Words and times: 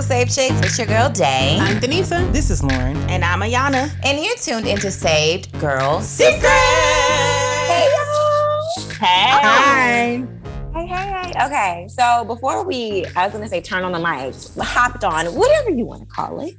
Pool 0.00 0.06
Safe 0.08 0.34
Chicks. 0.34 0.58
It's 0.60 0.78
your 0.78 0.86
girl 0.86 1.10
Day. 1.10 1.58
I'm 1.60 1.78
Denisa. 1.78 2.32
This 2.32 2.48
is 2.48 2.62
Lauren. 2.62 2.96
And 3.10 3.22
I'm 3.22 3.40
Ayana. 3.40 3.90
And 4.02 4.18
you're 4.18 4.34
tuned 4.36 4.66
into 4.66 4.90
Saved 4.90 5.52
Girl 5.60 6.00
Secrets. 6.00 6.42
Hey, 6.46 7.86
y'all. 7.92 8.88
Hey. 8.98 9.28
Hi. 9.30 10.26
Hey, 10.72 10.86
hey, 10.86 10.86
hey. 10.86 11.44
Okay, 11.44 11.86
so 11.90 12.24
before 12.24 12.64
we, 12.64 13.04
I 13.14 13.26
was 13.26 13.32
going 13.32 13.44
to 13.44 13.50
say 13.50 13.60
turn 13.60 13.84
on 13.84 13.92
the 13.92 13.98
mics, 13.98 14.58
hopped 14.58 15.04
on, 15.04 15.26
whatever 15.34 15.68
you 15.68 15.84
want 15.84 16.00
to 16.00 16.06
call 16.06 16.40
it. 16.40 16.54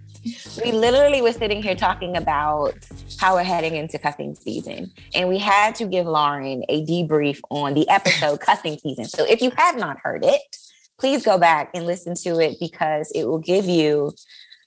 We 0.64 0.72
literally 0.72 1.24
were 1.24 1.34
sitting 1.34 1.64
here 1.64 1.74
talking 1.74 2.16
about 2.16 2.78
how 3.20 3.34
we're 3.34 3.44
heading 3.44 3.76
into 3.76 3.98
cuffing 3.98 4.36
season. 4.36 4.92
And 5.16 5.28
we 5.28 5.40
had 5.40 5.74
to 5.76 5.88
give 5.88 6.06
Lauren 6.06 6.64
a 6.70 6.86
debrief 6.86 7.40
on 7.50 7.74
the 7.74 7.90
episode 7.90 8.40
cuffing 8.40 8.78
season. 8.78 9.06
So 9.06 9.26
if 9.26 9.42
you 9.42 9.52
have 9.58 9.78
not 9.78 9.98
heard 9.98 10.24
it, 10.24 10.58
please 11.02 11.26
go 11.26 11.38
back 11.40 11.72
and 11.74 11.88
listen 11.88 12.14
to 12.14 12.40
it 12.40 12.58
because 12.60 13.12
it 13.16 13.26
will 13.26 13.40
give 13.40 13.66
you 13.66 14.14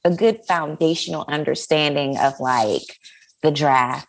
a 0.05 0.11
good 0.11 0.41
foundational 0.47 1.25
understanding 1.29 2.19
of 2.19 2.39
like 2.41 2.99
the 3.43 3.53
draft, 3.53 4.09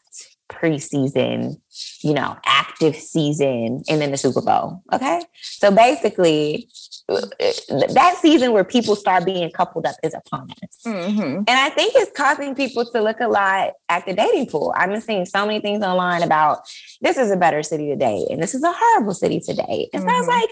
preseason, 0.49 1.61
you 2.01 2.13
know, 2.13 2.35
active 2.45 2.95
season, 2.95 3.84
and 3.88 4.01
then 4.01 4.09
the 4.09 4.17
Super 4.17 4.41
Bowl. 4.41 4.81
Okay. 4.91 5.21
So 5.41 5.70
basically, 5.70 6.67
that 7.07 8.17
season 8.20 8.53
where 8.53 8.63
people 8.63 8.95
start 8.95 9.23
being 9.26 9.51
coupled 9.51 9.85
up 9.85 9.95
is 10.01 10.15
upon 10.15 10.49
us. 10.63 10.79
Mm-hmm. 10.84 11.21
And 11.21 11.49
I 11.49 11.70
think 11.70 11.93
it's 11.95 12.12
causing 12.17 12.55
people 12.55 12.85
to 12.91 13.01
look 13.01 13.20
a 13.20 13.27
lot 13.27 13.73
at 13.89 14.05
the 14.07 14.13
dating 14.13 14.48
pool. 14.48 14.73
I've 14.76 14.89
been 14.89 15.01
seeing 15.01 15.26
so 15.26 15.45
many 15.45 15.59
things 15.59 15.84
online 15.84 16.23
about 16.23 16.67
this 17.01 17.18
is 17.18 17.29
a 17.29 17.37
better 17.37 17.62
city 17.62 17.87
today 17.87 18.26
and 18.31 18.41
this 18.41 18.55
is 18.55 18.63
a 18.63 18.73
horrible 18.76 19.13
city 19.13 19.40
today. 19.40 19.65
date. 19.68 19.90
And 19.93 20.03
mm-hmm. 20.03 20.09
so 20.09 20.15
I 20.15 20.20
was 20.20 20.27
like, 20.27 20.49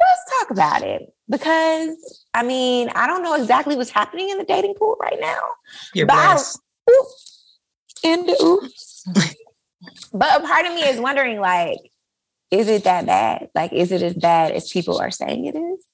let's 0.00 0.40
talk 0.40 0.50
about 0.50 0.82
it 0.82 1.12
because 1.28 2.24
I 2.34 2.42
mean, 2.42 2.90
I 2.94 3.06
don't 3.06 3.22
know 3.22 3.34
exactly 3.34 3.76
what's 3.76 3.90
happening 3.90 4.30
in 4.30 4.38
the 4.38 4.44
dating 4.44 4.74
pool 4.74 4.96
right 5.00 5.18
now. 5.20 5.40
You're 5.94 6.06
blessed. 6.06 6.60
and 8.04 8.30
oops. 8.42 9.04
but 10.12 10.42
a 10.42 10.46
part 10.46 10.66
of 10.66 10.74
me 10.74 10.82
is 10.82 11.00
wondering, 11.00 11.40
like, 11.40 11.78
is 12.50 12.68
it 12.68 12.84
that 12.84 13.06
bad? 13.06 13.48
Like, 13.54 13.72
is 13.72 13.92
it 13.92 14.02
as 14.02 14.14
bad 14.14 14.52
as 14.52 14.70
people 14.70 14.98
are 14.98 15.10
saying 15.10 15.46
it 15.46 15.56
is? 15.56 15.84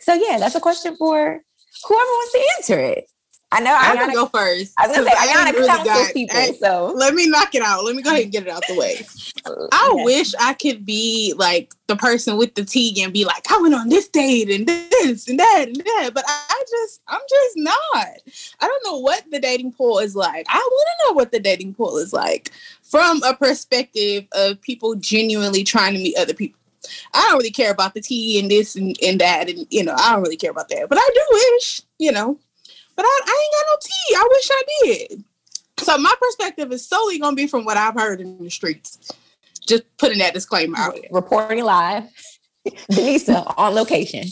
So 0.00 0.14
yeah, 0.14 0.38
that's 0.38 0.54
a 0.54 0.60
question 0.60 0.96
for 0.96 1.40
whoever 1.84 2.04
wants 2.04 2.32
to 2.32 2.44
answer 2.58 2.78
it. 2.78 3.10
I 3.52 3.60
know 3.60 3.74
I 3.74 3.96
can 3.96 4.12
go 4.12 4.26
first. 4.26 4.74
I 4.78 4.86
was 4.86 4.96
gonna 4.96 5.10
say 5.10 5.16
Ayana 5.16 5.52
really 5.52 5.66
counts 5.66 6.12
people. 6.12 6.36
I, 6.36 6.52
so 6.52 6.92
let 6.94 7.14
me 7.14 7.28
knock 7.28 7.52
it 7.54 7.62
out. 7.62 7.84
Let 7.84 7.96
me 7.96 8.02
go 8.02 8.10
ahead 8.10 8.22
and 8.22 8.32
get 8.32 8.44
it 8.44 8.48
out 8.48 8.62
the 8.68 8.76
way. 8.76 9.04
I 9.72 9.90
okay. 9.92 10.04
wish 10.04 10.32
I 10.38 10.52
could 10.54 10.86
be 10.86 11.34
like 11.36 11.72
the 11.88 11.96
person 11.96 12.36
with 12.36 12.54
the 12.54 12.64
tea 12.64 13.02
and 13.02 13.12
be 13.12 13.24
like, 13.24 13.50
I 13.50 13.58
went 13.60 13.74
on 13.74 13.88
this 13.88 14.06
date 14.06 14.50
and 14.50 14.68
this 14.68 15.28
and 15.28 15.40
that 15.40 15.64
and 15.66 15.76
that. 15.76 16.10
But 16.14 16.24
I 16.28 16.62
just, 16.70 17.00
I'm 17.08 17.20
just 17.28 17.56
not. 17.56 18.06
I 18.60 18.66
don't 18.66 18.84
know 18.84 18.98
what 18.98 19.24
the 19.32 19.40
dating 19.40 19.72
pool 19.72 19.98
is 19.98 20.14
like. 20.14 20.46
I 20.48 20.58
want 20.58 20.88
to 20.88 21.08
know 21.08 21.14
what 21.14 21.32
the 21.32 21.40
dating 21.40 21.74
pool 21.74 21.98
is 21.98 22.12
like 22.12 22.52
from 22.82 23.20
a 23.24 23.34
perspective 23.34 24.28
of 24.32 24.60
people 24.60 24.94
genuinely 24.94 25.64
trying 25.64 25.94
to 25.94 26.00
meet 26.00 26.16
other 26.16 26.34
people. 26.34 26.60
I 27.14 27.26
don't 27.28 27.38
really 27.38 27.50
care 27.50 27.72
about 27.72 27.94
the 27.94 28.00
tea 28.00 28.38
and 28.38 28.50
this 28.50 28.76
and, 28.76 28.96
and 29.02 29.20
that, 29.20 29.50
and 29.50 29.66
you 29.70 29.84
know, 29.84 29.94
I 29.98 30.12
don't 30.12 30.22
really 30.22 30.36
care 30.36 30.50
about 30.50 30.68
that. 30.68 30.88
But 30.88 30.98
I 30.98 31.10
do 31.12 31.20
wish, 31.30 31.82
you 31.98 32.12
know, 32.12 32.38
but 33.00 33.06
I, 33.06 33.20
I 33.26 33.42
ain't 33.42 33.54
got 33.54 33.66
no 33.70 33.78
tea. 33.80 34.14
I 34.14 34.28
wish 34.30 34.48
I 34.52 34.62
did. 34.84 35.24
So 35.78 35.96
my 35.96 36.14
perspective 36.20 36.70
is 36.70 36.86
solely 36.86 37.18
gonna 37.18 37.34
be 37.34 37.46
from 37.46 37.64
what 37.64 37.78
I've 37.78 37.94
heard 37.94 38.20
in 38.20 38.36
the 38.36 38.50
streets. 38.50 39.10
Just 39.66 39.84
putting 39.96 40.18
that 40.18 40.34
disclaimer 40.34 40.76
out 40.76 40.94
there. 40.94 41.04
Reporting 41.10 41.64
live. 41.64 42.04
Denisa 42.92 43.54
on 43.56 43.74
location. 43.74 44.24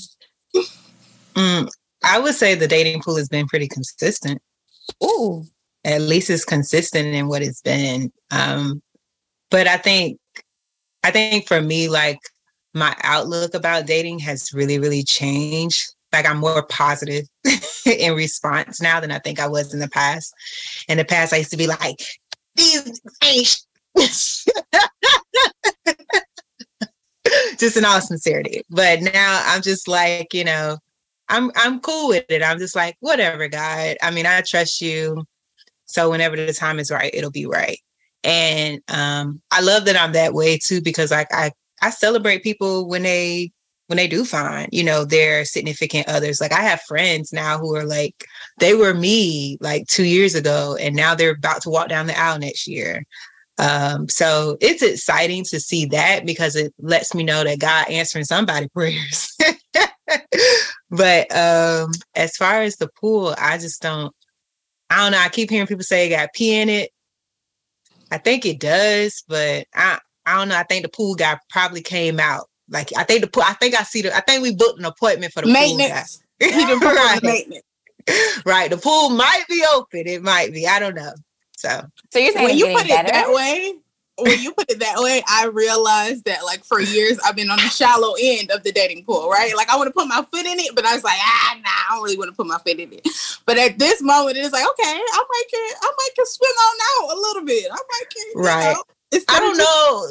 Mm, 1.33 1.71
I 2.05 2.19
would 2.19 2.35
say 2.35 2.55
the 2.55 2.69
dating 2.69 3.01
pool 3.01 3.17
has 3.17 3.31
been 3.31 3.47
pretty 3.47 3.69
consistent. 3.69 4.43
Ooh. 5.03 5.45
At 5.85 6.03
least 6.03 6.29
it's 6.29 6.45
consistent 6.45 7.15
in 7.15 7.29
what 7.29 7.41
it's 7.41 7.63
been. 7.63 8.13
Um, 8.31 8.83
but 9.51 9.67
I 9.67 9.79
think 9.79 10.19
I 11.05 11.11
think 11.11 11.49
for 11.49 11.63
me, 11.63 11.89
like 11.89 12.21
my 12.75 12.95
outlook 13.03 13.55
about 13.55 13.87
dating 13.87 14.19
has 14.19 14.53
really, 14.53 14.79
really 14.79 15.05
changed 15.05 15.95
like 16.13 16.29
I'm 16.29 16.39
more 16.39 16.63
positive 16.63 17.27
in 17.87 18.15
response 18.15 18.81
now 18.81 19.01
than 19.01 19.11
I 19.11 19.19
think 19.19 19.41
I 19.41 19.47
was 19.47 19.75
in 19.75 19.81
the 19.81 19.89
past. 19.89 20.33
In 20.89 20.99
the 20.99 21.05
past, 21.05 21.33
I 21.33 21.39
used 21.39 21.51
to 21.51 21.57
be 21.57 21.67
like, 21.67 22.03
these 22.57 23.01
just 27.59 27.77
in 27.77 27.85
all 27.85 28.01
sincerity. 28.01 28.63
But 28.71 29.01
now 29.03 29.43
I'm 29.47 29.63
just 29.63 29.89
like, 29.89 30.33
you 30.33 30.45
know, 30.45 30.79
I'm 31.29 31.51
I'm 31.57 31.81
cool 31.81 32.09
with 32.09 32.25
it. 32.29 32.43
I'm 32.43 32.59
just 32.59 32.77
like, 32.77 32.97
whatever, 33.01 33.49
God. 33.49 33.97
I 34.03 34.11
mean, 34.11 34.27
I 34.27 34.41
trust 34.43 34.81
you. 34.81 35.25
So 35.87 36.11
whenever 36.11 36.37
the 36.37 36.53
time 36.53 36.79
is 36.79 36.91
right, 36.91 37.11
it'll 37.15 37.31
be 37.31 37.47
right. 37.47 37.79
And 38.25 38.81
um, 38.89 39.41
I 39.51 39.61
love 39.61 39.85
that 39.87 39.97
I'm 39.97 40.13
that 40.13 40.35
way 40.35 40.59
too, 40.59 40.81
because 40.81 41.11
like 41.11 41.33
I 41.33 41.53
I 41.83 41.91
celebrate 41.91 42.43
people 42.43 42.89
when 42.89 43.03
they 43.03 43.53
when 43.89 43.97
they 43.97 44.07
do 44.07 44.25
find, 44.25 44.69
you 44.71 44.85
know, 44.85 45.05
their 45.05 45.45
significant 45.45 46.09
others. 46.09 46.41
Like 46.41 46.53
I 46.53 46.61
have 46.61 46.81
friends 46.83 47.33
now 47.33 47.59
who 47.59 47.75
are 47.75 47.87
like, 47.87 48.27
they 48.61 48.75
were 48.75 48.95
me 48.95 49.57
like 49.61 49.87
two 49.87 50.05
years 50.05 50.35
ago, 50.35 50.77
and 50.79 50.95
now 50.95 51.15
they're 51.15 51.31
about 51.33 51.63
to 51.63 51.71
walk 51.71 51.89
down 51.89 52.07
the 52.07 52.19
aisle 52.19 52.39
next 52.39 52.69
year. 52.69 53.05
Um, 53.59 54.09
so 54.09 54.59
it's 54.61 54.83
exciting 54.83 55.43
to 55.45 55.59
see 55.59 55.87
that 55.87 56.27
because 56.27 56.55
it 56.55 56.73
lets 56.79 57.15
me 57.15 57.25
know 57.25 57.43
that 57.43 57.59
God 57.59 57.89
answering 57.89 58.27
somebody 58.27 58.69
prayers. 58.75 59.35
but 60.91 61.35
um, 61.35 61.91
as 62.15 62.37
far 62.37 62.61
as 62.61 62.77
the 62.77 62.89
pool, 63.01 63.35
I 63.39 63.59
just 63.59 63.83
don't. 63.83 64.15
I 64.91 65.03
don't 65.03 65.13
know. 65.13 65.19
I 65.19 65.29
keep 65.29 65.51
hearing 65.51 65.67
people 65.67 65.83
say 65.83 66.07
it 66.07 66.11
got 66.11 66.33
pee 66.35 66.55
in 66.55 66.69
it. 66.69 66.91
I 68.11 68.19
think 68.19 68.47
it 68.47 68.61
does, 68.61 69.23
but 69.27 69.67
I 69.75 69.99
I 70.27 70.37
don't 70.37 70.49
know. 70.49 70.57
I 70.57 70.63
think 70.63 70.83
the 70.83 70.91
pool 70.91 71.15
guy 71.15 71.39
probably 71.51 71.83
came 71.83 72.21
out 72.21 72.48
like 72.71 72.91
I 72.97 73.05
think 73.05 73.23
the 73.23 73.27
pool. 73.27 73.45
I 73.47 73.55
think 73.55 73.79
I 73.79 73.83
see 73.83 74.03
the. 74.03 74.15
I 74.15 74.21
think 74.21 74.43
we 74.43 74.55
booked 74.55 74.79
an 74.79 74.85
appointment 74.85 75.33
for 75.33 75.43
the 75.43 75.49
maintenance. 75.49 76.23
Pool 76.41 76.51
guy. 76.51 76.77
right. 76.81 77.23
maintenance. 77.23 77.65
right. 78.47 78.71
The 78.71 78.77
pool 78.77 79.11
might 79.11 79.45
be 79.49 79.65
open. 79.75 80.07
It 80.07 80.23
might 80.23 80.53
be. 80.53 80.67
I 80.67 80.79
don't 80.79 80.95
know. 80.95 81.13
So. 81.57 81.83
So 82.11 82.19
you're 82.19 82.33
saying 82.33 82.47
when 82.47 82.57
you 82.57 82.67
put 82.67 82.85
it 82.85 82.89
better? 82.89 83.11
that 83.11 83.33
way. 83.33 83.75
When 84.21 84.41
you 84.41 84.53
put 84.53 84.69
it 84.69 84.81
that 84.81 84.99
way, 84.99 85.23
I 85.29 85.47
realized 85.47 86.25
that 86.25 86.45
like 86.45 86.65
for 86.65 86.81
years 86.81 87.21
I've 87.25 87.37
been 87.37 87.51
on 87.51 87.59
the 87.59 87.69
shallow 87.69 88.15
end 88.21 88.51
of 88.51 88.65
the 88.65 88.73
dating 88.73 89.05
pool, 89.05 89.31
right? 89.31 89.55
Like 89.55 89.71
I 89.71 89.77
want 89.77 89.87
to 89.87 89.93
put 89.93 90.09
my 90.09 90.27
foot 90.33 90.45
in 90.45 90.59
it, 90.59 90.75
but 90.75 90.85
I 90.85 90.95
was 90.95 91.05
like, 91.05 91.19
ah, 91.21 91.55
nah, 91.55 91.71
I 91.71 91.95
don't 91.95 92.03
really 92.03 92.19
want 92.19 92.29
to 92.29 92.35
put 92.35 92.49
my 92.49 92.59
foot 92.59 92.81
in 92.81 92.93
it. 92.93 93.07
But 93.47 93.59
at 93.59 93.79
this 93.79 94.03
moment, 94.03 94.37
it's 94.37 94.53
like, 94.53 94.69
okay, 94.69 94.91
I 94.91 95.25
might 95.31 95.45
can, 95.49 95.77
I 95.83 95.93
might 95.97 96.11
can 96.17 96.27
swim 96.27 96.51
on 96.51 96.77
out 96.91 97.17
a 97.17 97.21
little 97.21 97.45
bit. 97.45 97.67
I 97.71 97.77
might 97.77 98.05
can, 98.11 98.43
right. 98.43 98.75
Know, 98.75 99.21
I 99.29 99.39
don't 99.39 99.57
know 99.57 100.09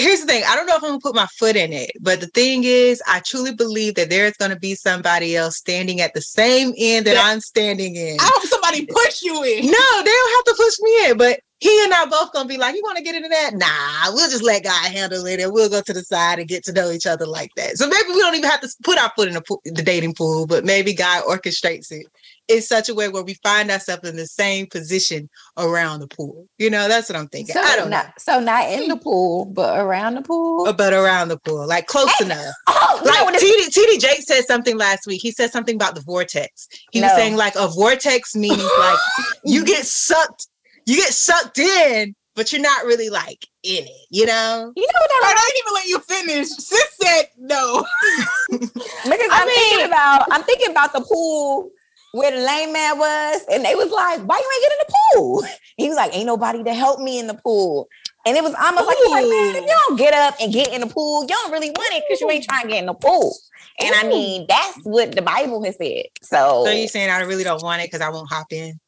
here's 0.00 0.20
the 0.20 0.26
thing 0.26 0.42
i 0.48 0.54
don't 0.54 0.66
know 0.66 0.76
if 0.76 0.82
i'm 0.82 0.90
gonna 0.90 1.00
put 1.00 1.14
my 1.14 1.26
foot 1.38 1.56
in 1.56 1.72
it 1.72 1.90
but 2.00 2.20
the 2.20 2.26
thing 2.28 2.62
is 2.64 3.02
i 3.06 3.20
truly 3.20 3.54
believe 3.54 3.94
that 3.94 4.10
there's 4.10 4.34
gonna 4.34 4.58
be 4.58 4.74
somebody 4.74 5.36
else 5.36 5.56
standing 5.56 6.00
at 6.00 6.14
the 6.14 6.20
same 6.20 6.72
end 6.78 7.06
that, 7.06 7.16
i'm 7.24 7.40
standing 7.40 7.96
in 7.96 8.16
i 8.20 8.30
hope 8.34 8.44
somebody 8.44 8.86
push 8.86 9.22
you 9.22 9.42
in 9.42 9.66
no 9.66 10.02
they 10.02 10.10
don't 10.10 10.36
have 10.36 10.44
to 10.44 10.54
push 10.56 10.78
me 10.80 11.10
in 11.10 11.16
but 11.16 11.40
he 11.60 11.84
and 11.84 11.92
I 11.92 12.06
both 12.06 12.32
gonna 12.32 12.48
be 12.48 12.56
like, 12.56 12.74
you 12.74 12.80
want 12.82 12.96
to 12.96 13.04
get 13.04 13.14
into 13.14 13.28
that? 13.28 13.50
Nah, 13.52 14.14
we'll 14.14 14.30
just 14.30 14.42
let 14.42 14.64
God 14.64 14.90
handle 14.90 15.26
it, 15.26 15.40
and 15.40 15.52
we'll 15.52 15.68
go 15.68 15.82
to 15.82 15.92
the 15.92 16.00
side 16.02 16.38
and 16.38 16.48
get 16.48 16.64
to 16.64 16.72
know 16.72 16.90
each 16.90 17.06
other 17.06 17.26
like 17.26 17.50
that. 17.56 17.76
So 17.76 17.86
maybe 17.86 18.08
we 18.08 18.20
don't 18.20 18.34
even 18.34 18.48
have 18.48 18.62
to 18.62 18.68
put 18.82 18.98
our 18.98 19.12
foot 19.14 19.28
in 19.28 19.34
the, 19.34 19.42
pool, 19.42 19.60
the 19.66 19.82
dating 19.82 20.14
pool, 20.14 20.46
but 20.46 20.64
maybe 20.64 20.94
God 20.94 21.24
orchestrates 21.24 21.92
it 21.92 22.06
in 22.50 22.60
such 22.60 22.88
a 22.88 22.94
way 22.94 23.08
where 23.08 23.22
we 23.22 23.34
find 23.34 23.70
ourselves 23.70 24.08
in 24.08 24.16
the 24.16 24.26
same 24.26 24.66
position 24.66 25.30
around 25.56 26.00
the 26.00 26.08
pool. 26.08 26.48
You 26.58 26.68
know, 26.68 26.88
that's 26.88 27.08
what 27.08 27.16
I'm 27.16 27.28
thinking. 27.28 27.54
So 27.54 27.60
I 27.60 27.76
don't 27.76 27.90
not, 27.90 28.06
know. 28.06 28.12
So 28.18 28.40
not 28.40 28.68
in 28.68 28.88
the 28.88 28.96
pool, 28.96 29.46
but 29.46 29.78
around 29.78 30.16
the 30.16 30.22
pool. 30.22 30.66
Uh, 30.66 30.72
but 30.72 30.92
around 30.92 31.28
the 31.28 31.38
pool, 31.38 31.66
like 31.66 31.86
close 31.86 32.10
hey, 32.18 32.26
enough. 32.26 32.54
Oh, 32.66 33.02
like 33.04 33.40
TD, 33.40 33.68
TD 33.68 34.00
Jakes 34.00 34.26
said 34.26 34.44
something 34.46 34.76
last 34.76 35.06
week. 35.06 35.22
He 35.22 35.30
said 35.30 35.52
something 35.52 35.76
about 35.76 35.94
the 35.94 36.00
vortex. 36.00 36.68
He 36.90 37.00
no. 37.00 37.06
was 37.06 37.16
saying 37.16 37.36
like 37.36 37.54
a 37.56 37.68
vortex 37.68 38.34
means 38.34 38.62
like 38.78 38.98
you 39.44 39.64
get 39.64 39.86
sucked, 39.86 40.48
you 40.86 40.96
get 40.96 41.12
sucked 41.12 41.58
in, 41.58 42.14
but 42.34 42.52
you're 42.52 42.62
not 42.62 42.84
really 42.84 43.10
like 43.10 43.46
in 43.62 43.84
it, 43.84 44.06
you 44.10 44.26
know? 44.26 44.72
You 44.74 44.82
know 44.82 45.00
what 45.00 45.10
I 45.10 45.34
I 45.36 45.50
didn't 45.50 45.60
even 45.60 45.74
let 45.74 45.86
you 45.86 45.98
finish. 46.00 46.48
Sis 46.48 46.96
said 47.00 47.28
no. 47.38 47.84
because 48.50 49.28
I'm 49.30 49.46
mean, 49.46 49.56
thinking 49.56 49.86
about 49.86 50.26
I'm 50.32 50.42
thinking 50.42 50.70
about 50.70 50.92
the 50.92 51.02
pool 51.02 51.70
where 52.12 52.30
the 52.30 52.44
lame 52.44 52.72
man 52.72 52.98
was, 52.98 53.44
and 53.52 53.64
they 53.64 53.74
was 53.74 53.90
like, 53.90 54.20
"Why 54.20 54.36
you 54.38 54.50
ain't 54.54 54.62
get 54.62 54.72
in 54.72 54.78
the 54.86 54.94
pool?" 55.14 55.44
He 55.76 55.88
was 55.88 55.96
like, 55.96 56.14
"Ain't 56.14 56.26
nobody 56.26 56.62
to 56.64 56.74
help 56.74 57.00
me 57.00 57.18
in 57.18 57.26
the 57.26 57.34
pool." 57.34 57.88
And 58.26 58.36
it 58.36 58.42
was 58.42 58.54
almost 58.54 58.86
like, 58.86 58.98
like, 59.08 59.26
man, 59.26 59.56
if 59.56 59.62
you 59.62 59.74
don't 59.88 59.96
get 59.96 60.12
up 60.12 60.34
and 60.42 60.52
get 60.52 60.74
in 60.74 60.82
the 60.82 60.86
pool, 60.86 61.22
you 61.22 61.28
don't 61.28 61.52
really 61.52 61.70
want 61.70 61.94
it 61.94 62.04
because 62.06 62.20
you 62.20 62.30
ain't 62.30 62.44
trying 62.44 62.64
to 62.64 62.68
get 62.68 62.80
in 62.80 62.86
the 62.86 62.94
pool. 62.94 63.34
And 63.80 63.94
Ooh. 63.94 63.98
I 63.98 64.08
mean, 64.08 64.46
that's 64.46 64.78
what 64.82 65.12
the 65.12 65.22
Bible 65.22 65.64
has 65.64 65.78
said. 65.78 66.04
So, 66.22 66.64
so 66.66 66.70
you 66.70 66.86
saying 66.86 67.08
I 67.08 67.20
really 67.22 67.44
don't 67.44 67.62
want 67.62 67.80
it 67.80 67.86
because 67.86 68.02
I 68.02 68.10
won't 68.10 68.28
hop 68.28 68.48
in? 68.50 68.78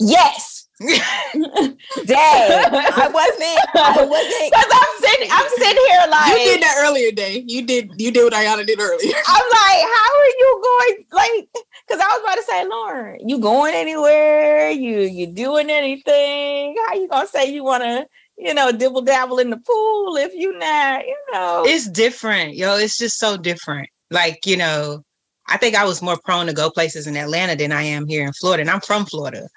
Yes. 0.00 0.68
Dang, 0.80 0.94
I 1.34 3.10
wasn't. 3.12 3.60
I 3.74 4.06
wasn't. 4.08 4.52
Because 4.52 4.70
I'm 4.70 4.94
sitting. 5.02 5.28
I'm 5.32 5.48
sitting 5.58 5.84
here 5.88 6.06
like 6.08 6.38
you 6.38 6.44
did 6.44 6.62
that 6.62 6.76
earlier, 6.78 7.10
day. 7.10 7.44
You 7.46 7.66
did. 7.66 7.90
You 7.98 8.12
did 8.12 8.22
what 8.22 8.32
Ayana 8.32 8.64
did 8.64 8.80
earlier. 8.80 9.16
I'm 9.26 9.48
like, 9.50 9.82
how 9.82 10.10
are 10.14 10.32
you 10.38 10.62
going? 10.62 11.04
Like, 11.10 11.48
Cause 11.88 12.00
I 12.00 12.06
was 12.06 12.20
about 12.22 12.34
to 12.34 12.42
say, 12.42 12.68
Lauren, 12.68 13.28
you 13.28 13.40
going 13.40 13.74
anywhere? 13.74 14.70
You 14.70 15.00
you 15.00 15.26
doing 15.26 15.70
anything? 15.70 16.76
How 16.86 16.94
you 16.94 17.08
gonna 17.08 17.26
say 17.26 17.50
you 17.50 17.64
wanna, 17.64 18.06
you 18.36 18.52
know, 18.52 18.70
dibble 18.72 19.02
dabble 19.02 19.38
in 19.38 19.48
the 19.48 19.56
pool 19.56 20.16
if 20.16 20.34
you 20.34 20.58
not, 20.58 21.06
you 21.06 21.16
know? 21.32 21.64
It's 21.66 21.88
different, 21.88 22.56
yo. 22.56 22.76
It's 22.76 22.98
just 22.98 23.18
so 23.18 23.38
different. 23.38 23.88
Like, 24.10 24.46
you 24.46 24.56
know, 24.56 25.02
I 25.48 25.56
think 25.56 25.74
I 25.74 25.84
was 25.84 26.02
more 26.02 26.18
prone 26.18 26.46
to 26.46 26.52
go 26.52 26.70
places 26.70 27.06
in 27.06 27.16
Atlanta 27.16 27.56
than 27.56 27.72
I 27.72 27.82
am 27.82 28.06
here 28.06 28.26
in 28.26 28.32
Florida. 28.34 28.60
And 28.60 28.70
I'm 28.70 28.82
from 28.82 29.06
Florida. 29.06 29.48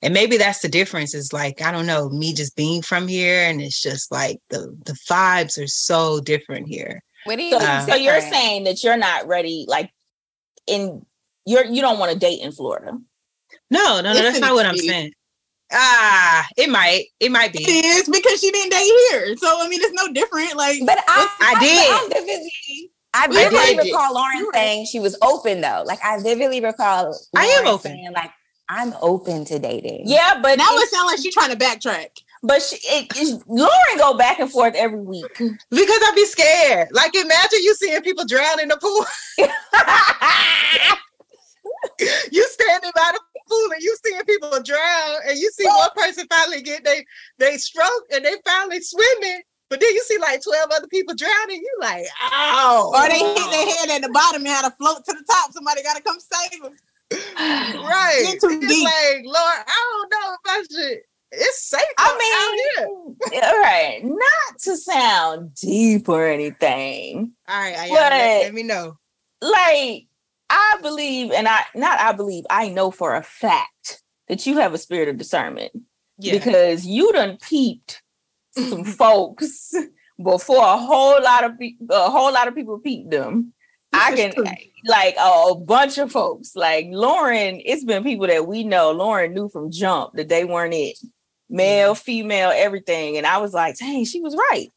And 0.00 0.14
maybe 0.14 0.36
that's 0.36 0.60
the 0.60 0.68
difference. 0.68 1.12
Is 1.12 1.32
like, 1.32 1.60
I 1.60 1.72
don't 1.72 1.86
know, 1.86 2.08
me 2.08 2.32
just 2.32 2.54
being 2.54 2.82
from 2.82 3.08
here. 3.08 3.42
And 3.42 3.60
it's 3.60 3.82
just 3.82 4.12
like 4.12 4.38
the 4.50 4.76
the 4.84 4.96
vibes 5.10 5.60
are 5.62 5.66
so 5.66 6.20
different 6.20 6.68
here. 6.68 7.02
What 7.24 7.36
do 7.36 7.42
you 7.42 7.58
so, 7.58 7.86
so 7.88 7.94
you're 7.96 8.20
saying 8.20 8.64
that 8.64 8.84
you're 8.84 8.96
not 8.96 9.26
ready, 9.26 9.64
like 9.68 9.90
in 10.66 11.04
you're 11.46 11.64
you 11.64 11.80
don't 11.80 11.98
want 11.98 12.12
to 12.12 12.18
date 12.18 12.40
in 12.40 12.52
Florida. 12.52 12.92
No, 13.70 14.00
no, 14.00 14.12
no, 14.12 14.14
that's 14.14 14.40
not 14.40 14.54
what 14.54 14.66
I'm 14.66 14.76
saying. 14.76 15.12
Ah, 15.72 16.46
it 16.56 16.68
might, 16.68 17.04
it 17.20 17.30
might 17.30 17.52
be. 17.52 17.62
It 17.62 17.84
is 17.84 18.08
because 18.08 18.40
she 18.40 18.50
didn't 18.50 18.72
date 18.72 18.92
here, 19.10 19.36
so 19.36 19.60
I 19.60 19.68
mean, 19.68 19.80
it's 19.80 19.92
no 19.92 20.12
different. 20.12 20.56
Like, 20.56 20.80
but 20.84 20.98
I, 21.06 21.28
I, 21.40 21.54
I 21.54 21.60
did. 21.60 22.26
vividly, 22.26 22.92
I 23.14 23.28
vividly 23.28 23.90
recall 23.90 24.14
Lauren 24.14 24.46
saying 24.52 24.86
she 24.86 24.98
was 24.98 25.16
open 25.22 25.60
though. 25.60 25.84
Like, 25.86 26.00
I 26.04 26.20
vividly 26.20 26.60
recall. 26.60 27.04
Lauren 27.04 27.18
I 27.36 27.44
am 27.46 27.66
open. 27.68 27.92
Saying, 27.92 28.12
like, 28.12 28.32
I'm 28.68 28.94
open 29.00 29.44
to 29.46 29.58
dating. 29.60 30.02
Yeah, 30.06 30.40
but 30.42 30.58
now 30.58 30.68
it 30.70 30.88
sounds 30.88 31.06
like 31.06 31.18
she's 31.20 31.34
trying 31.34 31.50
to 31.50 31.56
backtrack. 31.56 32.08
But 32.42 32.62
she, 32.62 32.76
it, 32.84 33.06
it, 33.16 33.42
Lauren 33.46 33.98
go 33.98 34.14
back 34.14 34.40
and 34.40 34.50
forth 34.50 34.74
every 34.74 35.00
week 35.00 35.26
because 35.38 35.58
I'd 35.70 36.12
be 36.16 36.24
scared. 36.24 36.88
Like, 36.90 37.14
imagine 37.14 37.62
you 37.62 37.74
seeing 37.74 38.00
people 38.02 38.24
drown 38.24 38.60
in 38.60 38.68
the 38.68 38.76
pool. 38.76 39.04
you 42.32 42.46
standing 42.48 42.90
by 42.94 43.12
the 43.12 43.20
pool 43.48 43.72
and 43.72 43.82
you 43.82 43.96
seeing 44.04 44.22
people 44.22 44.50
drown, 44.62 45.16
and 45.28 45.38
you 45.38 45.50
see 45.52 45.66
one 45.66 45.90
person 45.96 46.26
finally 46.30 46.62
get 46.62 46.84
they 46.84 47.04
they 47.38 47.56
stroke 47.56 48.04
and 48.12 48.24
they 48.24 48.34
finally 48.46 48.80
swimming. 48.80 49.42
But 49.68 49.80
then 49.80 49.90
you 49.94 50.02
see 50.02 50.18
like 50.18 50.42
12 50.42 50.68
other 50.74 50.88
people 50.88 51.14
drowning, 51.14 51.60
you 51.60 51.78
like, 51.80 52.04
ow. 52.32 52.90
Or 52.92 53.08
they 53.08 53.20
hit 53.20 53.50
their 53.52 53.66
head 53.76 53.90
at 53.90 54.02
the 54.02 54.12
bottom 54.12 54.42
and 54.42 54.48
had 54.48 54.68
to 54.68 54.74
float 54.76 55.04
to 55.04 55.12
the 55.12 55.24
top. 55.30 55.52
Somebody 55.52 55.84
gotta 55.84 56.02
come 56.02 56.18
save 56.18 56.60
them. 56.60 56.74
right. 57.12 58.22
Get 58.24 58.40
too 58.40 58.58
it's 58.60 58.66
deep. 58.66 58.84
like, 58.84 59.24
Lord, 59.24 59.64
I 59.66 60.08
don't 60.08 60.10
know 60.10 60.34
if 60.34 60.40
I 60.44 60.62
should. 60.62 60.98
It's 61.32 61.68
safe. 61.68 61.82
I 61.98 62.74
mean, 62.82 63.42
all 63.42 63.60
right. 63.60 64.00
Not 64.02 64.58
to 64.64 64.76
sound 64.76 65.54
deep 65.54 66.08
or 66.08 66.26
anything. 66.26 67.32
All 67.48 67.60
right, 67.60 67.78
I, 67.78 67.88
but, 67.88 67.94
let, 67.94 68.42
let 68.42 68.54
me 68.54 68.64
know. 68.64 68.98
Like, 69.40 70.06
I 70.50 70.78
believe, 70.82 71.30
and 71.30 71.48
I 71.48 71.60
not 71.74 72.00
I 72.00 72.12
believe, 72.12 72.44
I 72.50 72.68
know 72.68 72.90
for 72.90 73.14
a 73.14 73.22
fact 73.22 74.02
that 74.28 74.46
you 74.46 74.58
have 74.58 74.74
a 74.74 74.78
spirit 74.78 75.08
of 75.08 75.16
discernment. 75.16 75.72
Yeah. 76.18 76.34
Because 76.34 76.84
you 76.84 77.12
done 77.12 77.38
peeped 77.40 78.02
some 78.56 78.84
folks 79.00 79.72
before 80.22 80.62
a 80.62 80.76
whole 80.76 81.22
lot 81.22 81.44
of 81.44 81.58
people 81.58 81.86
a 81.90 82.10
whole 82.10 82.32
lot 82.32 82.48
of 82.48 82.54
people 82.54 82.78
peeped 82.78 83.10
them. 83.10 83.54
I 83.92 84.14
can 84.14 84.32
like 84.84 85.16
a 85.18 85.54
bunch 85.54 85.98
of 85.98 86.12
folks. 86.12 86.54
Like 86.54 86.86
Lauren, 86.90 87.60
it's 87.64 87.84
been 87.84 88.04
people 88.04 88.26
that 88.26 88.46
we 88.46 88.64
know. 88.64 88.92
Lauren 88.92 89.34
knew 89.34 89.48
from 89.48 89.70
jump 89.70 90.14
that 90.14 90.28
they 90.28 90.44
weren't 90.44 90.74
it. 90.74 90.98
Male, 91.48 91.94
female, 91.96 92.52
everything. 92.54 93.16
And 93.16 93.26
I 93.26 93.38
was 93.38 93.52
like, 93.52 93.76
dang, 93.78 94.04
she 94.04 94.20
was 94.20 94.36
right. 94.36 94.68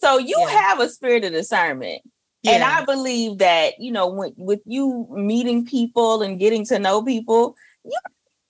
So 0.00 0.18
you 0.18 0.36
yeah. 0.38 0.48
have 0.48 0.80
a 0.80 0.88
spirit 0.88 1.24
of 1.24 1.32
discernment. 1.32 2.02
Yeah. 2.44 2.52
And 2.52 2.62
I 2.62 2.84
believe 2.84 3.38
that, 3.38 3.80
you 3.80 3.90
know, 3.90 4.06
when, 4.06 4.34
with 4.36 4.60
you 4.66 5.08
meeting 5.10 5.64
people 5.64 6.22
and 6.22 6.38
getting 6.38 6.64
to 6.66 6.78
know 6.78 7.02
people, 7.02 7.56
you 7.84 7.98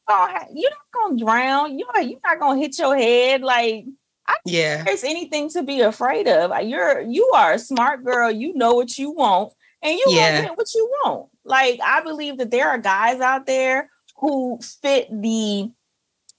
you're 0.08 0.70
not 0.70 0.93
gonna 0.93 1.17
drown. 1.17 1.79
You're, 1.79 2.00
you're 2.02 2.20
not 2.25 2.41
gonna 2.41 2.61
hit 2.61 2.79
your 2.79 2.96
head. 2.96 3.43
Like, 3.43 3.87
I 4.26 4.37
yeah, 4.44 4.82
there's 4.82 5.05
anything 5.05 5.49
to 5.50 5.62
be 5.62 5.81
afraid 5.81 6.29
of. 6.29 6.52
You're 6.62 7.00
you 7.02 7.31
are 7.35 7.55
a 7.55 7.58
smart 7.58 8.05
girl. 8.05 8.31
You 8.31 8.55
know 8.55 8.75
what 8.75 8.99
you 8.99 9.12
want, 9.12 9.52
and 9.82 9.94
you 9.94 10.05
yeah. 10.08 10.43
get 10.43 10.58
what 10.58 10.75
you 10.75 10.91
want. 11.05 11.31
Like, 11.44 11.81
I 11.82 12.02
believe 12.02 12.38
that 12.38 12.50
there 12.50 12.69
are 12.69 12.79
guys 12.79 13.20
out 13.20 13.46
there 13.46 13.91
who 14.17 14.58
fit 14.81 15.08
the 15.11 15.70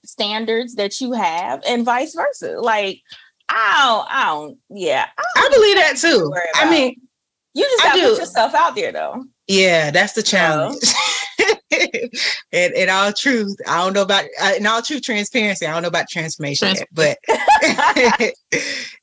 standards 0.04 0.74
that 0.76 1.00
you 1.00 1.12
have, 1.12 1.62
and 1.66 1.84
vice 1.84 2.14
versa. 2.14 2.60
Like, 2.60 3.02
I 3.48 3.84
don't, 3.86 4.14
I 4.14 4.24
don't, 4.26 4.58
yeah, 4.70 5.06
I, 5.16 5.24
don't 5.34 5.52
I 5.52 5.54
believe 5.54 5.76
that 5.76 5.96
too. 5.96 6.34
I 6.54 6.70
mean, 6.70 7.00
you 7.56 7.64
just 7.64 7.82
gotta 7.82 8.00
put 8.02 8.18
yourself 8.18 8.54
out 8.54 8.74
there 8.74 8.92
though. 8.92 9.24
Yeah, 9.48 9.90
that's 9.90 10.12
the 10.12 10.22
challenge. 10.22 10.82
in, 11.70 12.10
in 12.52 12.90
all 12.90 13.14
truth, 13.14 13.56
I 13.66 13.82
don't 13.82 13.94
know 13.94 14.02
about 14.02 14.26
uh, 14.42 14.52
in 14.58 14.66
all 14.66 14.82
true 14.82 15.00
transparency. 15.00 15.64
I 15.64 15.72
don't 15.72 15.80
know 15.80 15.88
about 15.88 16.10
transformation, 16.10 16.74
yet, 16.74 16.86
but 16.92 17.16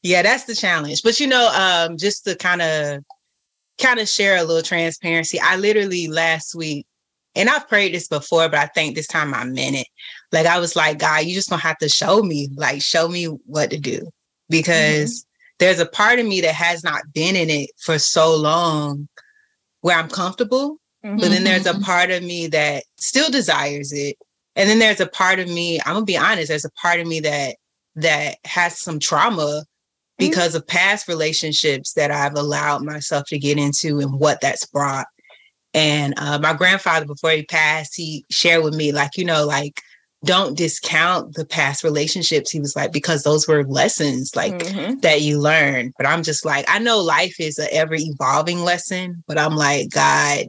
yeah, 0.04 0.22
that's 0.22 0.44
the 0.44 0.54
challenge. 0.54 1.02
But 1.02 1.20
you 1.20 1.26
know, 1.26 1.50
um, 1.56 1.98
just 1.98 2.26
to 2.26 2.36
kind 2.36 2.62
of 2.62 3.04
kind 3.82 4.00
of 4.00 4.08
share 4.08 4.38
a 4.38 4.44
little 4.44 4.62
transparency. 4.62 5.40
I 5.42 5.56
literally 5.56 6.08
last 6.08 6.54
week, 6.54 6.86
and 7.34 7.50
I've 7.50 7.68
prayed 7.68 7.96
this 7.96 8.08
before, 8.08 8.50
but 8.50 8.60
I 8.60 8.68
think 8.68 8.94
this 8.94 9.08
time 9.08 9.34
I 9.34 9.46
meant 9.46 9.78
it. 9.78 9.88
Like 10.32 10.46
I 10.46 10.60
was 10.60 10.76
like, 10.76 11.00
God, 11.00 11.26
you 11.26 11.34
just 11.34 11.50
gonna 11.50 11.60
have 11.64 11.80
to 11.80 11.90
show 11.90 12.22
me, 12.22 12.50
like, 12.56 12.84
show 12.84 13.08
me 13.08 13.26
what 13.48 13.72
to 13.72 13.80
do 13.80 14.08
because 14.48 15.26
there's 15.60 15.80
a 15.80 15.86
part 15.86 16.20
of 16.20 16.26
me 16.26 16.42
that 16.42 16.56
has 16.56 16.84
not 16.84 17.02
been 17.14 17.36
in 17.36 17.50
it 17.50 17.70
for 17.80 18.00
so 18.00 18.36
long 18.36 19.08
where 19.82 19.98
I'm 19.98 20.10
comfortable. 20.10 20.78
Mm-hmm. 21.06 21.18
But 21.18 21.30
then 21.30 21.44
there's 21.44 21.66
a 21.66 21.74
mm-hmm. 21.74 21.84
part 21.84 22.12
of 22.12 22.24
me 22.24 22.48
that 22.48 22.84
still 22.98 23.30
desires 23.30 23.92
it. 23.92 24.16
And 24.56 24.70
then 24.70 24.80
there's 24.80 25.02
a 25.02 25.08
part 25.08 25.40
of 25.40 25.48
me, 25.48 25.80
I'm 25.86 25.94
gonna 25.94 26.06
be 26.06 26.18
honest, 26.18 26.50
there's 26.50 26.66
a 26.66 26.72
part 26.72 27.00
of 27.00 27.08
me 27.08 27.20
that 27.22 27.56
that 27.96 28.38
has 28.46 28.80
some 28.80 29.00
trauma 29.00 29.42
mm-hmm. 29.42 29.64
because 30.18 30.50
mm-hmm. 30.50 30.58
of 30.58 30.68
past 30.68 31.08
relationships 31.08 31.94
that 31.94 32.12
I've 32.12 32.36
allowed 32.36 32.84
myself 32.84 33.26
to 33.28 33.40
get 33.40 33.58
into 33.58 34.00
and 34.00 34.20
what 34.20 34.42
that's 34.42 34.66
brought. 34.66 35.08
And 35.74 36.14
uh, 36.18 36.40
my 36.40 36.54
grandfather, 36.54 37.06
before 37.06 37.32
he 37.32 37.44
passed, 37.44 37.96
he 37.96 38.24
shared 38.30 38.64
with 38.64 38.76
me, 38.76 38.92
like, 38.92 39.18
you 39.18 39.26
know, 39.26 39.46
like 39.46 39.82
don't 40.26 40.58
discount 40.58 41.36
the 41.36 41.46
past 41.46 41.84
relationships. 41.84 42.50
He 42.50 42.60
was 42.60 42.76
like, 42.76 42.92
because 42.92 43.24
those 43.24 43.48
were 43.48 43.66
lessons 43.66 44.36
like 44.36 44.54
mm-hmm. 44.54 45.00
that 45.00 45.22
you 45.22 45.40
learn. 45.40 45.94
But 45.98 46.08
I'm 46.08 46.24
just 46.24 46.46
like, 46.46 46.66
I 46.68 46.80
know 46.80 47.00
life 47.00 47.40
is 47.40 47.60
an 47.60 47.68
ever 47.72 47.96
evolving 47.96 48.60
lesson, 48.60 49.24
but 49.28 49.38
I'm 49.38 49.56
like, 49.56 49.90
God, 49.90 50.48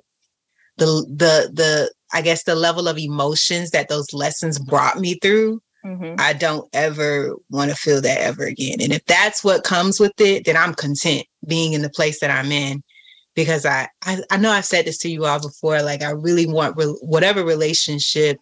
the 0.77 0.87
the 0.87 1.51
the 1.53 1.93
I 2.13 2.23
guess 2.23 2.45
the 2.45 2.55
level 2.55 2.89
of 2.89 2.99
emotions 2.99 3.71
that 3.71 3.89
those 3.89 4.13
lessons 4.13 4.59
brought 4.59 5.01
me 5.01 5.15
through, 5.21 5.61
mm-hmm. 5.85 6.15
I 6.19 6.33
don't 6.33 6.69
ever 6.73 7.35
want 7.51 7.71
to 7.71 7.77
feel 7.77 8.01
that 8.01 8.21
ever 8.21 8.45
again. 8.45 8.81
And 8.81 8.93
if 8.93 9.05
that's 9.07 9.43
what 9.43 9.65
comes 9.65 9.99
with 9.99 10.13
it, 10.21 10.45
then 10.45 10.57
I'm 10.57 10.75
content 10.75 11.27
being 11.47 11.73
in 11.73 11.83
the 11.83 11.91
place 11.91 12.21
that 12.21 12.31
I'm 12.31 12.53
in. 12.53 12.83
Because 13.35 13.67
I, 13.67 13.89
I, 14.03 14.19
I 14.31 14.37
know 14.37 14.53
I've 14.53 14.65
said 14.65 14.85
this 14.85 14.99
to 14.99 15.11
you 15.11 15.25
all 15.25 15.41
before. 15.41 15.83
Like 15.83 16.03
I 16.03 16.11
really 16.11 16.47
want 16.47 16.77
re- 16.77 16.97
whatever 17.03 17.45
relationship 17.45 18.39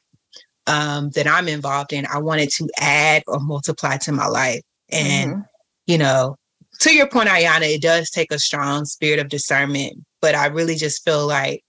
um, 0.66 1.10
that 1.10 1.26
I'm 1.26 1.48
involved 1.48 1.92
in, 1.92 2.06
I 2.06 2.18
wanted 2.18 2.50
to 2.50 2.68
add 2.78 3.22
or 3.26 3.40
multiply 3.40 3.96
to 3.98 4.12
my 4.12 4.26
life. 4.26 4.62
And, 4.90 5.32
mm-hmm. 5.32 5.40
you 5.86 5.98
know, 5.98 6.36
to 6.80 6.94
your 6.94 7.08
point, 7.08 7.28
Ayana, 7.28 7.74
it 7.74 7.82
does 7.82 8.10
take 8.10 8.32
a 8.32 8.38
strong 8.38 8.84
spirit 8.84 9.20
of 9.20 9.28
discernment, 9.28 10.04
but 10.20 10.34
I 10.34 10.46
really 10.46 10.76
just 10.76 11.04
feel 11.04 11.26
like 11.26 11.62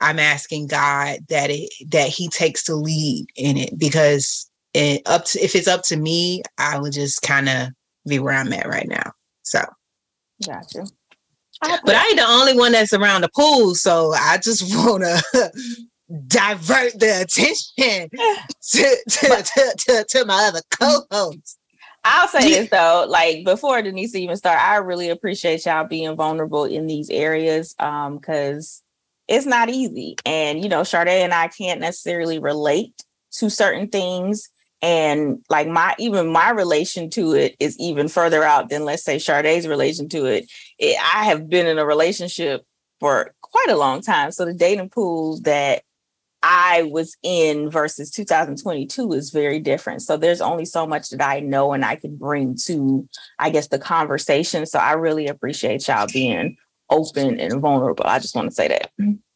I'm 0.00 0.18
asking 0.18 0.66
God 0.66 1.20
that 1.28 1.50
it 1.50 1.70
that 1.90 2.08
He 2.08 2.28
takes 2.28 2.64
the 2.64 2.74
lead 2.74 3.26
in 3.36 3.56
it 3.56 3.78
because 3.78 4.50
it 4.74 5.02
up 5.06 5.24
to 5.26 5.40
if 5.40 5.54
it's 5.54 5.68
up 5.68 5.82
to 5.84 5.96
me, 5.96 6.42
I 6.58 6.78
would 6.78 6.92
just 6.92 7.22
kind 7.22 7.48
of 7.48 7.68
be 8.06 8.18
where 8.18 8.34
I'm 8.34 8.52
at 8.52 8.66
right 8.66 8.88
now. 8.88 9.12
So, 9.42 9.60
gotcha. 10.44 10.84
But 11.60 11.94
I 11.94 12.04
ain't 12.08 12.16
the 12.16 12.26
only 12.26 12.56
one 12.56 12.72
that's 12.72 12.92
around 12.92 13.20
the 13.20 13.30
pool, 13.34 13.76
so 13.76 14.12
I 14.14 14.38
just 14.38 14.64
wanna 14.86 15.20
divert 16.26 16.98
the 16.98 17.22
attention 17.22 18.08
to, 18.70 18.96
to, 19.08 19.42
to, 19.42 19.74
to, 19.78 20.04
to 20.08 20.24
my 20.24 20.44
other 20.44 20.60
co-hosts. 20.70 21.58
I'll 22.04 22.28
say 22.28 22.50
this 22.50 22.70
though, 22.70 23.06
like 23.08 23.44
before 23.44 23.80
Denise 23.80 24.14
even 24.14 24.36
start, 24.36 24.60
I 24.60 24.76
really 24.76 25.08
appreciate 25.08 25.64
y'all 25.64 25.86
being 25.86 26.16
vulnerable 26.16 26.64
in 26.64 26.86
these 26.86 27.08
areas 27.10 27.74
um 27.78 28.16
because 28.16 28.82
it's 29.28 29.46
not 29.46 29.68
easy. 29.68 30.16
And 30.26 30.62
you 30.62 30.68
know, 30.68 30.82
Sade 30.82 31.08
and 31.08 31.32
I 31.32 31.48
can't 31.48 31.80
necessarily 31.80 32.38
relate 32.38 33.04
to 33.32 33.48
certain 33.48 33.88
things. 33.88 34.48
And 34.82 35.44
like 35.48 35.68
my 35.68 35.94
even 35.98 36.26
my 36.26 36.50
relation 36.50 37.08
to 37.10 37.34
it 37.34 37.54
is 37.60 37.78
even 37.78 38.08
further 38.08 38.42
out 38.42 38.68
than 38.68 38.84
let's 38.84 39.04
say 39.04 39.18
Sade's 39.18 39.68
relation 39.68 40.08
to 40.08 40.26
it. 40.26 40.50
it 40.78 40.96
I 41.14 41.24
have 41.24 41.48
been 41.48 41.68
in 41.68 41.78
a 41.78 41.86
relationship 41.86 42.66
for 42.98 43.32
quite 43.42 43.70
a 43.70 43.76
long 43.76 44.00
time. 44.00 44.32
So 44.32 44.44
the 44.44 44.54
dating 44.54 44.88
pool 44.88 45.40
that 45.42 45.84
I 46.42 46.82
was 46.84 47.16
in 47.22 47.70
versus 47.70 48.10
2022 48.10 49.12
is 49.12 49.30
very 49.30 49.60
different. 49.60 50.02
So 50.02 50.16
there's 50.16 50.40
only 50.40 50.64
so 50.64 50.86
much 50.86 51.10
that 51.10 51.22
I 51.22 51.40
know 51.40 51.72
and 51.72 51.84
I 51.84 51.96
can 51.96 52.16
bring 52.16 52.56
to, 52.64 53.08
I 53.38 53.50
guess, 53.50 53.68
the 53.68 53.78
conversation. 53.78 54.66
So 54.66 54.78
I 54.78 54.92
really 54.92 55.28
appreciate 55.28 55.86
y'all 55.86 56.08
being 56.12 56.56
open 56.90 57.38
and 57.38 57.60
vulnerable. 57.60 58.04
I 58.06 58.18
just 58.18 58.34
want 58.34 58.48
to 58.48 58.54
say 58.54 58.68
that. 58.68 58.90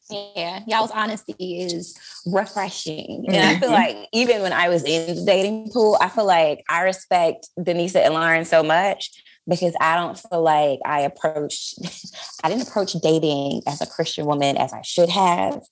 Yeah, 0.09 0.63
y'all's 0.67 0.91
honesty 0.91 1.63
is 1.63 1.99
refreshing. 2.27 3.25
And 3.29 3.37
mm-hmm. 3.37 3.57
I 3.57 3.61
feel 3.61 3.71
mm-hmm. 3.71 3.99
like 3.99 4.09
even 4.13 4.43
when 4.43 4.53
I 4.53 4.69
was 4.69 4.85
in 4.85 5.17
the 5.17 5.25
dating 5.25 5.71
pool, 5.73 5.97
I 6.01 6.09
feel 6.09 6.27
like 6.27 6.65
I 6.69 6.83
respect 6.83 7.49
Denisa 7.59 8.05
and 8.05 8.15
Lauren 8.15 8.45
so 8.45 8.63
much 8.63 9.11
because 9.49 9.75
I 9.81 9.97
don't 9.97 10.19
feel 10.19 10.43
like 10.43 10.81
I 10.85 11.01
approached, 11.01 11.79
I 12.45 12.49
didn't 12.49 12.69
approach 12.69 12.93
dating 12.95 13.63
as 13.67 13.81
a 13.81 13.87
Christian 13.87 14.27
woman 14.27 14.57
as 14.57 14.73
I 14.73 14.83
should 14.83 15.09
have. 15.09 15.63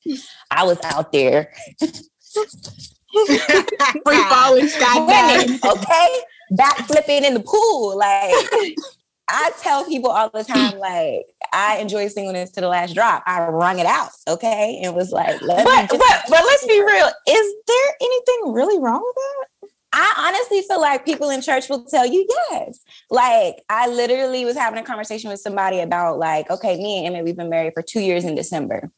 I 0.50 0.64
was 0.64 0.78
out 0.84 1.12
there. 1.12 1.52
Free 1.80 3.36
falling 4.28 4.68
sky 4.68 5.58
okay? 5.64 6.20
Back 6.50 6.78
flipping 6.78 7.24
in 7.24 7.34
the 7.34 7.40
pool. 7.40 7.96
Like 7.96 8.34
I 9.28 9.52
tell 9.60 9.84
people 9.84 10.10
all 10.10 10.30
the 10.30 10.44
time, 10.44 10.78
like, 10.78 11.26
I 11.52 11.78
enjoy 11.78 12.08
singleness 12.08 12.50
to 12.52 12.60
the 12.60 12.68
last 12.68 12.94
drop. 12.94 13.22
I 13.26 13.46
wrung 13.48 13.78
it 13.78 13.86
out, 13.86 14.10
okay? 14.28 14.80
And 14.82 14.94
was 14.94 15.12
like, 15.12 15.40
but, 15.40 15.64
but, 15.64 16.22
but 16.28 16.30
let's 16.30 16.66
be 16.66 16.82
real. 16.82 17.10
Is 17.28 17.54
there 17.66 17.94
anything 18.00 18.52
really 18.52 18.78
wrong 18.78 19.02
with 19.02 19.14
that? 19.14 19.46
I 19.96 20.26
honestly 20.26 20.62
feel 20.62 20.80
like 20.80 21.04
people 21.04 21.30
in 21.30 21.40
church 21.40 21.68
will 21.68 21.84
tell 21.84 22.04
you 22.04 22.26
yes. 22.50 22.80
Like 23.10 23.62
I 23.70 23.88
literally 23.88 24.44
was 24.44 24.56
having 24.56 24.80
a 24.80 24.82
conversation 24.82 25.30
with 25.30 25.38
somebody 25.38 25.78
about 25.78 26.18
like, 26.18 26.50
okay, 26.50 26.76
me 26.76 26.98
and 26.98 27.14
Emmett, 27.14 27.24
we've 27.24 27.36
been 27.36 27.48
married 27.48 27.74
for 27.74 27.82
two 27.82 28.00
years 28.00 28.24
in 28.24 28.34
December. 28.34 28.90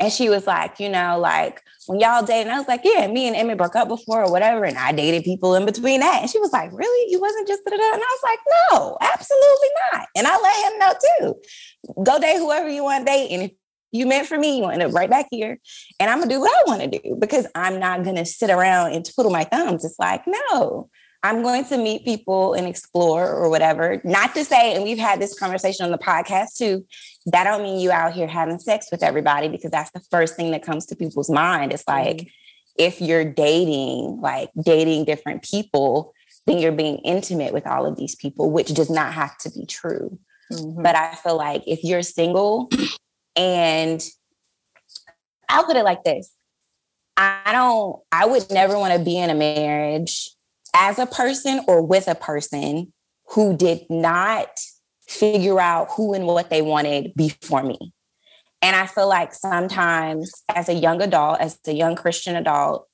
And 0.00 0.10
she 0.10 0.30
was 0.30 0.46
like, 0.46 0.80
you 0.80 0.88
know, 0.88 1.18
like 1.18 1.60
when 1.86 2.00
y'all 2.00 2.24
date, 2.24 2.40
and 2.40 2.50
I 2.50 2.58
was 2.58 2.68
like, 2.68 2.80
yeah, 2.84 3.06
me 3.06 3.26
and 3.26 3.36
Emmett 3.36 3.58
broke 3.58 3.76
up 3.76 3.88
before 3.88 4.24
or 4.24 4.32
whatever. 4.32 4.64
And 4.64 4.78
I 4.78 4.92
dated 4.92 5.24
people 5.24 5.54
in 5.54 5.66
between 5.66 6.00
that. 6.00 6.22
And 6.22 6.30
she 6.30 6.38
was 6.38 6.54
like, 6.54 6.72
really? 6.72 7.12
You 7.12 7.20
wasn't 7.20 7.46
just 7.46 7.62
da 7.66 7.72
And 7.72 7.82
I 7.82 7.96
was 7.98 8.20
like, 8.24 8.38
no, 8.72 8.96
absolutely 9.02 9.68
not. 9.92 10.06
And 10.16 10.26
I 10.26 10.40
let 10.40 10.72
him 10.72 10.78
know 10.78 11.34
too. 11.34 12.02
Go 12.02 12.18
date 12.18 12.38
whoever 12.38 12.70
you 12.70 12.82
want 12.82 13.06
to 13.06 13.12
date. 13.12 13.30
And 13.30 13.42
if 13.42 13.52
you 13.92 14.06
meant 14.06 14.26
for 14.28 14.38
me, 14.38 14.56
you 14.56 14.62
want 14.62 14.80
to 14.80 14.88
right 14.88 15.10
back 15.10 15.26
here. 15.30 15.58
And 15.98 16.10
I'm 16.10 16.18
gonna 16.18 16.30
do 16.30 16.40
what 16.40 16.50
I 16.50 16.70
want 16.70 16.92
to 16.92 16.98
do 16.98 17.16
because 17.18 17.46
I'm 17.54 17.78
not 17.78 18.04
gonna 18.04 18.26
sit 18.26 18.50
around 18.50 18.92
and 18.92 19.04
twiddle 19.04 19.32
my 19.32 19.44
thumbs. 19.44 19.84
It's 19.84 19.98
like, 19.98 20.22
no, 20.26 20.88
I'm 21.22 21.42
going 21.42 21.64
to 21.66 21.76
meet 21.76 22.04
people 22.04 22.54
and 22.54 22.66
explore 22.66 23.28
or 23.28 23.50
whatever. 23.50 24.00
Not 24.04 24.34
to 24.34 24.44
say, 24.44 24.74
and 24.74 24.82
we've 24.82 24.98
had 24.98 25.20
this 25.20 25.38
conversation 25.38 25.84
on 25.84 25.92
the 25.92 25.98
podcast 25.98 26.56
too, 26.56 26.86
that 27.26 27.44
don't 27.44 27.62
mean 27.62 27.78
you 27.78 27.90
out 27.90 28.14
here 28.14 28.26
having 28.26 28.58
sex 28.58 28.88
with 28.90 29.02
everybody 29.02 29.48
because 29.48 29.70
that's 29.70 29.90
the 29.90 30.00
first 30.10 30.36
thing 30.36 30.50
that 30.52 30.62
comes 30.62 30.86
to 30.86 30.96
people's 30.96 31.28
mind. 31.28 31.72
It's 31.72 31.86
like 31.86 32.16
mm-hmm. 32.16 32.28
if 32.78 33.00
you're 33.00 33.24
dating, 33.24 34.20
like 34.22 34.48
dating 34.64 35.04
different 35.04 35.42
people, 35.42 36.14
then 36.46 36.58
you're 36.58 36.72
being 36.72 36.96
intimate 36.98 37.52
with 37.52 37.66
all 37.66 37.84
of 37.84 37.96
these 37.96 38.14
people, 38.14 38.50
which 38.50 38.68
does 38.68 38.88
not 38.88 39.12
have 39.12 39.36
to 39.38 39.50
be 39.50 39.66
true. 39.66 40.18
Mm-hmm. 40.50 40.82
But 40.82 40.96
I 40.96 41.16
feel 41.16 41.36
like 41.36 41.62
if 41.66 41.84
you're 41.84 42.02
single 42.02 42.70
and 43.36 44.02
I'll 45.48 45.64
put 45.64 45.76
it 45.76 45.84
like 45.84 46.04
this. 46.04 46.32
I 47.16 47.52
don't, 47.52 48.00
I 48.10 48.26
would 48.26 48.50
never 48.50 48.78
want 48.78 48.94
to 48.94 48.98
be 48.98 49.18
in 49.18 49.30
a 49.30 49.34
marriage 49.34 50.30
as 50.74 50.98
a 50.98 51.06
person 51.06 51.60
or 51.66 51.82
with 51.82 52.08
a 52.08 52.14
person 52.14 52.92
who 53.30 53.56
did 53.56 53.82
not 53.90 54.48
figure 55.06 55.60
out 55.60 55.88
who 55.96 56.14
and 56.14 56.26
what 56.26 56.50
they 56.50 56.62
wanted 56.62 57.12
before 57.14 57.62
me. 57.62 57.92
And 58.62 58.76
I 58.76 58.86
feel 58.86 59.08
like 59.08 59.34
sometimes 59.34 60.32
as 60.48 60.68
a 60.68 60.74
young 60.74 61.02
adult, 61.02 61.40
as 61.40 61.58
a 61.66 61.72
young 61.72 61.96
Christian 61.96 62.36
adult, 62.36 62.86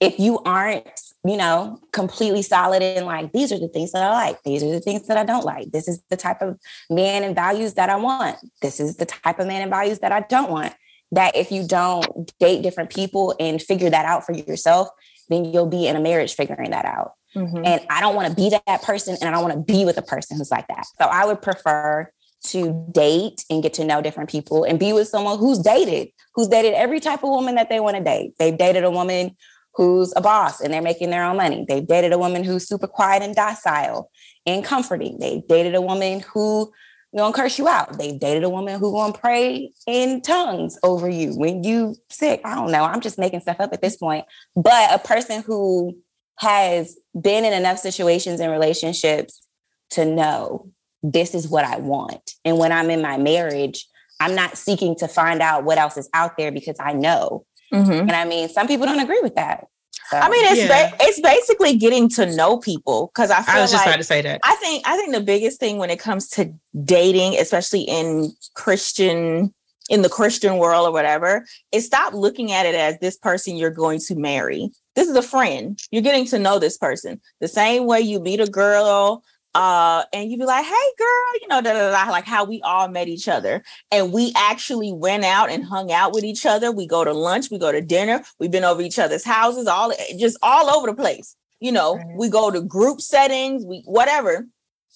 if 0.00 0.18
you 0.18 0.38
aren't, 0.40 0.88
you 1.24 1.36
know, 1.36 1.78
completely 1.92 2.42
solid 2.42 2.82
in 2.82 3.04
like, 3.04 3.32
these 3.32 3.52
are 3.52 3.58
the 3.58 3.68
things 3.68 3.92
that 3.92 4.02
I 4.02 4.10
like, 4.10 4.42
these 4.42 4.62
are 4.62 4.70
the 4.70 4.80
things 4.80 5.06
that 5.06 5.18
I 5.18 5.24
don't 5.24 5.44
like, 5.44 5.70
this 5.70 5.86
is 5.86 6.02
the 6.08 6.16
type 6.16 6.40
of 6.40 6.58
man 6.88 7.22
and 7.22 7.34
values 7.34 7.74
that 7.74 7.90
I 7.90 7.96
want, 7.96 8.38
this 8.62 8.80
is 8.80 8.96
the 8.96 9.06
type 9.06 9.38
of 9.38 9.46
man 9.46 9.62
and 9.62 9.70
values 9.70 9.98
that 9.98 10.12
I 10.12 10.20
don't 10.20 10.50
want, 10.50 10.72
that 11.12 11.36
if 11.36 11.52
you 11.52 11.66
don't 11.66 12.32
date 12.38 12.62
different 12.62 12.90
people 12.90 13.34
and 13.38 13.60
figure 13.60 13.90
that 13.90 14.06
out 14.06 14.24
for 14.24 14.32
yourself, 14.32 14.88
then 15.28 15.44
you'll 15.44 15.66
be 15.66 15.86
in 15.86 15.96
a 15.96 16.00
marriage 16.00 16.34
figuring 16.34 16.70
that 16.70 16.86
out. 16.86 17.12
Mm-hmm. 17.36 17.64
And 17.64 17.86
I 17.90 18.00
don't 18.00 18.16
want 18.16 18.28
to 18.28 18.34
be 18.34 18.50
that 18.50 18.82
person 18.82 19.16
and 19.20 19.28
I 19.28 19.32
don't 19.32 19.42
want 19.42 19.54
to 19.54 19.72
be 19.72 19.84
with 19.84 19.98
a 19.98 20.02
person 20.02 20.36
who's 20.36 20.50
like 20.50 20.68
that. 20.68 20.84
So 21.00 21.06
I 21.06 21.26
would 21.26 21.42
prefer 21.42 22.10
to 22.46 22.86
date 22.90 23.44
and 23.50 23.62
get 23.62 23.74
to 23.74 23.84
know 23.84 24.00
different 24.00 24.30
people 24.30 24.64
and 24.64 24.78
be 24.78 24.92
with 24.92 25.08
someone 25.08 25.38
who's 25.38 25.58
dated, 25.58 26.08
who's 26.34 26.48
dated 26.48 26.72
every 26.74 26.98
type 26.98 27.22
of 27.22 27.28
woman 27.28 27.54
that 27.56 27.68
they 27.68 27.80
want 27.80 27.98
to 27.98 28.02
date. 28.02 28.32
They've 28.38 28.56
dated 28.56 28.82
a 28.82 28.90
woman 28.90 29.36
who's 29.74 30.12
a 30.16 30.20
boss 30.20 30.60
and 30.60 30.72
they're 30.72 30.82
making 30.82 31.10
their 31.10 31.24
own 31.24 31.36
money. 31.36 31.64
They've 31.68 31.86
dated 31.86 32.12
a 32.12 32.18
woman 32.18 32.44
who's 32.44 32.68
super 32.68 32.86
quiet 32.86 33.22
and 33.22 33.34
docile 33.34 34.10
and 34.46 34.64
comforting. 34.64 35.18
They 35.18 35.42
dated 35.48 35.74
a 35.74 35.80
woman 35.80 36.20
who 36.20 36.72
gonna 37.16 37.32
curse 37.32 37.58
you 37.58 37.68
out. 37.68 37.98
They've 37.98 38.18
dated 38.18 38.44
a 38.44 38.48
woman 38.48 38.78
who 38.78 38.92
gonna 38.92 39.12
pray 39.12 39.72
in 39.86 40.22
tongues 40.22 40.78
over 40.82 41.08
you 41.08 41.36
when 41.36 41.64
you 41.64 41.96
sick. 42.08 42.40
I 42.44 42.54
don't 42.54 42.70
know. 42.70 42.84
I'm 42.84 43.00
just 43.00 43.18
making 43.18 43.40
stuff 43.40 43.60
up 43.60 43.72
at 43.72 43.82
this 43.82 43.96
point. 43.96 44.24
But 44.54 44.94
a 44.94 44.98
person 44.98 45.42
who 45.42 45.96
has 46.38 46.96
been 47.20 47.44
in 47.44 47.52
enough 47.52 47.78
situations 47.78 48.40
and 48.40 48.50
relationships 48.50 49.46
to 49.90 50.04
know 50.04 50.70
this 51.02 51.34
is 51.34 51.48
what 51.48 51.64
I 51.64 51.78
want. 51.78 52.34
And 52.44 52.58
when 52.58 52.72
I'm 52.72 52.90
in 52.90 53.02
my 53.02 53.16
marriage, 53.16 53.86
I'm 54.20 54.34
not 54.34 54.56
seeking 54.56 54.94
to 54.96 55.08
find 55.08 55.40
out 55.40 55.64
what 55.64 55.78
else 55.78 55.96
is 55.96 56.08
out 56.14 56.36
there 56.36 56.52
because 56.52 56.76
I 56.78 56.92
know. 56.92 57.44
Mm-hmm. 57.72 57.92
And 57.92 58.12
I 58.12 58.24
mean, 58.24 58.48
some 58.48 58.66
people 58.66 58.86
don't 58.86 59.00
agree 59.00 59.20
with 59.22 59.34
that. 59.36 59.66
So, 60.10 60.18
I 60.18 60.28
mean, 60.28 60.44
it's 60.46 60.62
yeah. 60.62 60.90
ba- 60.90 60.96
it's 61.00 61.20
basically 61.20 61.76
getting 61.76 62.08
to 62.10 62.26
know 62.34 62.58
people 62.58 63.12
because 63.14 63.30
I, 63.30 63.44
I 63.46 63.60
was 63.60 63.70
just 63.70 63.74
like, 63.74 63.86
about 63.86 63.98
to 63.98 64.04
say 64.04 64.22
that. 64.22 64.40
I 64.42 64.56
think 64.56 64.86
I 64.86 64.96
think 64.96 65.14
the 65.14 65.20
biggest 65.20 65.60
thing 65.60 65.78
when 65.78 65.90
it 65.90 66.00
comes 66.00 66.28
to 66.30 66.52
dating, 66.84 67.36
especially 67.38 67.82
in 67.82 68.32
Christian 68.54 69.54
in 69.88 70.02
the 70.02 70.08
Christian 70.08 70.56
world 70.56 70.88
or 70.88 70.92
whatever, 70.92 71.44
is 71.72 71.86
stop 71.86 72.12
looking 72.12 72.50
at 72.50 72.66
it 72.66 72.74
as 72.74 72.98
this 72.98 73.16
person 73.16 73.56
you're 73.56 73.70
going 73.70 74.00
to 74.00 74.16
marry. 74.16 74.70
This 74.96 75.08
is 75.08 75.16
a 75.16 75.22
friend. 75.22 75.78
You're 75.92 76.02
getting 76.02 76.26
to 76.26 76.38
know 76.38 76.58
this 76.58 76.76
person 76.76 77.20
the 77.40 77.48
same 77.48 77.86
way 77.86 78.00
you 78.00 78.18
meet 78.20 78.40
a 78.40 78.46
girl 78.46 79.22
uh 79.54 80.04
and 80.12 80.30
you'd 80.30 80.38
be 80.38 80.46
like 80.46 80.64
hey 80.64 80.90
girl 80.98 81.40
you 81.40 81.48
know 81.48 81.60
da, 81.60 81.72
da, 81.72 81.90
da, 81.90 82.10
like 82.10 82.24
how 82.24 82.44
we 82.44 82.60
all 82.62 82.88
met 82.88 83.08
each 83.08 83.28
other. 83.28 83.62
And 83.90 84.12
we 84.12 84.32
actually 84.36 84.92
went 84.92 85.24
out 85.24 85.50
and 85.50 85.64
hung 85.64 85.90
out 85.90 86.12
with 86.12 86.24
each 86.24 86.46
other. 86.46 86.70
We 86.70 86.86
go 86.86 87.04
to 87.04 87.12
lunch 87.12 87.50
we 87.50 87.58
go 87.58 87.72
to 87.72 87.80
dinner 87.80 88.22
we've 88.38 88.50
been 88.50 88.64
over 88.64 88.82
each 88.82 88.98
other's 88.98 89.24
houses 89.24 89.66
all 89.66 89.92
just 90.18 90.38
all 90.42 90.70
over 90.70 90.86
the 90.86 90.94
place. 90.94 91.36
You 91.58 91.72
know 91.72 91.96
mm-hmm. 91.96 92.18
we 92.18 92.28
go 92.28 92.50
to 92.50 92.60
group 92.60 93.00
settings 93.00 93.64
we 93.64 93.82
whatever. 93.86 94.46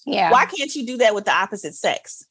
Yeah. 0.05 0.31
why 0.31 0.45
can't 0.45 0.73
you 0.75 0.85
do 0.85 0.97
that 0.97 1.15
with 1.15 1.25
the 1.25 1.33
opposite 1.33 1.73
sex? 1.73 2.25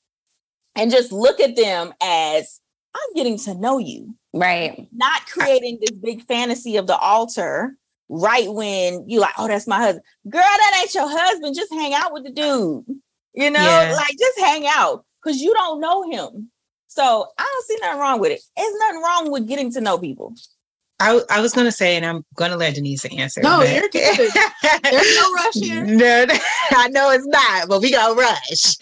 And 0.77 0.91
just 0.91 1.13
look 1.13 1.41
at 1.41 1.57
them 1.57 1.93
as 2.03 2.61
i'm 2.95 3.15
getting 3.15 3.39
to 3.39 3.55
know 3.55 3.79
you. 3.79 4.15
Right. 4.33 4.89
Not 4.93 5.27
creating 5.27 5.79
this 5.81 5.93
big 5.93 6.23
fantasy 6.27 6.77
of 6.77 6.87
the 6.87 6.97
altar 6.97 7.77
right 8.15 8.53
when 8.53 9.09
you 9.09 9.21
like, 9.21 9.35
oh, 9.39 9.49
that's 9.49 9.67
my 9.67 9.79
husband. 9.79 10.05
Girl, 10.29 10.43
that 10.43 10.79
ain't 10.81 10.95
your 10.95 11.09
husband. 11.09 11.55
Just 11.55 11.73
hang 11.73 11.95
out 11.95 12.13
with 12.13 12.25
the 12.25 12.31
dude. 12.31 12.85
You 13.35 13.51
know, 13.51 13.61
yeah. 13.61 13.95
like 13.97 14.17
just 14.19 14.39
hang 14.39 14.67
out 14.67 15.05
because 15.23 15.41
you 15.41 15.53
don't 15.55 15.81
know 15.81 16.09
him. 16.09 16.51
So 16.87 17.27
I 17.37 17.43
don't 17.43 17.67
see 17.67 17.79
nothing 17.81 18.01
wrong 18.01 18.21
with 18.21 18.31
it. 18.31 18.41
There's 18.57 18.75
nothing 18.79 19.03
wrong 19.03 19.31
with 19.33 19.49
getting 19.49 19.73
to 19.73 19.81
know 19.81 19.99
people. 19.99 20.35
I, 21.01 21.21
I 21.29 21.41
was 21.41 21.53
going 21.53 21.67
to 21.67 21.73
say, 21.73 21.97
and 21.97 22.07
I'm 22.07 22.25
going 22.37 22.53
to 22.53 22.57
let 22.57 22.77
Denise 22.77 23.05
answer. 23.05 23.41
No, 23.43 23.59
but... 23.59 23.69
you're 23.69 23.89
good. 23.89 24.31
There's 24.85 25.17
no 25.17 25.33
rush 25.33 25.55
here. 25.55 25.85
No, 25.87 26.27
I 26.71 26.89
know 26.89 27.11
it's 27.11 27.27
not, 27.27 27.69
but 27.69 27.83
we 27.83 27.91
got 27.91 28.09
to 28.09 28.15
rush. 28.15 28.77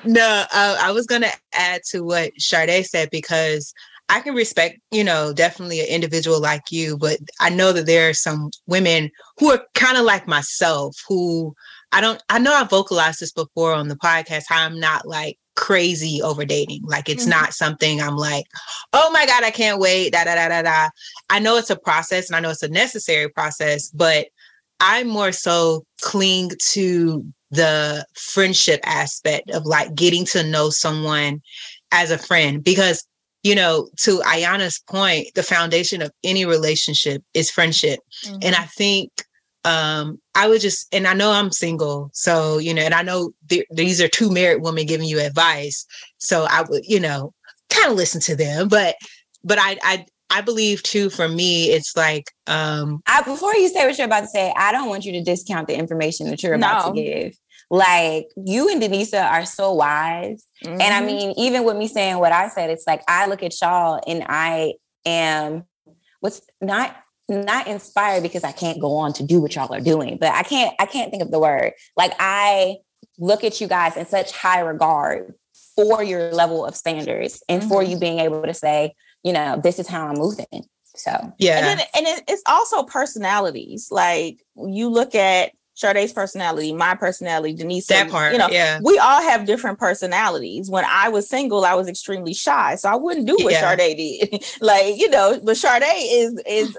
no, 0.04 0.44
uh, 0.52 0.76
I 0.80 0.90
was 0.92 1.06
going 1.06 1.22
to 1.22 1.32
add 1.52 1.82
to 1.90 2.00
what 2.00 2.32
Sade 2.38 2.86
said 2.86 3.10
because 3.10 3.74
I 4.08 4.20
can 4.20 4.34
respect, 4.34 4.78
you 4.90 5.04
know, 5.04 5.32
definitely 5.32 5.80
an 5.80 5.86
individual 5.86 6.40
like 6.40 6.70
you, 6.70 6.98
but 6.98 7.18
I 7.40 7.48
know 7.48 7.72
that 7.72 7.86
there 7.86 8.10
are 8.10 8.14
some 8.14 8.50
women 8.66 9.10
who 9.38 9.50
are 9.50 9.64
kind 9.74 9.96
of 9.96 10.04
like 10.04 10.26
myself 10.26 10.96
who 11.08 11.54
I 11.92 12.00
don't, 12.00 12.22
I 12.28 12.38
know 12.38 12.54
I 12.54 12.64
vocalized 12.64 13.20
this 13.20 13.32
before 13.32 13.72
on 13.72 13.88
the 13.88 13.96
podcast, 13.96 14.44
how 14.48 14.64
I'm 14.64 14.78
not 14.78 15.06
like 15.06 15.38
crazy 15.56 16.20
over 16.22 16.44
dating. 16.44 16.82
Like 16.84 17.08
it's 17.08 17.22
mm-hmm. 17.22 17.30
not 17.30 17.54
something 17.54 18.00
I'm 18.00 18.16
like, 18.16 18.46
oh 18.92 19.10
my 19.12 19.26
God, 19.26 19.44
I 19.44 19.50
can't 19.50 19.80
wait. 19.80 20.12
Da 20.12 20.24
da 20.24 20.34
da 20.34 20.48
da 20.48 20.62
da. 20.62 20.88
I 21.30 21.38
know 21.38 21.56
it's 21.56 21.70
a 21.70 21.76
process 21.76 22.28
and 22.28 22.36
I 22.36 22.40
know 22.40 22.50
it's 22.50 22.62
a 22.62 22.68
necessary 22.68 23.28
process, 23.28 23.90
but 23.90 24.26
I 24.80 25.04
more 25.04 25.32
so 25.32 25.84
cling 26.00 26.50
to 26.70 27.24
the 27.50 28.04
friendship 28.14 28.80
aspect 28.84 29.50
of 29.50 29.66
like 29.66 29.94
getting 29.94 30.24
to 30.26 30.42
know 30.42 30.70
someone 30.70 31.42
as 31.92 32.10
a 32.10 32.18
friend 32.18 32.64
because 32.64 33.06
you 33.42 33.54
know, 33.54 33.88
to 33.96 34.20
Ayana's 34.20 34.78
point, 34.88 35.28
the 35.34 35.42
foundation 35.42 36.02
of 36.02 36.12
any 36.22 36.44
relationship 36.44 37.22
is 37.34 37.50
friendship. 37.50 38.00
Mm-hmm. 38.24 38.38
And 38.42 38.54
I 38.54 38.64
think 38.64 39.10
um 39.64 40.20
I 40.34 40.48
would 40.48 40.60
just, 40.60 40.92
and 40.92 41.06
I 41.06 41.14
know 41.14 41.30
I'm 41.30 41.52
single, 41.52 42.10
so 42.12 42.58
you 42.58 42.74
know, 42.74 42.82
and 42.82 42.94
I 42.94 43.02
know 43.02 43.32
th- 43.48 43.66
these 43.70 44.00
are 44.00 44.08
two 44.08 44.30
married 44.30 44.62
women 44.62 44.86
giving 44.86 45.08
you 45.08 45.20
advice, 45.20 45.86
so 46.18 46.46
I 46.50 46.62
would, 46.68 46.84
you 46.86 46.98
know, 46.98 47.32
kind 47.70 47.90
of 47.90 47.96
listen 47.96 48.20
to 48.22 48.36
them. 48.36 48.68
But, 48.68 48.96
but 49.44 49.58
I, 49.60 49.76
I, 49.82 50.06
I 50.30 50.40
believe 50.40 50.82
too. 50.82 51.10
For 51.10 51.28
me, 51.28 51.70
it's 51.70 51.96
like, 51.96 52.32
um 52.46 53.02
I, 53.06 53.22
before 53.22 53.54
you 53.54 53.68
say 53.68 53.86
what 53.86 53.96
you're 53.98 54.06
about 54.06 54.22
to 54.22 54.28
say, 54.28 54.52
I 54.56 54.72
don't 54.72 54.88
want 54.88 55.04
you 55.04 55.12
to 55.12 55.22
discount 55.22 55.68
the 55.68 55.76
information 55.76 56.28
that 56.30 56.42
you're 56.42 56.54
about 56.54 56.86
no. 56.86 56.92
to 56.92 57.02
give 57.02 57.38
like 57.72 58.28
you 58.36 58.68
and 58.68 58.82
Denisa 58.82 59.24
are 59.24 59.46
so 59.46 59.72
wise. 59.72 60.44
Mm-hmm. 60.62 60.72
And 60.72 60.82
I 60.82 60.98
mm-hmm. 60.98 61.06
mean, 61.06 61.34
even 61.38 61.64
with 61.64 61.78
me 61.78 61.88
saying 61.88 62.18
what 62.18 62.30
I 62.30 62.48
said, 62.48 62.68
it's 62.68 62.86
like 62.86 63.02
I 63.08 63.26
look 63.26 63.42
at 63.42 63.58
y'all 63.62 63.98
and 64.06 64.22
I 64.28 64.74
am 65.06 65.64
what's 66.20 66.42
not 66.60 66.94
not 67.30 67.66
inspired 67.66 68.22
because 68.22 68.44
I 68.44 68.52
can't 68.52 68.78
go 68.78 68.96
on 68.96 69.14
to 69.14 69.22
do 69.22 69.40
what 69.40 69.54
y'all 69.54 69.72
are 69.72 69.80
doing, 69.80 70.18
but 70.18 70.32
I 70.32 70.42
can't 70.42 70.74
I 70.78 70.84
can't 70.84 71.10
think 71.10 71.22
of 71.22 71.30
the 71.30 71.38
word. 71.38 71.72
Like 71.96 72.12
I 72.20 72.76
look 73.18 73.42
at 73.42 73.58
you 73.58 73.68
guys 73.68 73.96
in 73.96 74.04
such 74.04 74.32
high 74.32 74.60
regard 74.60 75.32
for 75.74 76.02
your 76.02 76.30
level 76.30 76.66
of 76.66 76.76
standards 76.76 77.42
and 77.48 77.62
mm-hmm. 77.62 77.70
for 77.70 77.82
you 77.82 77.98
being 77.98 78.18
able 78.18 78.42
to 78.42 78.52
say, 78.52 78.92
you 79.24 79.32
know, 79.32 79.58
this 79.64 79.78
is 79.78 79.88
how 79.88 80.08
I'm 80.08 80.18
moving. 80.18 80.66
So 80.94 81.10
yeah, 81.38 81.56
and, 81.56 81.80
then, 81.80 81.86
and 81.94 82.06
it, 82.06 82.24
it's 82.28 82.42
also 82.44 82.82
personalities. 82.82 83.88
Like 83.90 84.44
you 84.56 84.90
look 84.90 85.14
at 85.14 85.52
Sade's 85.74 86.12
personality, 86.12 86.72
my 86.72 86.94
personality, 86.94 87.54
Denise. 87.54 87.86
That 87.86 88.10
part, 88.10 88.32
you 88.32 88.38
know, 88.38 88.48
yeah. 88.50 88.80
We 88.82 88.98
all 88.98 89.22
have 89.22 89.46
different 89.46 89.78
personalities. 89.78 90.68
When 90.70 90.84
I 90.86 91.08
was 91.08 91.28
single, 91.28 91.64
I 91.64 91.74
was 91.74 91.88
extremely 91.88 92.34
shy, 92.34 92.74
so 92.74 92.90
I 92.90 92.96
wouldn't 92.96 93.26
do 93.26 93.36
what 93.40 93.52
yeah. 93.52 93.76
Sade 93.76 93.96
did. 93.96 94.44
like 94.60 94.96
you 94.96 95.08
know, 95.08 95.40
but 95.42 95.56
Sade 95.56 95.82
is 95.84 96.40
is. 96.46 96.78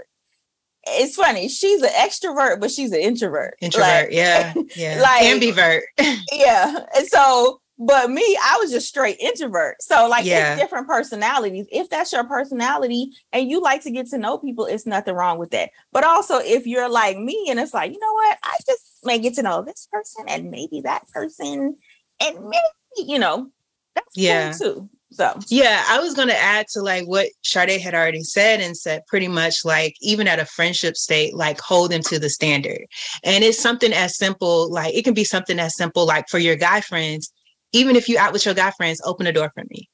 It's 0.85 1.15
funny. 1.15 1.47
She's 1.47 1.81
an 1.81 1.91
extrovert, 1.91 2.59
but 2.59 2.69
she's 2.69 2.91
an 2.91 2.99
introvert. 2.99 3.55
Introvert, 3.61 3.87
like, 3.87 4.11
yeah, 4.11 4.53
yeah. 4.75 4.99
Like 5.01 5.23
ambivert. 5.23 5.81
yeah, 6.31 6.85
and 6.95 7.07
so 7.07 7.61
but 7.85 8.09
me, 8.09 8.21
I 8.21 8.57
was 8.59 8.71
just 8.71 8.87
straight 8.87 9.19
introvert. 9.19 9.81
So 9.81 10.07
like 10.07 10.25
yeah. 10.25 10.53
it's 10.53 10.61
different 10.61 10.87
personalities. 10.87 11.65
If 11.71 11.89
that's 11.89 12.13
your 12.13 12.23
personality 12.23 13.11
and 13.31 13.49
you 13.49 13.61
like 13.61 13.83
to 13.83 13.91
get 13.91 14.07
to 14.07 14.17
know 14.17 14.37
people, 14.37 14.65
it's 14.65 14.85
nothing 14.85 15.15
wrong 15.15 15.37
with 15.37 15.51
that. 15.51 15.71
But 15.91 16.03
also 16.03 16.37
if 16.37 16.65
you're 16.65 16.89
like 16.89 17.17
me 17.17 17.47
and 17.49 17.59
it's 17.59 17.73
like, 17.73 17.91
you 17.91 17.99
know 17.99 18.13
what, 18.13 18.37
I 18.43 18.57
just 18.65 18.99
may 19.03 19.19
get 19.19 19.33
to 19.35 19.43
know 19.43 19.63
this 19.63 19.87
person 19.91 20.25
and 20.27 20.49
maybe 20.49 20.81
that 20.81 21.09
person 21.09 21.75
and 22.19 22.39
maybe, 22.45 23.11
you 23.11 23.19
know, 23.19 23.51
that's 23.95 24.15
yeah. 24.15 24.53
cool 24.53 24.59
too. 24.59 24.89
So 25.11 25.39
yeah, 25.47 25.83
I 25.89 25.99
was 25.99 26.15
gonna 26.15 26.33
add 26.33 26.67
to 26.69 26.81
like 26.81 27.05
what 27.05 27.27
Sade 27.43 27.79
had 27.79 27.93
already 27.93 28.23
said 28.23 28.61
and 28.61 28.75
said 28.75 29.05
pretty 29.05 29.27
much 29.27 29.63
like 29.63 29.95
even 30.01 30.27
at 30.27 30.39
a 30.39 30.45
friendship 30.45 30.97
state, 30.97 31.35
like 31.35 31.59
hold 31.59 31.91
them 31.91 32.01
to 32.03 32.17
the 32.17 32.29
standard. 32.29 32.81
And 33.23 33.43
it's 33.43 33.59
something 33.59 33.93
as 33.93 34.17
simple, 34.17 34.71
like 34.71 34.95
it 34.95 35.03
can 35.03 35.13
be 35.13 35.23
something 35.23 35.59
as 35.59 35.75
simple 35.75 36.07
like 36.07 36.29
for 36.29 36.39
your 36.39 36.55
guy 36.55 36.81
friends 36.81 37.31
even 37.73 37.95
if 37.95 38.07
you 38.07 38.17
out 38.17 38.31
with 38.31 38.45
your 38.45 38.55
guy 38.55 38.71
friends, 38.71 39.01
open 39.03 39.25
the 39.25 39.33
door 39.33 39.51
for 39.53 39.63
me. 39.69 39.89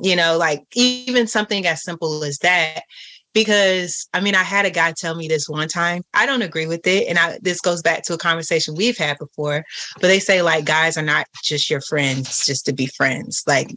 You 0.00 0.16
know, 0.16 0.36
like 0.36 0.62
even 0.74 1.26
something 1.26 1.66
as 1.66 1.82
simple 1.82 2.22
as 2.22 2.38
that. 2.38 2.82
Because 3.34 4.06
I 4.12 4.20
mean, 4.20 4.34
I 4.34 4.42
had 4.42 4.66
a 4.66 4.70
guy 4.70 4.92
tell 4.92 5.14
me 5.14 5.26
this 5.26 5.48
one 5.48 5.68
time. 5.68 6.02
I 6.12 6.26
don't 6.26 6.42
agree 6.42 6.66
with 6.66 6.86
it. 6.86 7.08
And 7.08 7.18
I 7.18 7.38
this 7.40 7.62
goes 7.62 7.80
back 7.80 8.02
to 8.02 8.12
a 8.12 8.18
conversation 8.18 8.74
we've 8.74 8.98
had 8.98 9.16
before. 9.16 9.64
But 9.94 10.08
they 10.08 10.18
say 10.18 10.42
like 10.42 10.66
guys 10.66 10.98
are 10.98 11.02
not 11.02 11.26
just 11.42 11.70
your 11.70 11.80
friends 11.80 12.44
just 12.44 12.66
to 12.66 12.74
be 12.74 12.88
friends. 12.88 13.42
Like 13.46 13.70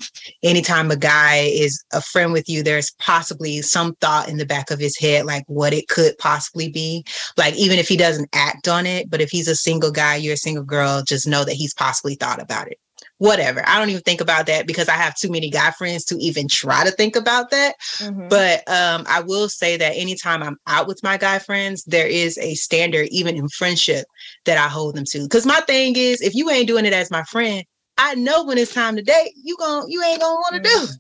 anytime 0.44 0.92
a 0.92 0.98
guy 0.98 1.38
is 1.54 1.82
a 1.94 2.02
friend 2.02 2.34
with 2.34 2.50
you, 2.50 2.64
there's 2.64 2.92
possibly 3.00 3.62
some 3.62 3.96
thought 4.02 4.28
in 4.28 4.36
the 4.36 4.46
back 4.46 4.72
of 4.72 4.80
his 4.80 4.98
head, 4.98 5.26
like 5.26 5.46
what 5.48 5.72
it 5.72 5.88
could 5.88 6.18
possibly 6.18 6.70
be. 6.70 7.06
Like 7.38 7.56
even 7.56 7.80
if 7.80 7.88
he 7.88 7.96
doesn't 7.96 8.28
act 8.34 8.68
on 8.68 8.86
it, 8.86 9.10
but 9.10 9.22
if 9.22 9.30
he's 9.30 9.48
a 9.48 9.56
single 9.56 9.92
guy, 9.92 10.18
you're 10.18 10.34
a 10.34 10.38
single 10.38 10.66
girl, 10.66 11.02
just 11.02 11.28
know 11.28 11.46
that 11.46 11.54
he's 11.54 11.74
possibly 11.74 12.16
thought 12.16 12.42
about 12.42 12.68
it 12.68 12.78
whatever. 13.18 13.64
I 13.66 13.80
don't 13.80 13.90
even 13.90 14.02
think 14.02 14.22
about 14.22 14.46
that 14.48 14.68
because 14.68 14.90
I 14.90 14.94
have 14.94 15.16
too 15.16 15.32
many 15.32 15.50
guy 15.50 15.72
friends 15.72 16.04
to 16.06 16.18
even 16.18 16.48
try 16.48 16.84
to 16.84 16.92
think 16.92 17.16
about 17.16 17.50
that. 17.52 17.76
Mm-hmm. 17.98 18.28
But 18.28 18.68
um, 18.70 19.06
I 19.08 19.22
will 19.22 19.50
say 19.50 19.78
that 19.78 19.96
anytime 19.96 20.44
I'm 20.44 20.58
out 20.68 20.88
with 20.88 21.02
my 21.04 21.18
guy 21.18 21.40
friends, 21.40 21.84
there 21.86 22.08
is 22.08 22.38
a 22.38 22.56
standard, 22.56 23.08
even 23.12 23.36
in 23.36 23.48
friendship, 23.50 24.06
that 24.46 24.58
I 24.58 24.68
hold 24.68 24.96
them 24.96 25.06
to. 25.06 25.24
Because 25.24 25.46
my 25.46 25.62
thing 25.62 25.96
is, 25.96 26.22
if 26.22 26.36
you 26.36 26.50
ain't 26.50 26.68
doing 26.68 26.86
it 26.86 26.94
as 26.94 27.12
my 27.12 27.24
friend, 27.24 27.64
I 27.98 28.16
know 28.16 28.44
when 28.44 28.58
it's 28.58 28.74
time 28.74 28.96
to 28.98 29.02
date, 29.02 29.32
you 29.42 29.56
gon' 29.58 29.90
you 29.90 30.04
ain't 30.04 30.20
gonna 30.20 30.36
want 30.36 30.64
to 30.64 30.70
mm-hmm. 30.70 30.86
do. 30.86 30.92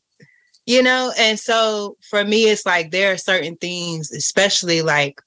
You 0.68 0.82
know, 0.82 1.14
and 1.20 1.40
so 1.40 1.96
for 2.10 2.24
me, 2.24 2.46
it's 2.46 2.66
like 2.66 2.90
there 2.90 3.14
are 3.14 3.18
certain 3.18 3.56
things, 3.58 4.12
especially 4.12 4.82
like 4.82 5.22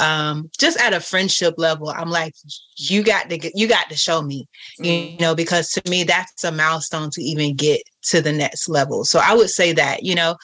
um 0.00 0.50
just 0.58 0.78
at 0.80 0.92
a 0.92 0.98
friendship 0.98 1.54
level 1.56 1.88
i'm 1.90 2.10
like 2.10 2.34
you 2.76 3.02
got 3.02 3.30
to 3.30 3.38
get 3.38 3.52
you 3.54 3.68
got 3.68 3.88
to 3.88 3.96
show 3.96 4.22
me 4.22 4.48
mm-hmm. 4.80 4.84
you 4.84 5.18
know 5.18 5.34
because 5.34 5.70
to 5.70 5.82
me 5.88 6.02
that's 6.02 6.42
a 6.42 6.50
milestone 6.50 7.10
to 7.10 7.22
even 7.22 7.54
get 7.54 7.80
to 8.02 8.20
the 8.20 8.32
next 8.32 8.68
level 8.68 9.04
so 9.04 9.20
i 9.22 9.32
would 9.32 9.48
say 9.48 9.72
that 9.72 10.02
you 10.02 10.14
know 10.14 10.34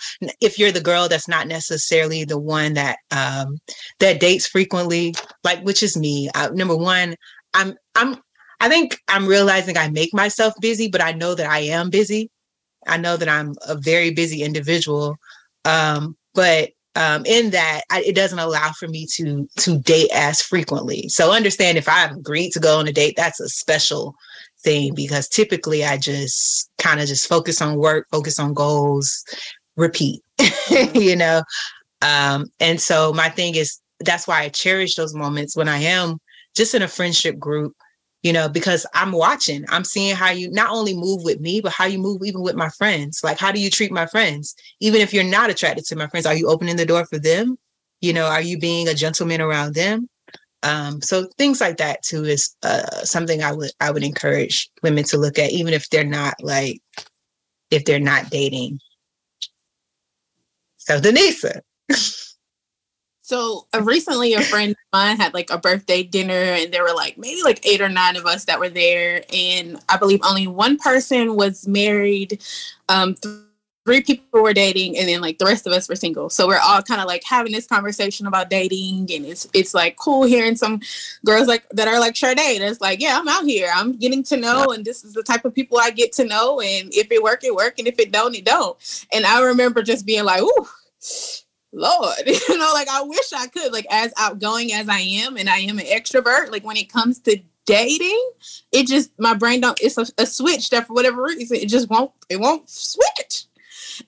if 0.41 0.57
you're 0.57 0.71
the 0.71 0.81
girl 0.81 1.09
that's 1.09 1.27
not 1.27 1.49
necessarily 1.49 2.25
the 2.25 2.39
one 2.39 2.75
that 2.75 2.99
um 3.11 3.59
that 3.99 4.21
dates 4.21 4.47
frequently 4.47 5.13
like 5.43 5.61
which 5.63 5.83
is 5.83 5.97
me 5.97 6.31
I, 6.35 6.49
number 6.51 6.77
one 6.77 7.17
i'm 7.53 7.75
i'm 7.97 8.17
i 8.61 8.69
think 8.69 9.01
i'm 9.09 9.27
realizing 9.27 9.77
i 9.77 9.89
make 9.89 10.15
myself 10.15 10.55
busy 10.61 10.89
but 10.89 11.03
i 11.03 11.11
know 11.11 11.35
that 11.35 11.51
i 11.51 11.59
am 11.59 11.91
busy 11.91 12.31
i 12.87 12.97
know 12.97 13.17
that 13.17 13.29
i'm 13.29 13.57
a 13.67 13.75
very 13.75 14.13
busy 14.13 14.45
individual 14.45 15.17
um 15.65 16.17
but 16.35 16.71
um, 16.97 17.25
in 17.25 17.51
that 17.51 17.83
I, 17.91 18.03
it 18.03 18.15
doesn't 18.15 18.39
allow 18.39 18.73
for 18.73 18.89
me 18.89 19.07
to 19.15 19.49
to 19.59 19.79
date 19.79 20.11
as 20.13 20.43
frequently. 20.43 21.09
So 21.09 21.33
understand 21.33 21.79
if 21.79 21.89
I've 21.89 22.13
agreed 22.13 22.51
to 22.53 22.61
go 22.61 22.79
on 22.79 22.89
a 22.89 22.93
date, 22.93 23.15
that's 23.17 23.41
a 23.41 23.49
special 23.49 24.15
thing 24.63 24.95
because 24.95 25.29
typically 25.29 25.85
I 25.85 25.97
just 25.97 26.71
kind 26.79 27.01
of 27.01 27.07
just 27.07 27.29
focus 27.29 27.63
on 27.63 27.77
work, 27.77 28.07
focus 28.11 28.39
on 28.39 28.55
goals, 28.55 29.25
repeat, 29.77 30.23
you 30.95 31.17
know. 31.17 31.43
Um, 32.03 32.47
and 32.61 32.81
so 32.81 33.13
my 33.13 33.29
thing 33.29 33.55
is 33.55 33.81
that's 34.01 34.27
why 34.27 34.43
I 34.43 34.49
cherish 34.49 34.95
those 34.95 35.15
moments 35.15 35.57
when 35.57 35.69
I 35.69 35.79
am 35.79 36.19
just 36.57 36.75
in 36.75 36.83
a 36.83 36.89
friendship 36.89 37.39
group 37.39 37.75
you 38.23 38.33
know, 38.33 38.49
because 38.49 38.87
I'm 38.95 39.13
watching, 39.13 39.65
I'm 39.71 39.85
seeing 39.85 40.15
how 40.15 40.31
you 40.31 40.51
not 40.51 40.71
only 40.71 40.95
move 40.95 41.23
with 41.25 41.41
me, 41.41 41.61
but 41.61 41.73
how 41.73 41.87
you 41.87 41.99
move 41.99 42.21
even 42.25 42.43
with 42.43 42.55
my 42.55 42.69
friends. 42.69 43.21
Like, 43.25 43.39
how 43.39 43.51
do 43.51 43.61
you 43.61 43.71
treat 43.71 43.91
my 43.91 44.07
friends? 44.07 44.55
Even 44.81 45.01
if 45.01 45.15
you're 45.15 45.25
not 45.25 45.51
attracted 45.51 45.87
to 45.87 45.97
my 45.97 46.07
friends, 46.07 46.27
are 46.27 46.35
you 46.35 46.49
opening 46.49 46.77
the 46.77 46.85
door 46.85 47.07
for 47.07 47.19
them? 47.19 47.57
You 48.01 48.13
know, 48.13 48.27
are 48.27 48.43
you 48.43 48.59
being 48.59 48.89
a 48.89 48.95
gentleman 48.95 49.41
around 49.41 49.75
them? 49.75 50.09
Um, 50.63 51.01
so 51.01 51.29
things 51.39 51.61
like 51.61 51.79
that 51.79 52.03
too 52.03 52.25
is 52.25 52.55
uh, 52.63 53.05
something 53.05 53.43
I 53.43 53.53
would 53.53 53.71
I 53.81 53.91
would 53.91 54.05
encourage 54.05 54.69
women 54.83 55.05
to 55.05 55.17
look 55.17 55.39
at, 55.39 55.53
even 55.53 55.73
if 55.73 55.89
they're 55.89 56.05
not 56.05 56.35
like 56.43 56.83
if 57.71 57.87
they're 57.87 57.99
not 57.99 58.29
dating. 58.29 58.79
So 60.77 61.01
Denisa. 61.01 61.61
So 63.31 63.69
uh, 63.73 63.81
recently, 63.83 64.35
a 64.35 64.43
friend 64.43 64.73
of 64.73 64.77
mine 64.93 65.17
had 65.17 65.35
like 65.35 65.51
a 65.51 65.59
birthday 65.59 66.03
dinner, 66.03 66.33
and 66.33 66.73
there 66.73 66.83
were 66.83 66.93
like 66.93 67.17
maybe 67.17 67.45
like 67.45 67.65
eight 67.65 67.81
or 67.81 67.89
nine 67.89 68.17
of 68.17 68.27
us 68.27 68.45
that 68.47 68.59
were 68.59 68.69
there, 68.69 69.23
and 69.33 69.79
I 69.89 69.99
believe 69.99 70.19
only 70.25 70.49
one 70.49 70.79
person 70.79 71.37
was 71.37 71.69
married. 71.69 72.43
Um, 72.89 73.15
th- 73.15 73.37
three 73.87 74.01
people 74.01 74.43
were 74.43 74.53
dating, 74.53 74.99
and 74.99 75.09
then 75.09 75.21
like 75.21 75.39
the 75.39 75.45
rest 75.45 75.65
of 75.65 75.73
us 75.73 75.89
were 75.89 75.95
single. 75.95 76.29
So 76.29 76.49
we're 76.49 76.59
all 76.59 76.83
kind 76.83 77.01
of 77.01 77.07
like 77.07 77.23
having 77.25 77.53
this 77.53 77.69
conversation 77.69 78.27
about 78.27 78.51
dating, 78.51 79.09
and 79.15 79.25
it's 79.25 79.47
it's 79.55 79.75
like 79.75 79.95
cool 79.95 80.25
hearing 80.25 80.57
some 80.57 80.81
girls 81.25 81.47
like 81.47 81.69
that 81.69 81.87
are 81.87 82.01
like 82.01 82.17
Sade. 82.17 82.61
That's 82.61 82.81
like, 82.81 83.01
yeah, 83.01 83.17
I'm 83.17 83.29
out 83.29 83.45
here, 83.45 83.71
I'm 83.73 83.93
getting 83.93 84.25
to 84.25 84.39
know, 84.39 84.73
and 84.73 84.85
this 84.85 85.05
is 85.05 85.13
the 85.13 85.23
type 85.23 85.45
of 85.45 85.55
people 85.55 85.79
I 85.79 85.93
get 85.93 86.11
to 86.15 86.25
know, 86.25 86.61
and 86.61 86.93
if 86.93 87.13
it 87.13 87.23
work, 87.23 87.45
it 87.45 87.55
work, 87.55 87.79
and 87.79 87.87
if 87.87 88.01
it 88.01 88.11
don't, 88.11 88.35
it 88.35 88.45
don't. 88.45 88.77
And 89.13 89.25
I 89.25 89.41
remember 89.41 89.85
just 89.85 90.05
being 90.05 90.25
like, 90.25 90.43
ooh 90.43 90.67
Lord, 91.73 92.17
you 92.27 92.59
know, 92.59 92.71
like 92.75 92.89
I 92.89 93.03
wish 93.03 93.33
I 93.35 93.47
could, 93.47 93.73
like 93.73 93.87
as 93.91 94.13
outgoing 94.17 94.73
as 94.73 94.89
I 94.89 95.01
am, 95.01 95.37
and 95.37 95.49
I 95.49 95.59
am 95.59 95.79
an 95.79 95.87
extrovert. 95.87 96.51
Like 96.51 96.65
when 96.65 96.77
it 96.77 96.93
comes 96.93 97.21
to 97.21 97.39
dating, 97.67 98.31
it 98.73 98.87
just 98.87 99.11
my 99.19 99.35
brain 99.35 99.61
don't. 99.61 99.79
It's 99.81 99.99
a, 99.99 100.07
a 100.19 100.27
switch 100.27 100.71
that 100.71 100.87
for 100.87 100.95
whatever 100.95 101.23
reason 101.23 101.59
it 101.59 101.69
just 101.69 101.89
won't. 101.89 102.13
It 102.29 102.41
won't 102.41 102.69
switch. 102.69 103.20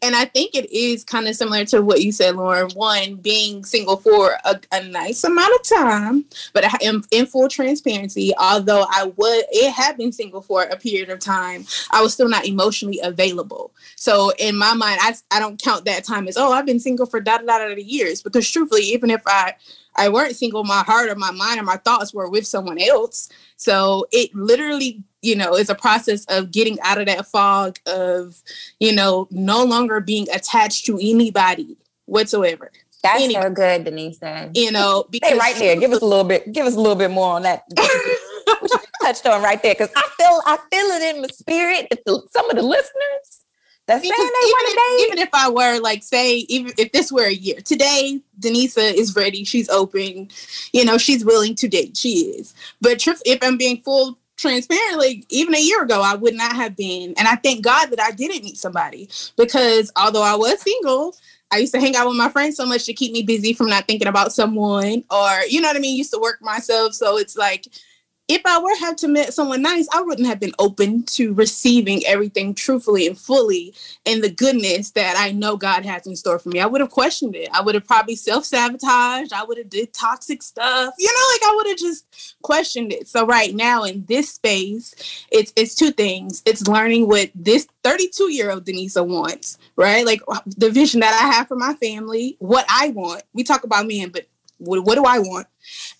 And 0.00 0.16
I 0.16 0.24
think 0.24 0.54
it 0.54 0.70
is 0.72 1.04
kind 1.04 1.28
of 1.28 1.36
similar 1.36 1.64
to 1.66 1.82
what 1.82 2.02
you 2.02 2.12
said, 2.12 2.36
Lauren. 2.36 2.70
One, 2.74 3.16
being 3.16 3.64
single 3.64 3.96
for 3.96 4.36
a, 4.44 4.60
a 4.72 4.84
nice 4.84 5.24
amount 5.24 5.54
of 5.54 5.62
time, 5.78 6.24
but 6.52 6.64
I 6.64 6.78
am 6.82 7.04
in 7.10 7.26
full 7.26 7.48
transparency. 7.48 8.32
Although 8.38 8.86
I 8.88 9.12
would, 9.16 9.44
it 9.50 9.72
had 9.72 9.96
been 9.96 10.12
single 10.12 10.42
for 10.42 10.62
a 10.62 10.76
period 10.76 11.10
of 11.10 11.18
time, 11.18 11.66
I 11.90 12.00
was 12.02 12.14
still 12.14 12.28
not 12.28 12.46
emotionally 12.46 13.00
available. 13.02 13.72
So 13.96 14.32
in 14.38 14.56
my 14.56 14.74
mind, 14.74 15.00
I, 15.02 15.14
I 15.30 15.38
don't 15.38 15.60
count 15.60 15.84
that 15.84 16.04
time 16.04 16.28
as, 16.28 16.36
oh, 16.36 16.52
I've 16.52 16.66
been 16.66 16.80
single 16.80 17.06
for 17.06 17.20
da 17.20 17.38
da 17.38 17.44
da 17.44 17.74
da 17.74 17.82
years. 17.82 18.22
Because 18.22 18.48
truthfully, 18.50 18.82
even 18.82 19.10
if 19.10 19.22
I 19.26 19.54
I 19.94 20.08
weren't 20.08 20.36
single, 20.36 20.64
my 20.64 20.82
heart 20.82 21.10
or 21.10 21.16
my 21.16 21.30
mind 21.32 21.60
or 21.60 21.64
my 21.64 21.76
thoughts 21.76 22.14
were 22.14 22.30
with 22.30 22.46
someone 22.46 22.80
else. 22.80 23.28
So 23.56 24.06
it 24.10 24.34
literally, 24.34 25.02
you 25.22 25.36
know, 25.36 25.54
it's 25.54 25.70
a 25.70 25.74
process 25.74 26.24
of 26.26 26.50
getting 26.50 26.80
out 26.80 26.98
of 26.98 27.06
that 27.06 27.26
fog 27.26 27.78
of, 27.86 28.42
you 28.80 28.92
know, 28.92 29.28
no 29.30 29.64
longer 29.64 30.00
being 30.00 30.26
attached 30.34 30.84
to 30.86 30.98
anybody 31.00 31.76
whatsoever. 32.06 32.70
That's 33.02 33.22
anybody. 33.22 33.46
so 33.46 33.50
good, 33.50 33.84
Denise. 33.84 34.18
You 34.54 34.70
know, 34.72 35.06
because 35.10 35.30
hey, 35.30 35.38
right 35.38 35.56
there, 35.56 35.76
give 35.76 35.92
us 35.92 36.02
a 36.02 36.06
little 36.06 36.24
bit, 36.24 36.52
give 36.52 36.66
us 36.66 36.74
a 36.74 36.80
little 36.80 36.96
bit 36.96 37.10
more 37.10 37.34
on 37.34 37.42
that. 37.42 37.64
What 38.44 38.70
you 38.70 38.78
touched 39.02 39.26
on 39.26 39.42
right 39.42 39.60
there, 39.62 39.74
because 39.74 39.90
I 39.96 40.08
feel, 40.16 40.40
I 40.46 40.56
feel 40.70 40.86
it 40.86 41.14
in 41.14 41.22
my 41.22 41.28
spirit. 41.28 41.88
That 41.90 42.04
the, 42.04 42.22
some 42.30 42.48
of 42.48 42.54
the 42.54 42.62
listeners 42.62 43.42
that's 43.86 44.02
saying 44.02 44.12
they 44.12 44.18
even 44.18 44.32
if, 44.38 45.08
even 45.08 45.18
if 45.18 45.28
I 45.32 45.48
were 45.50 45.80
like 45.80 46.04
say 46.04 46.38
even 46.48 46.72
if 46.78 46.92
this 46.92 47.10
were 47.10 47.24
a 47.24 47.32
year 47.32 47.60
today, 47.60 48.20
Denisa 48.38 48.94
is 48.94 49.16
ready. 49.16 49.42
She's 49.44 49.68
open. 49.68 50.28
You 50.72 50.84
know, 50.84 50.98
she's 50.98 51.24
willing 51.24 51.56
to 51.56 51.68
date. 51.68 51.96
She 51.96 52.20
is. 52.20 52.54
But 52.80 53.04
if 53.06 53.38
I'm 53.42 53.56
being 53.56 53.78
full 53.78 54.18
transparently, 54.42 55.24
even 55.30 55.54
a 55.54 55.60
year 55.60 55.82
ago, 55.82 56.02
I 56.02 56.14
would 56.14 56.34
not 56.34 56.54
have 56.54 56.76
been. 56.76 57.14
And 57.16 57.26
I 57.26 57.36
thank 57.36 57.64
God 57.64 57.86
that 57.86 58.00
I 58.00 58.10
didn't 58.10 58.44
meet 58.44 58.58
somebody 58.58 59.08
because 59.36 59.90
although 59.96 60.22
I 60.22 60.34
was 60.34 60.60
single, 60.60 61.16
I 61.50 61.58
used 61.58 61.72
to 61.74 61.80
hang 61.80 61.96
out 61.96 62.08
with 62.08 62.16
my 62.16 62.28
friends 62.28 62.56
so 62.56 62.66
much 62.66 62.84
to 62.86 62.92
keep 62.92 63.12
me 63.12 63.22
busy 63.22 63.52
from 63.52 63.68
not 63.68 63.86
thinking 63.86 64.08
about 64.08 64.32
someone 64.32 65.04
or, 65.10 65.30
you 65.48 65.60
know 65.60 65.68
what 65.68 65.76
I 65.76 65.80
mean? 65.80 65.96
Used 65.96 66.12
to 66.12 66.20
work 66.20 66.42
myself. 66.42 66.94
So 66.94 67.18
it's 67.18 67.36
like, 67.36 67.68
if 68.28 68.40
I 68.46 68.58
were 68.58 68.74
have 68.80 68.96
to 68.96 69.08
meet 69.08 69.32
someone 69.32 69.62
nice, 69.62 69.88
I 69.92 70.00
wouldn't 70.00 70.28
have 70.28 70.40
been 70.40 70.54
open 70.58 71.02
to 71.04 71.34
receiving 71.34 72.02
everything 72.06 72.54
truthfully 72.54 73.06
and 73.06 73.18
fully 73.18 73.74
and 74.06 74.22
the 74.22 74.30
goodness 74.30 74.92
that 74.92 75.16
I 75.18 75.32
know 75.32 75.56
God 75.56 75.84
has 75.84 76.06
in 76.06 76.16
store 76.16 76.38
for 76.38 76.48
me. 76.48 76.60
I 76.60 76.66
would 76.66 76.80
have 76.80 76.90
questioned 76.90 77.34
it. 77.34 77.48
I 77.52 77.60
would 77.60 77.74
have 77.74 77.86
probably 77.86 78.14
self-sabotaged. 78.14 79.32
I 79.32 79.44
would 79.44 79.58
have 79.58 79.68
did 79.68 79.92
toxic 79.92 80.42
stuff. 80.42 80.94
You 80.98 81.08
know, 81.08 81.26
like 81.34 81.52
I 81.52 81.56
would 81.56 81.66
have 81.68 81.78
just 81.78 82.36
questioned 82.42 82.92
it. 82.92 83.08
So 83.08 83.26
right 83.26 83.54
now 83.54 83.82
in 83.84 84.04
this 84.06 84.30
space, 84.30 84.94
it's 85.30 85.52
it's 85.56 85.74
two 85.74 85.90
things. 85.90 86.42
It's 86.46 86.66
learning 86.68 87.08
what 87.08 87.30
this 87.34 87.66
32-year-old 87.84 88.64
Denisa 88.64 89.06
wants, 89.06 89.58
right? 89.76 90.06
Like 90.06 90.20
the 90.46 90.70
vision 90.70 91.00
that 91.00 91.12
I 91.12 91.34
have 91.34 91.48
for 91.48 91.56
my 91.56 91.74
family, 91.74 92.36
what 92.38 92.64
I 92.68 92.90
want. 92.90 93.24
We 93.34 93.42
talk 93.42 93.64
about 93.64 93.88
men, 93.88 94.10
but 94.10 94.26
what, 94.64 94.84
what 94.84 94.94
do 94.96 95.04
I 95.04 95.18
want? 95.18 95.46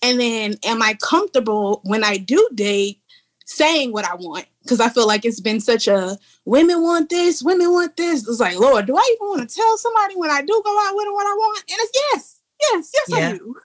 And 0.01 0.19
then 0.19 0.55
am 0.63 0.81
I 0.81 0.95
comfortable 1.01 1.81
when 1.83 2.03
I 2.03 2.17
do 2.17 2.47
date 2.53 2.99
saying 3.45 3.91
what 3.91 4.05
I 4.05 4.15
want? 4.15 4.45
Because 4.61 4.79
I 4.79 4.89
feel 4.89 5.07
like 5.07 5.25
it's 5.25 5.41
been 5.41 5.59
such 5.59 5.87
a 5.87 6.17
women 6.45 6.81
want 6.81 7.09
this, 7.09 7.43
women 7.43 7.71
want 7.71 7.97
this. 7.97 8.27
It's 8.27 8.39
like, 8.39 8.57
Lord, 8.57 8.85
do 8.85 8.95
I 8.95 9.15
even 9.15 9.27
want 9.27 9.49
to 9.49 9.55
tell 9.55 9.77
somebody 9.77 10.15
when 10.15 10.31
I 10.31 10.41
do 10.41 10.61
go 10.63 10.87
out 10.87 10.95
with 10.95 11.07
what 11.11 11.27
I 11.27 11.33
want? 11.33 11.63
And 11.69 11.77
it's 11.79 11.91
yes, 12.11 12.39
yes, 12.61 12.91
yes, 12.93 13.05
yeah. 13.09 13.29
I 13.29 13.37
do. 13.37 13.55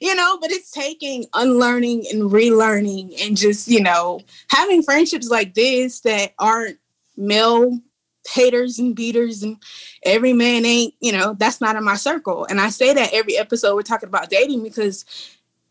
You 0.00 0.14
know, 0.14 0.38
but 0.40 0.50
it's 0.50 0.70
taking 0.70 1.24
unlearning 1.34 2.04
and 2.12 2.30
relearning 2.30 3.14
and 3.22 3.36
just, 3.36 3.68
you 3.68 3.80
know, 3.82 4.20
having 4.50 4.82
friendships 4.82 5.30
like 5.30 5.54
this 5.54 6.00
that 6.00 6.34
aren't 6.38 6.78
male 7.16 7.80
haters 8.28 8.78
and 8.78 8.94
beaters 8.96 9.42
and 9.42 9.56
every 10.02 10.32
man 10.32 10.64
ain't 10.64 10.94
you 11.00 11.12
know 11.12 11.34
that's 11.38 11.60
not 11.60 11.76
in 11.76 11.84
my 11.84 11.96
circle. 11.96 12.46
And 12.48 12.60
i 12.60 12.70
say 12.70 12.94
that 12.94 13.12
every 13.12 13.36
episode 13.36 13.74
we're 13.74 13.82
talking 13.82 14.08
about 14.08 14.30
dating 14.30 14.62
because 14.62 15.04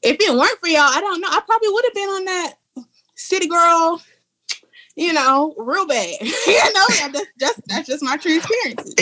if 0.01 0.17
it 0.19 0.33
weren't 0.33 0.59
for 0.59 0.67
y'all 0.67 0.81
i 0.81 0.99
don't 0.99 1.21
know 1.21 1.29
i 1.29 1.41
probably 1.45 1.69
would 1.69 1.85
have 1.85 1.93
been 1.93 2.09
on 2.09 2.25
that 2.25 2.53
city 3.15 3.47
girl 3.47 4.01
you 4.95 5.13
know 5.13 5.55
real 5.57 5.87
bad. 5.87 6.15
You 6.21 6.73
know 6.73 6.85
that's 7.11 7.27
just 7.39 7.61
that's 7.67 7.87
just 7.87 8.03
my 8.03 8.17
transparency 8.17 8.93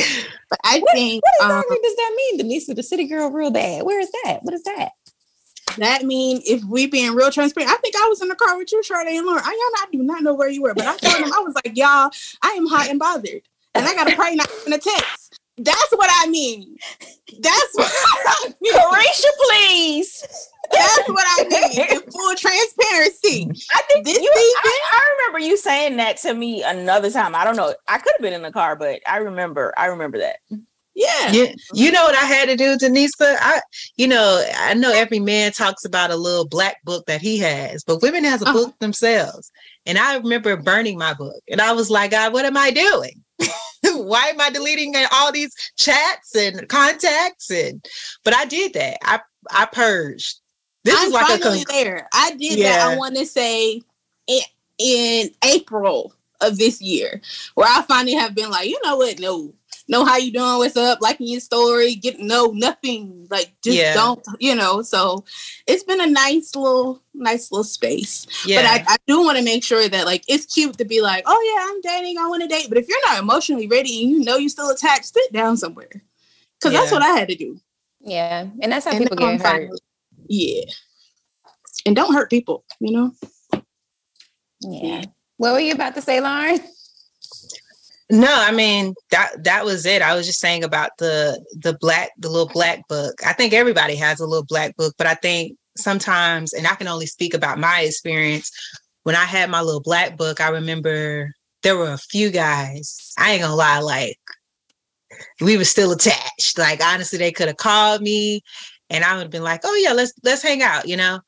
but 0.50 0.60
i 0.64 0.80
what, 0.80 0.94
think 0.94 1.24
what 1.24 1.34
exactly 1.48 1.78
um, 1.78 1.82
does 1.84 1.96
that 1.96 2.14
mean 2.16 2.38
denise 2.38 2.68
the 2.68 2.84
city 2.84 3.08
girl 3.08 3.30
real 3.30 3.52
bad? 3.52 3.84
Where 3.84 4.00
is 4.00 4.12
that? 4.24 4.40
What 4.44 4.54
is 4.54 4.64
that 4.64 4.92
that 5.78 6.04
mean 6.04 6.42
if 6.46 6.64
we 6.66 6.88
being 6.88 7.14
real 7.14 7.32
transparent, 7.32 7.72
I 7.72 7.78
think 7.78 7.96
I 7.96 8.08
was 8.08 8.22
in 8.22 8.28
the 8.28 8.36
car 8.36 8.58
with 8.58 8.72
you, 8.72 8.84
Sade 8.84 9.08
and 9.08 9.26
Lauren. 9.26 9.44
I 9.44 9.50
y'all 9.50 9.82
not 9.82 9.92
do 9.92 10.04
not 10.04 10.24
know 10.24 10.34
where 10.34 10.50
you 10.50 10.62
were, 10.62 10.74
but 10.74 10.86
I 10.86 10.98
told 10.98 11.24
them 11.24 11.34
I 11.34 11.40
was 11.40 11.56
like, 11.56 11.78
y'all, 11.78 12.12
I 12.42 12.50
am 12.52 12.68
hot 12.68 12.90
and 12.90 13.00
bothered, 13.00 13.42
and 13.74 13.86
I 13.86 13.94
gotta 13.96 14.16
pray 14.16 14.36
not 14.36 14.50
in 14.66 14.74
a 14.74 14.78
text. 14.78 15.40
That's 15.58 15.92
what 15.92 16.10
I 16.12 16.28
mean. 16.28 16.78
That's 17.40 17.76
what 17.76 17.92
I 17.92 18.54
mean. 18.62 18.74
Please. 19.50 20.50
That's 20.72 21.10
what 21.10 21.26
I 21.28 21.44
mean. 21.50 21.88
In 21.92 22.12
full 22.12 22.36
transparency. 22.36 23.52
I 23.74 23.82
think 23.88 24.06
this 24.06 24.18
you, 24.18 24.32
season, 24.34 24.62
I, 24.64 24.80
I, 24.94 25.16
remember 25.18 25.40
you 25.40 25.58
saying 25.58 25.98
that 25.98 26.18
to 26.18 26.34
me 26.34 26.64
another 26.64 27.12
time. 27.12 27.36
I 27.36 27.44
don't 27.44 27.58
know. 27.58 27.74
I 27.88 27.98
could 27.98 28.14
have 28.14 28.22
been 28.22 28.34
in 28.34 28.42
the 28.42 28.52
car, 28.52 28.76
but 28.76 29.02
I 29.06 29.18
remember. 29.18 29.74
I 29.78 29.88
remember 29.88 30.20
that. 30.20 30.38
Yeah. 30.94 31.32
You, 31.32 31.48
you 31.74 31.92
know 31.92 32.04
what 32.04 32.16
I 32.16 32.26
had 32.26 32.50
to 32.50 32.56
do, 32.56 32.78
Denisa? 32.78 33.38
I, 33.40 33.62
you 33.96 34.08
know, 34.08 34.46
I 34.58 34.74
know 34.74 34.92
every 34.92 35.20
man 35.20 35.52
talks 35.52 35.86
about 35.86 36.12
a 36.12 36.16
little 36.16 36.48
black 36.48 36.84
book 36.84 37.06
that 37.06 37.22
he 37.22 37.38
has, 37.40 37.84
but 37.84 38.02
women 38.02 38.24
has 38.24 38.42
a 38.42 38.46
uh-huh. 38.46 38.54
book 38.54 38.80
themselves. 38.80 39.52
And 39.86 39.98
I 39.98 40.18
remember 40.18 40.56
burning 40.58 40.98
my 40.98 41.14
book, 41.14 41.42
and 41.50 41.62
I 41.62 41.72
was 41.72 41.90
like, 41.90 42.12
God, 42.12 42.34
what 42.34 42.46
am 42.46 42.58
I 42.58 42.72
doing? 42.72 43.24
Why 43.84 44.26
am 44.28 44.40
I 44.40 44.50
deleting 44.52 44.94
all 45.12 45.32
these 45.32 45.54
chats 45.76 46.36
and 46.36 46.68
contacts? 46.68 47.50
And 47.50 47.84
but 48.24 48.36
I 48.36 48.46
did 48.46 48.74
that. 48.74 48.98
I 49.02 49.20
I 49.50 49.66
purged. 49.66 50.40
This 50.84 51.00
I'm 51.00 51.08
is 51.08 51.14
like 51.14 51.28
finally 51.28 51.62
a 51.62 51.66
con- 51.66 51.76
there. 51.76 52.08
I 52.14 52.32
did 52.32 52.60
yeah. 52.60 52.78
that. 52.78 52.88
I 52.90 52.98
want 52.98 53.16
to 53.18 53.26
say 53.26 53.82
in, 54.28 54.42
in 54.78 55.30
April 55.44 56.14
of 56.42 56.58
this 56.58 56.82
year, 56.82 57.22
where 57.56 57.68
I 57.68 57.84
finally 57.84 58.14
have 58.14 58.36
been 58.36 58.50
like, 58.50 58.68
you 58.68 58.80
know 58.84 58.98
what? 58.98 59.20
No, 59.20 59.54
know 59.88 60.06
how 60.06 60.18
you 60.18 60.32
doing, 60.32 60.58
what's 60.58 60.78
up, 60.78 61.00
liking 61.02 61.28
your 61.28 61.40
story, 61.40 61.96
get 61.96 62.20
no 62.20 62.52
nothing, 62.54 63.28
like 63.30 63.54
just 63.64 63.78
yeah. 63.78 63.94
don't, 63.94 64.26
you 64.40 64.56
know. 64.56 64.82
So 64.82 65.24
it's 65.68 65.84
been 65.84 66.02
a 66.02 66.08
nice 66.08 66.56
little, 66.56 67.02
nice 67.14 67.52
little 67.52 67.64
space. 67.64 68.26
Yeah. 68.46 68.62
But 68.62 68.66
I, 68.90 68.94
I 68.94 68.98
do 69.08 69.22
want 69.22 69.38
to 69.38 69.44
make 69.44 69.64
sure 69.64 69.88
that 69.88 70.06
like 70.06 70.24
it's 70.28 70.54
cute 70.54 70.78
to 70.78 70.86
be 70.86 71.02
like, 71.02 71.24
oh 71.26 71.56
yeah, 71.56 71.66
I'm 71.70 71.82
dating, 71.82 72.18
I 72.18 72.28
want 72.28 72.42
to 72.44 72.48
date. 72.48 72.68
But 72.70 72.78
if 72.78 72.88
you're 72.88 73.08
not 73.08 73.20
emotionally 73.20 73.68
ready 73.68 74.02
and 74.04 74.12
you 74.12 74.24
know 74.24 74.38
you're 74.38 74.50
still 74.50 74.70
attached, 74.70 75.14
sit 75.14 75.34
down 75.34 75.58
somewhere. 75.58 75.90
Cause 76.62 76.74
yeah. 76.74 76.80
that's 76.80 76.92
what 76.92 77.02
I 77.02 77.18
had 77.18 77.28
to 77.30 77.36
do. 77.36 77.60
Yeah. 78.00 78.48
And 78.62 78.72
that's 78.72 78.86
how 78.86 78.92
and 78.92 79.02
people 79.02 79.18
get 79.18 79.42
hurt. 79.42 79.70
yeah. 80.28 80.64
And 81.86 81.96
don't 81.96 82.14
hurt 82.14 82.30
people, 82.30 82.64
you 82.80 82.92
know? 82.92 83.12
Yeah. 84.62 85.06
What 85.38 85.54
were 85.54 85.60
you 85.60 85.74
about 85.74 85.96
to 85.96 86.02
say, 86.02 86.22
Lauren? 86.22 86.60
No, 88.12 88.28
I 88.30 88.52
mean 88.52 88.94
that 89.12 89.44
that 89.46 89.64
was 89.64 89.86
it. 89.86 90.02
I 90.02 90.16
was 90.16 90.28
just 90.28 90.42
saying 90.42 90.64
about 90.66 90.92
the 90.98 91.44
the 91.54 91.78
black 91.80 92.12
the 92.18 92.30
little 92.30 92.50
black 92.54 92.86
book. 92.90 93.16
I 93.26 93.32
think 93.32 93.54
everybody 93.54 93.96
has 93.96 94.20
a 94.20 94.26
little 94.28 94.46
black 94.46 94.76
book, 94.76 94.94
but 94.98 95.08
I 95.08 95.16
think 95.16 95.58
sometimes 95.78 96.54
and 96.54 96.68
I 96.68 96.76
can 96.76 96.90
only 96.90 97.06
speak 97.06 97.34
about 97.34 97.58
my 97.58 97.82
experience 97.82 98.52
when 99.04 99.16
I 99.16 99.24
had 99.24 99.50
my 99.50 99.62
little 99.62 99.82
black 99.82 100.18
book, 100.18 100.42
I 100.42 100.50
remember 100.50 101.32
there 101.64 101.78
were 101.78 101.94
a 101.94 101.98
few 101.98 102.30
guys, 102.32 103.14
I 103.18 103.32
ain't 103.32 103.42
gonna 103.42 103.56
lie, 103.56 103.80
like 103.80 104.18
we 105.40 105.58
were 105.58 105.64
still 105.64 105.92
attached. 105.92 106.58
Like 106.58 106.84
honestly, 106.84 107.18
they 107.18 107.32
could 107.32 107.48
have 107.48 107.58
called 107.58 108.02
me 108.02 108.42
and 108.90 109.04
I 109.04 109.16
would 109.16 109.24
have 109.24 109.32
been 109.32 109.44
like, 109.44 109.62
oh 109.64 109.76
yeah, 109.76 109.94
let's 109.94 110.14
let's 110.24 110.44
hang 110.44 110.62
out, 110.62 110.88
you 110.88 110.98
know. 110.98 111.20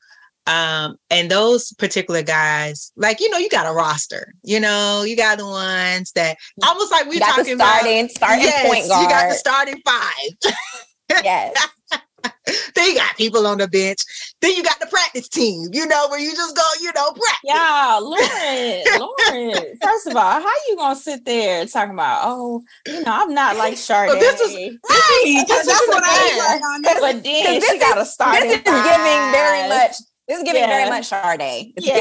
Um, 0.46 0.96
and 1.10 1.30
those 1.30 1.72
particular 1.74 2.22
guys, 2.22 2.92
like 2.96 3.20
you 3.20 3.30
know, 3.30 3.38
you 3.38 3.48
got 3.48 3.66
a 3.66 3.72
roster. 3.72 4.34
You 4.42 4.60
know, 4.60 5.02
you 5.06 5.16
got 5.16 5.38
the 5.38 5.46
ones 5.46 6.12
that 6.12 6.36
almost 6.62 6.92
like 6.92 7.06
we're 7.06 7.20
talking 7.20 7.56
starting, 7.56 8.00
about 8.00 8.10
starting 8.10 8.44
yes, 8.44 8.66
point 8.66 8.88
guard. 8.88 9.02
You 9.02 9.08
got 9.08 9.28
the 9.28 9.34
starting 9.34 9.80
five. 9.86 11.24
yes. 11.24 11.68
then 12.74 12.88
you 12.88 12.94
got 12.94 13.16
people 13.16 13.46
on 13.46 13.58
the 13.58 13.68
bench. 13.68 13.98
Then 14.40 14.54
you 14.54 14.62
got 14.62 14.78
the 14.80 14.86
practice 14.86 15.28
team, 15.28 15.68
you 15.72 15.86
know, 15.86 16.08
where 16.10 16.20
you 16.20 16.34
just 16.34 16.54
go, 16.54 16.62
you 16.80 16.90
know, 16.94 17.12
practice. 17.12 17.40
Yeah, 17.44 17.98
Lauren, 18.02 18.84
Lauren. 18.98 19.78
First 19.82 20.06
of 20.08 20.16
all, 20.16 20.40
how 20.40 20.52
you 20.68 20.76
gonna 20.76 20.96
sit 20.96 21.24
there 21.24 21.64
talking 21.66 21.94
about, 21.94 22.20
oh, 22.24 22.62
you 22.86 23.02
know, 23.02 23.12
I'm 23.12 23.32
not 23.32 23.56
like 23.56 23.76
Sade. 23.76 24.08
But 24.08 24.20
this 24.20 24.40
is 24.40 24.54
right, 24.54 25.22
because 25.24 25.66
that's 25.66 25.88
what 25.88 26.02
I 26.04 26.60
am. 26.60 26.82
But 26.82 27.24
then 27.24 27.62
she 27.62 27.78
got 27.78 27.94
to 27.94 28.04
start. 28.04 28.42
This 28.42 28.56
is 28.56 28.62
giving 28.62 29.32
very 29.32 29.68
much 29.68 29.96
this 30.28 30.38
is 30.38 30.44
giving 30.44 30.62
yeah. 30.62 30.66
very 30.66 30.90
much 30.90 31.06
Sade. 31.06 31.72
It's 31.76 31.86
yeah. 31.86 31.94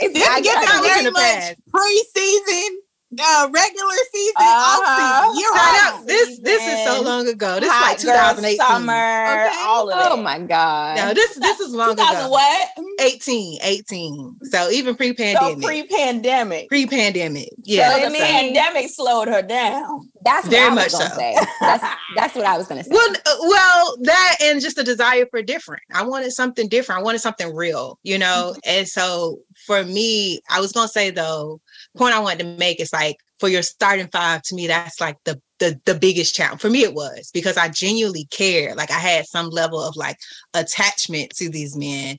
Giving, 0.00 0.16
it's 0.16 0.48
giving 0.48 0.82
very 0.82 1.10
much 1.10 1.56
preseason 1.70 2.85
uh, 3.20 3.48
regular 3.50 3.96
season, 4.12 4.34
uh-huh. 4.36 5.32
season. 5.32 5.40
You're 5.40 5.52
right. 5.52 6.02
This 6.06 6.38
this 6.40 6.62
is 6.62 6.84
so 6.86 7.02
long 7.02 7.28
ago. 7.28 7.60
This 7.60 7.70
Hot 7.70 7.96
is 7.96 8.04
like 8.04 8.36
2018. 8.36 8.58
Summer, 8.58 8.92
okay. 8.92 9.56
all 9.60 9.90
of 9.90 10.12
Oh 10.12 10.16
my 10.16 10.38
god. 10.38 10.96
No, 10.96 11.14
this 11.14 11.34
this 11.36 11.60
is 11.60 11.74
long 11.74 11.92
ago. 11.92 12.28
What? 12.28 12.68
18, 13.00 13.58
18. 13.62 14.36
So 14.44 14.70
even 14.70 14.94
pre-pandemic. 14.94 15.62
So 15.62 15.66
pre-pandemic. 15.66 16.68
Pre-pandemic. 16.68 17.48
Yeah. 17.62 17.94
So 17.94 18.08
the 18.08 18.18
pandemic 18.18 18.88
slowed 18.90 19.28
her 19.28 19.42
down. 19.42 20.08
That's 20.24 20.48
very 20.48 20.74
much 20.74 20.90
so. 20.90 21.06
Say. 21.16 21.36
That's 21.60 21.84
that's 22.16 22.34
what 22.34 22.46
I 22.46 22.58
was 22.58 22.66
gonna 22.66 22.82
say. 22.82 22.90
Well, 22.90 23.14
well, 23.42 23.96
that 24.02 24.36
and 24.42 24.60
just 24.60 24.78
a 24.78 24.82
desire 24.82 25.26
for 25.26 25.42
different. 25.42 25.82
I 25.92 26.04
wanted 26.04 26.32
something 26.32 26.68
different. 26.68 27.00
I 27.00 27.04
wanted 27.04 27.20
something 27.20 27.54
real, 27.54 27.98
you 28.02 28.18
know. 28.18 28.52
Mm-hmm. 28.52 28.60
And 28.64 28.88
so 28.88 29.40
for 29.66 29.84
me, 29.84 30.40
I 30.50 30.60
was 30.60 30.72
gonna 30.72 30.88
say 30.88 31.10
though, 31.10 31.60
point 31.96 32.14
I 32.14 32.20
wanted 32.20 32.40
to 32.40 32.56
make 32.56 32.80
is 32.80 32.92
like 32.92 33.16
for 33.38 33.48
your 33.48 33.62
starting 33.62 34.08
five, 34.08 34.42
to 34.42 34.54
me, 34.54 34.66
that's 34.66 35.00
like 35.00 35.16
the 35.24 35.40
the 35.58 35.80
the 35.84 35.94
biggest 35.94 36.34
challenge. 36.34 36.60
For 36.60 36.70
me, 36.70 36.82
it 36.82 36.94
was 36.94 37.30
because 37.32 37.56
I 37.56 37.68
genuinely 37.68 38.26
cared. 38.30 38.76
Like 38.76 38.90
I 38.90 38.98
had 38.98 39.26
some 39.26 39.50
level 39.50 39.80
of 39.80 39.96
like 39.96 40.16
attachment 40.54 41.30
to 41.36 41.48
these 41.48 41.76
men. 41.76 42.16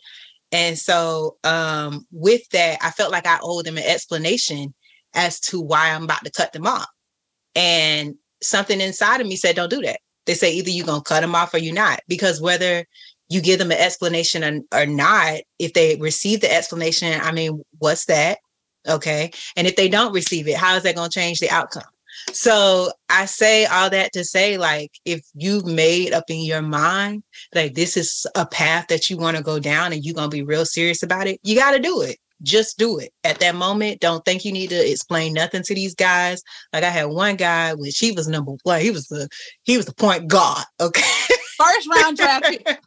And 0.51 0.77
so 0.77 1.37
um 1.43 2.05
with 2.11 2.47
that, 2.49 2.79
I 2.81 2.91
felt 2.91 3.11
like 3.11 3.27
I 3.27 3.39
owed 3.41 3.65
them 3.65 3.77
an 3.77 3.83
explanation 3.83 4.73
as 5.13 5.39
to 5.41 5.61
why 5.61 5.91
I'm 5.91 6.03
about 6.03 6.23
to 6.25 6.31
cut 6.31 6.53
them 6.53 6.67
off. 6.67 6.87
And 7.55 8.15
something 8.41 8.81
inside 8.81 9.21
of 9.21 9.27
me 9.27 9.35
said, 9.35 9.55
don't 9.55 9.69
do 9.69 9.81
that. 9.81 9.99
They 10.25 10.33
say 10.33 10.53
either 10.53 10.69
you're 10.69 10.85
gonna 10.85 11.01
cut 11.01 11.21
them 11.21 11.35
off 11.35 11.53
or 11.53 11.57
you're 11.57 11.73
not. 11.73 12.01
Because 12.07 12.41
whether 12.41 12.85
you 13.29 13.41
give 13.41 13.59
them 13.59 13.71
an 13.71 13.77
explanation 13.77 14.43
or, 14.43 14.81
or 14.81 14.85
not, 14.85 15.41
if 15.59 15.73
they 15.73 15.95
receive 15.97 16.41
the 16.41 16.53
explanation, 16.53 17.19
I 17.19 17.31
mean, 17.31 17.61
what's 17.79 18.05
that? 18.05 18.39
Okay. 18.87 19.31
And 19.55 19.67
if 19.67 19.75
they 19.75 19.89
don't 19.89 20.13
receive 20.13 20.47
it, 20.47 20.57
how 20.57 20.75
is 20.75 20.83
that 20.83 20.95
going 20.95 21.09
to 21.09 21.19
change 21.19 21.39
the 21.39 21.49
outcome? 21.49 21.83
So 22.33 22.91
I 23.09 23.25
say 23.25 23.65
all 23.65 23.89
that 23.89 24.11
to 24.13 24.23
say, 24.25 24.57
like, 24.57 24.91
if 25.05 25.21
you've 25.33 25.65
made 25.65 26.13
up 26.13 26.25
in 26.29 26.41
your 26.41 26.61
mind, 26.61 27.23
like, 27.53 27.73
this 27.75 27.95
is 27.95 28.25
a 28.35 28.45
path 28.45 28.87
that 28.87 29.09
you 29.09 29.17
want 29.17 29.37
to 29.37 29.43
go 29.43 29.59
down 29.59 29.93
and 29.93 30.03
you're 30.03 30.15
going 30.15 30.29
to 30.29 30.35
be 30.35 30.43
real 30.43 30.65
serious 30.65 31.03
about 31.03 31.27
it, 31.27 31.39
you 31.43 31.55
got 31.55 31.71
to 31.71 31.79
do 31.79 32.01
it. 32.01 32.17
just 32.43 32.77
do 32.77 32.99
it 32.99 33.11
at 33.23 33.39
that 33.39 33.55
moment. 33.55 33.99
Don't 33.99 34.23
think 34.25 34.45
you 34.45 34.51
need 34.51 34.69
to 34.69 34.91
explain 34.91 35.33
nothing 35.33 35.63
to 35.63 35.75
these 35.75 35.95
guys. 35.95 36.43
Like 36.73 36.83
I 36.83 36.89
had 36.89 37.05
one 37.05 37.35
guy, 37.35 37.73
which 37.73 37.97
he 37.97 38.11
was 38.11 38.27
number 38.27 38.53
one. 38.63 38.81
He 38.81 38.91
was 38.91 39.07
the 39.07 39.27
he 39.63 39.77
was 39.77 39.85
the 39.85 39.93
point 39.93 40.27
guard. 40.27 40.65
Okay, 40.79 41.01
first 41.57 41.87
round 41.89 42.17
draft 42.17 42.45
pick. 42.45 42.79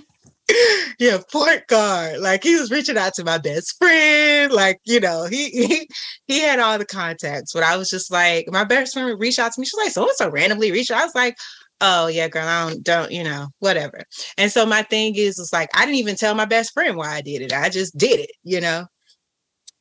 yeah, 0.98 1.18
point 1.32 1.66
guard. 1.68 2.20
Like 2.20 2.42
he 2.42 2.58
was 2.58 2.70
reaching 2.70 2.98
out 2.98 3.14
to 3.14 3.24
my 3.24 3.38
best 3.38 3.76
friend. 3.78 4.52
Like 4.52 4.78
you 4.84 5.00
know, 5.00 5.24
he 5.24 5.48
he 5.50 5.88
he 6.26 6.40
had 6.40 6.58
all 6.58 6.78
the 6.78 6.84
contacts. 6.84 7.52
But 7.52 7.62
I 7.62 7.76
was 7.76 7.88
just 7.88 8.10
like, 8.10 8.46
my 8.50 8.64
best 8.64 8.94
friend 8.94 9.18
reached 9.18 9.38
out 9.38 9.52
to 9.52 9.60
me. 9.60 9.66
She's 9.66 9.78
like, 9.78 9.90
so 9.90 10.06
it's 10.08 10.18
so 10.18 10.30
randomly 10.30 10.70
reached. 10.70 10.90
I 10.90 11.04
was 11.04 11.14
like, 11.14 11.36
oh 11.80 12.08
yeah, 12.08 12.28
girl, 12.28 12.46
I 12.46 12.68
don't 12.70 12.84
don't 12.84 13.10
you 13.12 13.24
know 13.24 13.48
whatever. 13.60 14.02
And 14.36 14.50
so 14.50 14.66
my 14.66 14.82
thing 14.82 15.16
is, 15.16 15.38
it's 15.38 15.52
like 15.52 15.70
I 15.74 15.86
didn't 15.86 15.98
even 15.98 16.16
tell 16.16 16.34
my 16.34 16.44
best 16.44 16.72
friend 16.72 16.96
why 16.96 17.14
I 17.14 17.20
did 17.22 17.42
it. 17.42 17.52
I 17.52 17.70
just 17.70 17.96
did 17.96 18.20
it, 18.20 18.32
you 18.42 18.60
know. 18.60 18.86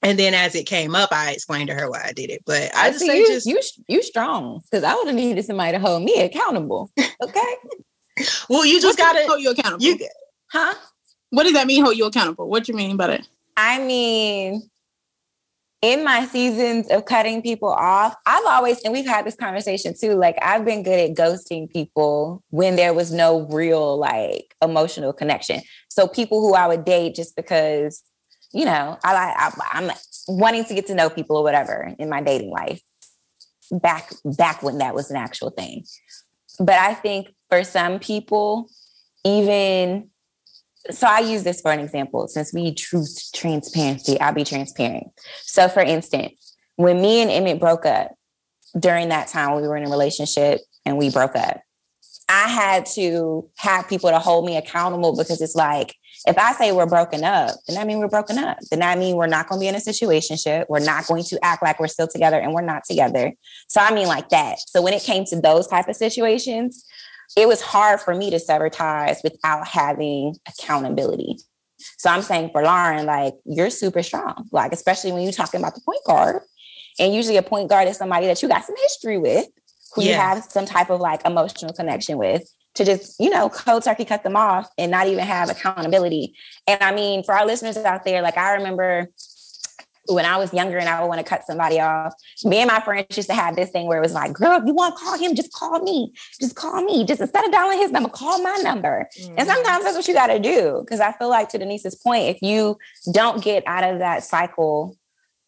And 0.01 0.19
then 0.19 0.33
as 0.33 0.53
it 0.53 0.65
came 0.65 0.95
up, 0.95 1.09
I 1.13 1.31
explained 1.31 1.69
to 1.69 1.75
her 1.75 1.89
why 1.89 2.03
I 2.05 2.11
did 2.11 2.29
it. 2.29 2.41
But 2.45 2.75
I, 2.75 2.87
I 2.87 2.89
just 2.89 2.99
see 2.99 3.17
you, 3.17 3.27
just 3.27 3.47
you 3.47 3.59
you 3.87 4.03
strong 4.03 4.61
because 4.63 4.83
I 4.83 4.93
would 4.95 5.07
have 5.07 5.15
needed 5.15 5.45
somebody 5.45 5.73
to 5.73 5.79
hold 5.79 6.03
me 6.03 6.21
accountable. 6.21 6.89
Okay. 7.21 7.55
well, 8.49 8.65
you 8.65 8.81
just 8.81 8.97
gotta 8.97 9.25
hold 9.25 9.39
you 9.39 9.51
accountable. 9.51 9.81
You, 9.83 9.97
huh? 10.53 10.75
What 11.31 11.43
does 11.43 11.53
that 11.53 11.67
mean? 11.67 11.83
Hold 11.83 11.97
you 11.97 12.05
accountable? 12.05 12.47
What 12.47 12.67
you 12.67 12.75
mean 12.75 12.95
by 12.95 13.07
that? 13.07 13.27
I 13.57 13.79
mean, 13.79 14.69
in 15.81 16.03
my 16.03 16.25
seasons 16.25 16.89
of 16.89 17.05
cutting 17.05 17.41
people 17.41 17.69
off, 17.69 18.15
I've 18.25 18.45
always, 18.45 18.79
and 18.83 18.93
we've 18.93 19.05
had 19.05 19.25
this 19.25 19.35
conversation 19.35 19.93
too, 19.99 20.13
like 20.13 20.37
I've 20.41 20.63
been 20.63 20.83
good 20.83 20.99
at 20.99 21.17
ghosting 21.17 21.69
people 21.69 22.43
when 22.51 22.75
there 22.75 22.93
was 22.93 23.11
no 23.11 23.47
real 23.47 23.97
like 23.97 24.55
emotional 24.61 25.11
connection. 25.11 25.61
So 25.89 26.07
people 26.07 26.39
who 26.39 26.53
I 26.53 26.67
would 26.67 26.85
date 26.85 27.15
just 27.15 27.35
because, 27.35 28.03
you 28.53 28.65
know, 28.65 28.97
I 29.03 29.13
like, 29.13 29.53
I'm 29.73 29.91
wanting 30.27 30.65
to 30.65 30.73
get 30.73 30.87
to 30.87 30.95
know 30.95 31.09
people 31.09 31.35
or 31.35 31.43
whatever 31.43 31.93
in 31.97 32.09
my 32.09 32.21
dating 32.21 32.51
life 32.51 32.81
back, 33.71 34.13
back 34.23 34.61
when 34.61 34.77
that 34.77 34.93
was 34.93 35.09
an 35.09 35.17
actual 35.17 35.49
thing. 35.49 35.83
But 36.59 36.75
I 36.75 36.93
think 36.93 37.27
for 37.49 37.63
some 37.63 37.99
people, 37.99 38.69
even 39.25 40.09
so 40.91 41.07
I 41.07 41.19
use 41.19 41.43
this 41.43 41.61
for 41.61 41.71
an 41.71 41.79
example. 41.79 42.27
Since 42.27 42.53
we 42.53 42.73
truth 42.73 43.29
transparency, 43.33 44.19
I'll 44.19 44.33
be 44.33 44.43
transparent. 44.43 45.07
So 45.41 45.67
for 45.69 45.81
instance, 45.81 46.55
when 46.75 47.01
me 47.01 47.21
and 47.21 47.31
Emmett 47.31 47.59
broke 47.59 47.85
up 47.85 48.13
during 48.77 49.09
that 49.09 49.27
time 49.27 49.55
we 49.55 49.67
were 49.67 49.77
in 49.77 49.85
a 49.85 49.89
relationship 49.89 50.59
and 50.85 50.97
we 50.97 51.09
broke 51.09 51.35
up, 51.35 51.61
I 52.29 52.47
had 52.47 52.85
to 52.95 53.49
have 53.57 53.87
people 53.87 54.09
to 54.09 54.19
hold 54.19 54.45
me 54.45 54.57
accountable 54.57 55.15
because 55.15 55.41
it's 55.41 55.55
like 55.55 55.95
if 56.25 56.37
I 56.37 56.53
say 56.53 56.71
we're 56.71 56.85
broken 56.85 57.23
up, 57.23 57.55
then 57.67 57.75
that 57.75 57.85
mean 57.85 57.99
we're 57.99 58.07
broken 58.07 58.37
up. 58.37 58.57
Then 58.69 58.79
that 58.79 58.97
mean 58.97 59.17
we're 59.17 59.27
not 59.27 59.47
going 59.47 59.59
to 59.59 59.63
be 59.63 59.67
in 59.67 59.75
a 59.75 59.79
situation. 59.79 60.37
We're 60.69 60.79
not 60.79 61.05
going 61.05 61.23
to 61.25 61.39
act 61.43 61.61
like 61.61 61.79
we're 61.79 61.87
still 61.87 62.07
together 62.07 62.39
and 62.39 62.53
we're 62.53 62.61
not 62.61 62.83
together. 62.85 63.33
So 63.67 63.81
I 63.81 63.93
mean 63.93 64.07
like 64.07 64.29
that. 64.29 64.59
So 64.67 64.81
when 64.81 64.93
it 64.93 65.03
came 65.03 65.25
to 65.25 65.41
those 65.41 65.67
type 65.67 65.87
of 65.89 65.95
situations, 65.95 66.85
it 67.35 67.47
was 67.47 67.61
hard 67.61 67.99
for 67.99 68.13
me 68.13 68.29
to 68.29 68.39
sever 68.39 68.69
ties 68.69 69.21
without 69.23 69.67
having 69.67 70.35
accountability. 70.47 71.37
So 71.97 72.09
I'm 72.09 72.21
saying 72.21 72.51
for 72.51 72.63
Lauren, 72.63 73.05
like 73.05 73.33
you're 73.45 73.69
super 73.69 74.03
strong, 74.03 74.47
like 74.51 74.71
especially 74.71 75.11
when 75.11 75.23
you're 75.23 75.31
talking 75.31 75.59
about 75.59 75.75
the 75.75 75.81
point 75.81 76.03
guard. 76.05 76.41
And 76.99 77.13
usually 77.13 77.37
a 77.37 77.43
point 77.43 77.69
guard 77.69 77.87
is 77.87 77.97
somebody 77.97 78.27
that 78.27 78.41
you 78.41 78.47
got 78.47 78.63
some 78.63 78.75
history 78.77 79.17
with, 79.17 79.47
who 79.95 80.03
yeah. 80.03 80.09
you 80.09 80.15
have 80.15 80.43
some 80.43 80.65
type 80.65 80.89
of 80.89 80.99
like 80.99 81.25
emotional 81.25 81.73
connection 81.73 82.17
with 82.17 82.43
to 82.75 82.85
just, 82.85 83.19
you 83.19 83.29
know, 83.29 83.49
cold 83.49 83.83
turkey 83.83 84.05
cut 84.05 84.23
them 84.23 84.35
off 84.35 84.69
and 84.77 84.91
not 84.91 85.07
even 85.07 85.23
have 85.23 85.49
accountability. 85.49 86.35
And 86.67 86.81
I 86.81 86.93
mean, 86.93 87.23
for 87.23 87.35
our 87.35 87.45
listeners 87.45 87.77
out 87.77 88.03
there, 88.03 88.21
like 88.21 88.37
I 88.37 88.53
remember 88.53 89.09
when 90.07 90.25
I 90.25 90.37
was 90.37 90.53
younger 90.53 90.77
and 90.77 90.89
I 90.89 91.01
would 91.01 91.07
want 91.07 91.19
to 91.19 91.23
cut 91.23 91.45
somebody 91.45 91.79
off, 91.79 92.13
me 92.43 92.57
and 92.57 92.67
my 92.67 92.81
friends 92.81 93.15
used 93.15 93.29
to 93.29 93.35
have 93.35 93.55
this 93.55 93.69
thing 93.69 93.87
where 93.87 93.97
it 93.97 94.01
was 94.01 94.13
like, 94.13 94.33
girl, 94.33 94.59
if 94.59 94.65
you 94.65 94.73
want 94.73 94.97
to 94.97 95.03
call 95.03 95.17
him, 95.17 95.35
just 95.35 95.53
call 95.53 95.79
me. 95.79 96.13
Just 96.39 96.55
call 96.55 96.83
me. 96.83 97.05
Just 97.05 97.21
instead 97.21 97.45
of 97.45 97.51
dialing 97.51 97.79
his 97.79 97.91
number, 97.91 98.09
call 98.09 98.41
my 98.41 98.55
number. 98.63 99.07
Mm-hmm. 99.17 99.35
And 99.37 99.47
sometimes 99.47 99.83
that's 99.83 99.95
what 99.95 100.07
you 100.07 100.13
got 100.13 100.27
to 100.27 100.39
do. 100.39 100.81
Because 100.83 100.99
I 100.99 101.13
feel 101.13 101.29
like 101.29 101.49
to 101.49 101.57
Denise's 101.57 101.95
point, 101.95 102.35
if 102.35 102.41
you 102.41 102.77
don't 103.13 103.43
get 103.43 103.63
out 103.65 103.83
of 103.83 103.99
that 103.99 104.23
cycle 104.23 104.97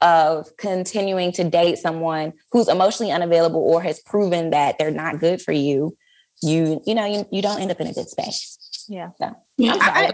of 0.02 0.56
continuing 0.58 1.32
to 1.34 1.44
date 1.44 1.78
someone 1.78 2.34
who's 2.52 2.68
emotionally 2.68 3.12
unavailable 3.12 3.60
or 3.60 3.82
has 3.82 4.00
proven 4.02 4.52
that 4.52 4.78
they're 4.78 4.92
not 4.92 5.20
good 5.20 5.42
for 5.42 5.52
you, 5.52 5.98
you, 6.42 6.82
you 6.86 6.96
know, 6.96 7.06
you, 7.06 7.26
you 7.32 7.42
don't 7.42 7.60
end 7.60 7.72
up 7.72 7.80
in 7.80 7.88
a 7.88 7.94
good 7.94 8.08
space. 8.08 8.86
Yeah. 8.88 9.10
So, 9.18 9.36
yeah. 9.58 9.78
I, 9.80 10.14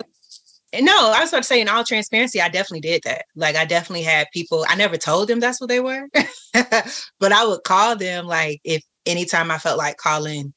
no, 0.79 1.11
I 1.11 1.19
was 1.19 1.29
about 1.29 1.39
to 1.39 1.47
say, 1.47 1.61
in 1.61 1.67
all 1.67 1.83
transparency, 1.83 2.41
I 2.41 2.49
definitely 2.49 2.81
did 2.81 3.03
that. 3.03 3.25
Like, 3.35 3.55
I 3.55 3.65
definitely 3.65 4.03
had 4.03 4.27
people, 4.33 4.65
I 4.69 4.75
never 4.75 4.97
told 4.97 5.27
them 5.27 5.39
that's 5.39 5.59
what 5.59 5.69
they 5.69 5.79
were, 5.79 6.07
but 6.53 7.31
I 7.31 7.45
would 7.45 7.63
call 7.63 7.95
them 7.95 8.25
like 8.25 8.61
if 8.63 8.83
anytime 9.05 9.51
I 9.51 9.57
felt 9.57 9.77
like 9.77 9.97
calling 9.97 10.53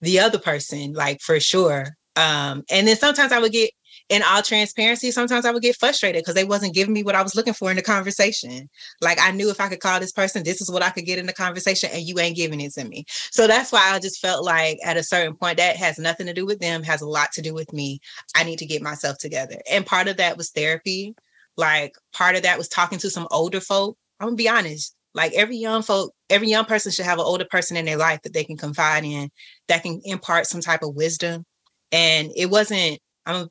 the 0.00 0.20
other 0.20 0.38
person, 0.38 0.92
like 0.92 1.20
for 1.20 1.38
sure. 1.40 1.88
Um, 2.16 2.64
and 2.70 2.88
then 2.88 2.96
sometimes 2.96 3.32
I 3.32 3.38
would 3.38 3.52
get 3.52 3.70
in 4.08 4.22
all 4.22 4.42
transparency, 4.42 5.10
sometimes 5.10 5.44
I 5.44 5.50
would 5.50 5.62
get 5.62 5.76
frustrated 5.76 6.22
because 6.22 6.34
they 6.34 6.44
wasn't 6.44 6.74
giving 6.74 6.94
me 6.94 7.02
what 7.02 7.14
I 7.14 7.22
was 7.22 7.34
looking 7.34 7.52
for 7.52 7.70
in 7.70 7.76
the 7.76 7.82
conversation. 7.82 8.68
Like 9.02 9.18
I 9.20 9.32
knew 9.32 9.50
if 9.50 9.60
I 9.60 9.68
could 9.68 9.80
call 9.80 10.00
this 10.00 10.12
person, 10.12 10.44
this 10.44 10.62
is 10.62 10.70
what 10.70 10.82
I 10.82 10.90
could 10.90 11.04
get 11.04 11.18
in 11.18 11.26
the 11.26 11.32
conversation, 11.32 11.90
and 11.92 12.02
you 12.02 12.18
ain't 12.18 12.36
giving 12.36 12.60
it 12.60 12.72
to 12.74 12.84
me. 12.84 13.04
So 13.08 13.46
that's 13.46 13.70
why 13.70 13.90
I 13.92 13.98
just 13.98 14.20
felt 14.20 14.44
like 14.44 14.78
at 14.84 14.96
a 14.96 15.02
certain 15.02 15.34
point 15.34 15.58
that 15.58 15.76
has 15.76 15.98
nothing 15.98 16.26
to 16.26 16.32
do 16.32 16.46
with 16.46 16.58
them, 16.58 16.82
has 16.84 17.02
a 17.02 17.08
lot 17.08 17.32
to 17.32 17.42
do 17.42 17.52
with 17.52 17.72
me. 17.72 18.00
I 18.34 18.44
need 18.44 18.58
to 18.60 18.66
get 18.66 18.82
myself 18.82 19.18
together. 19.18 19.56
And 19.70 19.84
part 19.84 20.08
of 20.08 20.16
that 20.16 20.36
was 20.36 20.50
therapy. 20.50 21.14
Like 21.56 21.94
part 22.12 22.36
of 22.36 22.42
that 22.44 22.56
was 22.56 22.68
talking 22.68 22.98
to 23.00 23.10
some 23.10 23.28
older 23.30 23.60
folk. 23.60 23.96
I'm 24.20 24.28
gonna 24.28 24.36
be 24.36 24.48
honest. 24.48 24.94
Like 25.14 25.32
every 25.34 25.56
young 25.56 25.82
folk, 25.82 26.14
every 26.30 26.48
young 26.48 26.64
person 26.64 26.92
should 26.92 27.04
have 27.04 27.18
an 27.18 27.24
older 27.24 27.44
person 27.44 27.76
in 27.76 27.84
their 27.84 27.96
life 27.96 28.22
that 28.22 28.32
they 28.32 28.44
can 28.44 28.56
confide 28.56 29.04
in, 29.04 29.30
that 29.66 29.82
can 29.82 30.00
impart 30.04 30.46
some 30.46 30.60
type 30.60 30.82
of 30.82 30.94
wisdom. 30.94 31.44
And 31.90 32.30
it 32.36 32.46
wasn't, 32.46 33.00
I'm 33.26 33.48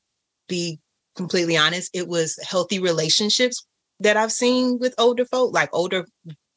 be 0.48 0.80
completely 1.16 1.58
honest, 1.58 1.90
it 1.94 2.08
was 2.08 2.40
healthy 2.44 2.80
relationships 2.80 3.66
that 4.00 4.18
I've 4.18 4.32
seen 4.32 4.80
with 4.80 4.94
older 4.98 5.26
folk, 5.26 5.54
like 5.54 5.70
older 5.74 6.06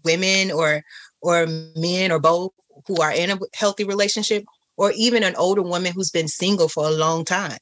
women 0.05 0.51
or 0.51 0.83
or 1.23 1.47
men 1.77 2.13
or 2.13 2.19
both 2.19 2.53
who 2.87 2.97
are 3.03 3.13
in 3.13 3.31
a 3.31 3.39
healthy 3.55 3.85
relationship, 3.85 4.45
or 4.77 4.93
even 4.97 5.23
an 5.23 5.37
older 5.37 5.63
woman 5.63 5.93
who's 5.93 6.11
been 6.11 6.29
single 6.29 6.69
for 6.69 6.87
a 6.87 6.91
long 6.91 7.25
time 7.25 7.59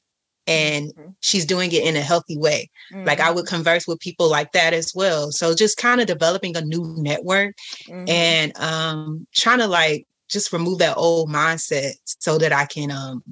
and 0.49 0.93
mm-hmm. 0.95 1.09
she's 1.21 1.45
doing 1.45 1.71
it 1.71 1.83
in 1.83 1.95
a 1.95 2.01
healthy 2.01 2.37
way. 2.37 2.69
Mm-hmm. 2.91 3.05
Like 3.05 3.19
I 3.19 3.31
would 3.31 3.45
mm-hmm. 3.45 3.55
converse 3.55 3.87
with 3.87 3.99
people 3.99 4.29
like 4.29 4.51
that 4.53 4.73
as 4.73 4.93
well. 4.95 5.31
So 5.31 5.53
just 5.53 5.77
kind 5.77 6.01
of 6.01 6.07
developing 6.07 6.57
a 6.57 6.61
new 6.61 6.95
network 6.97 7.55
mm-hmm. 7.87 8.09
and 8.09 8.57
um 8.57 9.27
trying 9.35 9.59
to 9.59 9.67
like 9.67 10.05
just 10.27 10.51
remove 10.51 10.79
that 10.79 10.97
old 10.97 11.29
mindset 11.29 11.93
so 12.03 12.37
that 12.39 12.51
I 12.51 12.65
can 12.65 12.91
um 12.91 13.23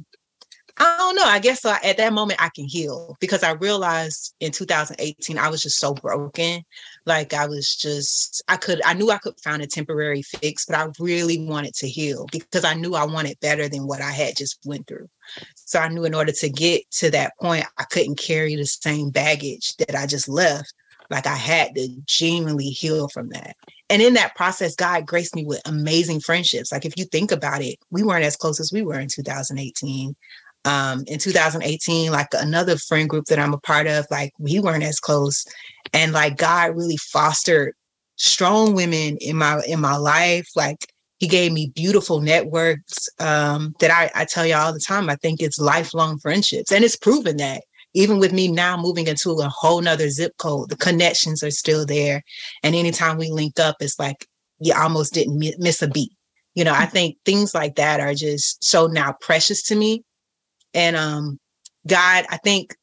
I 0.80 0.98
don't 0.98 1.16
know. 1.16 1.26
I 1.26 1.40
guess 1.40 1.66
uh, 1.66 1.78
at 1.84 1.98
that 1.98 2.14
moment 2.14 2.42
I 2.42 2.50
can 2.50 2.66
heal 2.66 3.18
because 3.20 3.42
I 3.42 3.54
realized 3.54 4.36
in 4.40 4.52
2018 4.52 5.38
I 5.38 5.50
was 5.50 5.64
just 5.64 5.80
so 5.80 5.94
broken. 5.96 6.64
Like 7.06 7.34
I 7.34 7.48
was 7.48 7.76
just 7.76 8.44
I 8.48 8.58
could 8.58 8.82
I 8.86 8.94
knew 8.94 9.10
I 9.10 9.18
could 9.18 9.40
find 9.44 9.62
a 9.62 9.68
temporary 9.68 10.22
fix, 10.22 10.66
but 10.66 10.78
I 10.78 10.88
really 11.00 11.40
wanted 11.40 11.74
to 11.76 11.90
heal 11.90 12.28
because 12.32 12.64
I 12.64 12.76
knew 12.76 12.94
I 12.94 13.06
wanted 13.06 13.40
better 13.40 13.68
than 13.68 13.88
what 13.88 14.02
I 14.02 14.12
had 14.12 14.38
just 14.38 14.60
went 14.66 14.88
through. 14.88 15.10
So 15.56 15.80
I 15.80 15.88
knew 15.88 16.06
in 16.06 16.14
order 16.14 16.32
to 16.32 16.50
get 16.50 16.90
to 16.92 17.10
that 17.12 17.34
point, 17.42 17.66
I 17.78 17.84
couldn't 17.86 18.20
carry 18.20 18.56
the 18.56 18.66
same 18.66 19.10
baggage 19.10 19.76
that 19.78 19.96
I 19.96 20.06
just 20.06 20.30
left. 20.30 20.74
Like 21.10 21.26
I 21.26 21.36
had 21.36 21.74
to 21.76 21.88
genuinely 22.06 22.70
heal 22.70 23.08
from 23.08 23.30
that. 23.30 23.56
And 23.90 24.02
in 24.02 24.14
that 24.16 24.36
process, 24.36 24.76
God 24.76 25.06
graced 25.06 25.36
me 25.36 25.46
with 25.46 25.62
amazing 25.66 26.20
friendships. 26.20 26.72
Like 26.72 26.86
if 26.86 26.98
you 26.98 27.06
think 27.06 27.32
about 27.32 27.62
it, 27.62 27.80
we 27.90 28.04
weren't 28.04 28.26
as 28.26 28.36
close 28.36 28.60
as 28.60 28.74
we 28.74 28.82
were 28.82 29.00
in 29.00 29.08
2018 29.08 30.16
um, 30.66 31.04
in 31.08 31.20
2018, 31.20 32.12
like 32.12 32.28
another 32.34 32.78
friend 32.78 33.10
group 33.10 33.26
that 33.26 33.40
I'm 33.40 33.54
a 33.54 33.60
part 33.60 33.88
of, 33.88 34.06
like 34.12 34.34
we 34.38 34.60
weren't 34.60 34.84
as 34.84 35.00
close. 35.00 35.46
And 35.94 36.12
like 36.12 36.38
God 36.38 36.76
really 36.76 36.98
fostered 36.98 37.74
strong 38.18 38.74
women 38.74 39.18
in 39.22 39.38
my 39.38 39.62
in 39.68 39.80
my 39.80 39.96
life. 39.96 40.50
Like 40.56 40.86
he 41.20 41.28
gave 41.28 41.52
me 41.52 41.72
beautiful 41.74 42.22
networks 42.22 43.10
um, 43.20 43.76
that 43.80 43.92
I, 43.92 44.12
I 44.22 44.26
tell 44.26 44.46
you 44.46 44.56
all 44.56 44.74
the 44.74 44.80
time. 44.80 45.10
I 45.10 45.16
think 45.16 45.42
it's 45.42 45.60
lifelong 45.60 46.20
friendships. 46.20 46.72
And 46.72 46.84
it's 46.84 46.96
proven 46.96 47.38
that 47.38 47.64
even 47.94 48.20
with 48.20 48.34
me 48.34 48.48
now 48.48 48.78
moving 48.78 49.08
into 49.08 49.32
a 49.32 49.50
whole 49.50 49.82
nother 49.82 50.10
zip 50.10 50.34
code, 50.38 50.70
the 50.70 50.78
connections 50.78 51.42
are 51.42 51.52
still 51.52 51.86
there. 51.86 52.22
And 52.62 52.76
anytime 52.76 53.18
we 53.18 53.32
link 53.32 53.60
up, 53.60 53.78
it's 53.80 53.98
like 53.98 54.28
you 54.60 54.74
almost 54.76 55.14
didn't 55.14 55.40
miss 55.58 55.82
a 55.82 55.88
beat. 55.88 56.12
You 56.54 56.64
know, 56.64 56.74
I 56.74 56.84
mm-hmm. 56.84 56.92
think 56.92 57.18
things 57.26 57.56
like 57.56 57.76
that 57.76 58.00
are 58.00 58.14
just 58.14 58.64
so 58.64 58.88
now 58.88 59.16
precious 59.22 59.64
to 59.64 59.76
me 59.76 60.04
and 60.78 60.96
um, 60.96 61.40
God, 61.88 62.26
I 62.30 62.38
think, 62.38 62.76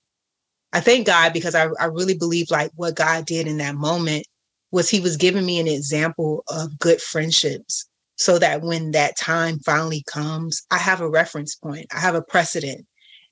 I 0.72 0.80
thank 0.80 1.06
God 1.06 1.32
because 1.32 1.54
I, 1.54 1.68
I 1.78 1.84
really 1.84 2.18
believe 2.18 2.50
like 2.50 2.72
what 2.74 2.96
God 2.96 3.24
did 3.24 3.46
in 3.46 3.58
that 3.58 3.76
moment 3.76 4.26
was 4.72 4.90
He 4.90 4.98
was 4.98 5.16
giving 5.16 5.46
me 5.46 5.60
an 5.60 5.68
example 5.68 6.42
of 6.48 6.76
good 6.80 7.00
friendships 7.00 7.86
so 8.16 8.40
that 8.40 8.62
when 8.62 8.90
that 8.90 9.16
time 9.16 9.60
finally 9.60 10.02
comes, 10.08 10.66
I 10.72 10.78
have 10.78 11.00
a 11.00 11.08
reference 11.08 11.54
point, 11.54 11.86
I 11.94 12.00
have 12.00 12.16
a 12.16 12.22
precedent. 12.22 12.84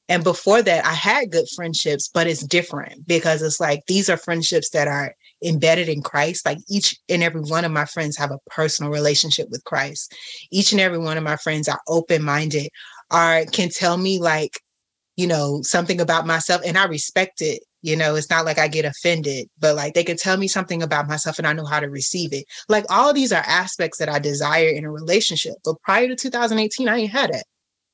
And 0.09 0.22
before 0.22 0.62
that, 0.62 0.85
I 0.85 0.92
had 0.92 1.33
good 1.33 1.46
friendships, 1.57 2.09
but 2.12 2.29
it's 2.29 2.46
different 2.46 3.07
because 3.07 3.42
it's 3.42 3.59
like 3.59 3.81
these 3.87 4.09
are 4.11 4.16
friendships 4.16 4.70
that 4.70 4.87
are 4.87 5.14
embedded 5.44 5.88
in 5.88 6.03
Christ. 6.03 6.44
Like 6.44 6.59
each 6.68 6.96
and 7.09 7.22
every 7.22 7.40
one 7.40 7.64
of 7.64 7.72
my 7.72 7.85
friends 7.85 8.16
have 8.16 8.31
a 8.31 8.38
personal 8.51 8.92
relationship 8.92 9.48
with 9.51 9.64
Christ. 9.64 10.14
Each 10.51 10.72
and 10.72 10.81
every 10.81 10.98
one 10.98 11.16
of 11.16 11.25
my 11.25 11.37
friends 11.37 11.68
are 11.68 11.81
open 11.88 12.22
minded, 12.22 12.68
are 13.12 13.44
can 13.46 13.68
tell 13.68 13.96
me 13.96 14.18
like, 14.18 14.59
you 15.16 15.27
know, 15.27 15.62
something 15.62 16.01
about 16.01 16.27
myself, 16.27 16.62
and 16.64 16.77
I 16.79 16.87
respect 16.87 17.40
it. 17.42 17.62
You 17.83 17.96
know, 17.96 18.14
it's 18.14 18.31
not 18.31 18.44
like 18.44 18.59
I 18.59 18.68
get 18.68 18.85
offended, 18.85 19.48
but 19.59 19.75
like 19.75 19.94
they 19.94 20.05
can 20.05 20.16
tell 20.16 20.37
me 20.37 20.46
something 20.46 20.83
about 20.83 21.09
myself 21.09 21.38
and 21.38 21.48
I 21.48 21.53
know 21.53 21.64
how 21.64 21.81
to 21.81 21.90
receive 21.90 22.33
it. 22.33 22.44
Like 22.68 22.85
all 22.88 23.12
these 23.12 23.33
are 23.33 23.42
aspects 23.44 23.98
that 23.98 24.09
I 24.09 24.20
desire 24.20 24.68
in 24.68 24.85
a 24.85 24.90
relationship. 24.90 25.55
But 25.64 25.83
prior 25.83 26.07
to 26.07 26.14
2018, 26.14 26.88
I 26.88 26.98
ain't 26.98 27.11
had 27.11 27.31
it. 27.31 27.42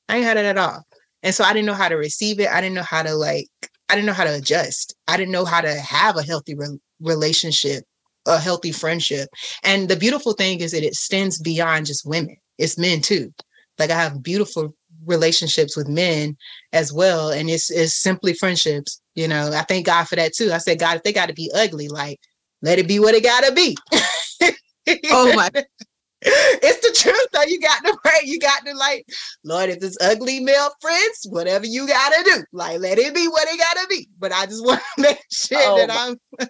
I 0.08 0.16
ain't 0.16 0.26
had 0.26 0.36
it 0.36 0.44
at 0.44 0.58
all. 0.58 0.84
And 1.22 1.34
so 1.34 1.42
I 1.42 1.54
didn't 1.54 1.66
know 1.66 1.74
how 1.74 1.88
to 1.88 1.96
receive 1.96 2.38
it. 2.38 2.48
I 2.48 2.60
didn't 2.60 2.74
know 2.74 2.82
how 2.82 3.02
to 3.02 3.14
like, 3.14 3.48
I 3.88 3.94
didn't 3.94 4.06
know 4.06 4.12
how 4.12 4.24
to 4.24 4.36
adjust. 4.36 4.94
I 5.08 5.16
didn't 5.16 5.32
know 5.32 5.46
how 5.46 5.62
to 5.62 5.74
have 5.74 6.18
a 6.18 6.22
healthy 6.22 6.54
re- 6.54 6.78
relationship, 7.00 7.84
a 8.26 8.38
healthy 8.38 8.72
friendship. 8.72 9.28
And 9.64 9.88
the 9.88 9.96
beautiful 9.96 10.34
thing 10.34 10.60
is 10.60 10.72
that 10.72 10.84
it 10.84 10.88
extends 10.88 11.40
beyond 11.40 11.86
just 11.86 12.06
women, 12.06 12.36
it's 12.58 12.76
men 12.76 13.00
too. 13.00 13.32
Like 13.78 13.90
I 13.90 14.00
have 14.00 14.22
beautiful 14.22 14.74
relationships 15.08 15.76
with 15.76 15.88
men 15.88 16.36
as 16.72 16.92
well. 16.92 17.30
And 17.30 17.50
it's, 17.50 17.70
it's 17.70 17.94
simply 17.94 18.34
friendships. 18.34 19.00
You 19.14 19.28
know, 19.28 19.52
I 19.52 19.62
thank 19.62 19.86
God 19.86 20.04
for 20.04 20.16
that 20.16 20.34
too. 20.34 20.52
I 20.52 20.58
said, 20.58 20.78
God, 20.78 20.96
if 20.96 21.02
they 21.02 21.12
got 21.12 21.26
to 21.26 21.34
be 21.34 21.50
ugly, 21.54 21.88
like 21.88 22.20
let 22.62 22.78
it 22.78 22.88
be 22.88 23.00
what 23.00 23.14
it 23.14 23.22
got 23.22 23.44
to 23.44 23.52
be. 23.52 23.76
oh 25.10 25.34
my 25.34 25.50
it's 26.22 26.80
the 26.80 27.10
truth 27.10 27.28
though. 27.32 27.42
You 27.42 27.60
got 27.60 27.84
to 27.84 27.96
pray. 28.04 28.20
You 28.24 28.40
got 28.40 28.66
to 28.66 28.74
like, 28.74 29.06
Lord, 29.44 29.70
if 29.70 29.82
it's 29.82 29.96
ugly 30.00 30.40
male 30.40 30.70
friends, 30.80 31.26
whatever 31.28 31.64
you 31.66 31.86
gotta 31.86 32.22
do, 32.24 32.44
like 32.52 32.80
let 32.80 32.98
it 32.98 33.14
be 33.14 33.28
what 33.28 33.46
it 33.48 33.58
gotta 33.58 33.86
be. 33.88 34.08
But 34.18 34.32
I 34.32 34.46
just 34.46 34.64
want 34.64 34.80
to 34.96 35.02
make 35.02 35.22
sure 35.30 35.58
oh, 35.60 35.78
that 35.78 35.90
I'm 35.90 36.48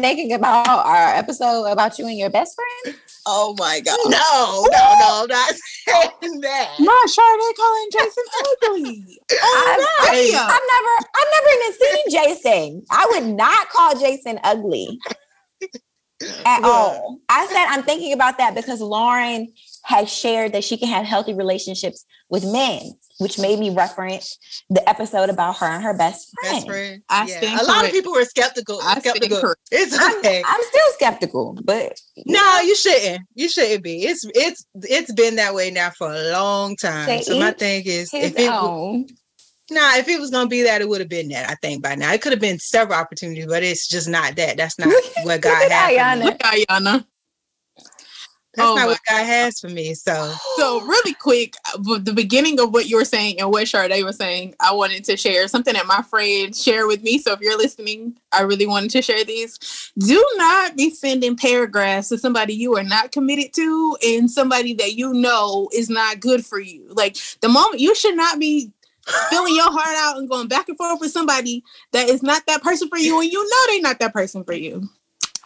thinking 0.00 0.32
about 0.32 0.66
our 0.68 1.14
episode 1.14 1.66
about 1.66 1.98
you 1.98 2.06
and 2.08 2.18
your 2.18 2.30
best 2.30 2.56
friend. 2.56 2.98
Oh 3.26 3.54
my 3.58 3.80
god! 3.80 3.96
No, 4.04 4.66
no, 4.70 5.00
no, 5.00 5.22
I'm 5.22 5.28
not 5.28 5.54
saying 5.88 6.40
that. 6.40 6.70
My 6.78 7.04
Sade 7.06 7.56
calling 7.56 7.88
Jason 7.92 8.24
ugly. 8.38 9.18
Oh, 9.32 9.86
I've, 10.00 10.10
I've 10.10 10.62
never, 10.72 10.94
I've 11.14 11.28
never 11.32 11.48
even 11.54 11.72
seen 11.80 12.04
Jason. 12.10 12.84
I 12.90 13.06
would 13.10 13.36
not 13.36 13.68
call 13.70 13.98
Jason 13.98 14.38
ugly 14.44 14.98
at 16.22 16.60
yeah. 16.60 16.60
all. 16.62 17.18
I 17.28 17.46
said 17.46 17.66
I'm 17.68 17.82
thinking 17.82 18.12
about 18.12 18.38
that 18.38 18.54
because 18.54 18.80
Lauren 18.80 19.52
has 19.84 20.12
shared 20.12 20.52
that 20.52 20.64
she 20.64 20.76
can 20.76 20.88
have 20.88 21.04
healthy 21.04 21.34
relationships 21.34 22.04
with 22.28 22.44
men, 22.44 22.92
which 23.18 23.38
made 23.38 23.58
me 23.58 23.70
reference 23.70 24.38
the 24.70 24.86
episode 24.88 25.30
about 25.30 25.58
her 25.58 25.66
and 25.66 25.82
her 25.82 25.96
best 25.96 26.32
friend. 26.40 26.56
Best 26.56 26.66
friend. 26.66 27.02
I 27.08 27.26
yeah. 27.26 27.62
A 27.62 27.64
lot 27.64 27.84
of 27.84 27.92
people 27.92 28.12
were 28.12 28.24
skeptical. 28.24 28.80
I 28.82 28.98
skeptical. 29.00 29.54
It's 29.70 29.94
okay. 29.94 30.38
I'm, 30.38 30.54
I'm, 30.54 30.62
still 30.62 30.92
skeptical, 30.92 31.58
but 31.64 31.98
no, 32.26 32.40
know. 32.40 32.60
you 32.62 32.76
shouldn't. 32.76 33.26
You 33.34 33.48
shouldn't 33.48 33.82
be. 33.82 34.04
It's 34.04 34.24
it's 34.34 34.66
it's 34.82 35.12
been 35.12 35.36
that 35.36 35.54
way 35.54 35.70
now 35.70 35.90
for 35.90 36.12
a 36.12 36.32
long 36.32 36.76
time. 36.76 37.22
so 37.22 37.38
my 37.38 37.52
thing 37.52 37.82
is, 37.86 38.12
if 38.12 38.38
it, 38.38 38.50
own. 38.50 39.06
Nah, 39.70 39.96
if 39.96 40.08
it 40.08 40.20
was 40.20 40.30
gonna 40.30 40.48
be 40.48 40.62
that, 40.62 40.82
it 40.82 40.88
would 40.88 41.00
have 41.00 41.08
been 41.08 41.28
that. 41.28 41.50
I 41.50 41.54
think 41.54 41.82
by 41.82 41.94
now 41.94 42.12
it 42.12 42.20
could 42.20 42.32
have 42.32 42.40
been 42.40 42.58
several 42.58 42.98
opportunities, 42.98 43.46
but 43.46 43.62
it's 43.62 43.88
just 43.88 44.08
not 44.08 44.36
that. 44.36 44.56
That's 44.56 44.78
not 44.78 44.88
what 45.22 45.40
God 45.40 45.70
has. 45.70 46.24
Look, 46.24 46.38
Ayana. 46.38 47.04
That's 48.56 48.70
oh 48.70 48.76
not 48.76 48.86
what 48.86 49.00
God 49.08 49.24
has 49.24 49.58
for 49.58 49.68
me. 49.68 49.94
So, 49.94 50.32
so 50.56 50.80
really 50.82 51.14
quick, 51.14 51.54
uh, 51.74 51.98
the 51.98 52.12
beginning 52.12 52.60
of 52.60 52.72
what 52.72 52.86
you 52.88 52.96
were 52.96 53.04
saying 53.04 53.40
and 53.40 53.50
what 53.50 53.66
Sade 53.66 54.04
was 54.04 54.16
saying, 54.16 54.54
I 54.60 54.72
wanted 54.72 55.02
to 55.04 55.16
share 55.16 55.48
something 55.48 55.74
that 55.74 55.86
my 55.86 56.02
friend 56.02 56.54
shared 56.54 56.86
with 56.86 57.02
me. 57.02 57.18
So, 57.18 57.32
if 57.32 57.40
you're 57.40 57.58
listening, 57.58 58.16
I 58.32 58.42
really 58.42 58.66
wanted 58.66 58.90
to 58.90 59.02
share 59.02 59.24
these. 59.24 59.92
Do 59.98 60.24
not 60.36 60.76
be 60.76 60.90
sending 60.90 61.36
paragraphs 61.36 62.10
to 62.10 62.18
somebody 62.18 62.54
you 62.54 62.76
are 62.76 62.84
not 62.84 63.10
committed 63.10 63.52
to 63.54 63.96
and 64.06 64.30
somebody 64.30 64.74
that 64.74 64.94
you 64.94 65.12
know 65.12 65.68
is 65.72 65.90
not 65.90 66.20
good 66.20 66.46
for 66.46 66.60
you. 66.60 66.86
Like 66.90 67.16
the 67.40 67.48
moment 67.48 67.80
you 67.80 67.94
should 67.94 68.16
not 68.16 68.38
be 68.38 68.70
spilling 69.06 69.54
your 69.54 69.70
heart 69.70 69.96
out 69.98 70.18
and 70.18 70.28
going 70.28 70.48
back 70.48 70.68
and 70.68 70.76
forth 70.76 71.00
with 71.00 71.10
somebody 71.10 71.62
that 71.92 72.08
is 72.08 72.22
not 72.22 72.42
that 72.46 72.62
person 72.62 72.88
for 72.88 72.98
you, 72.98 73.20
and 73.20 73.30
you 73.30 73.42
know 73.42 73.72
they're 73.72 73.82
not 73.82 73.98
that 73.98 74.12
person 74.12 74.44
for 74.44 74.54
you. 74.54 74.88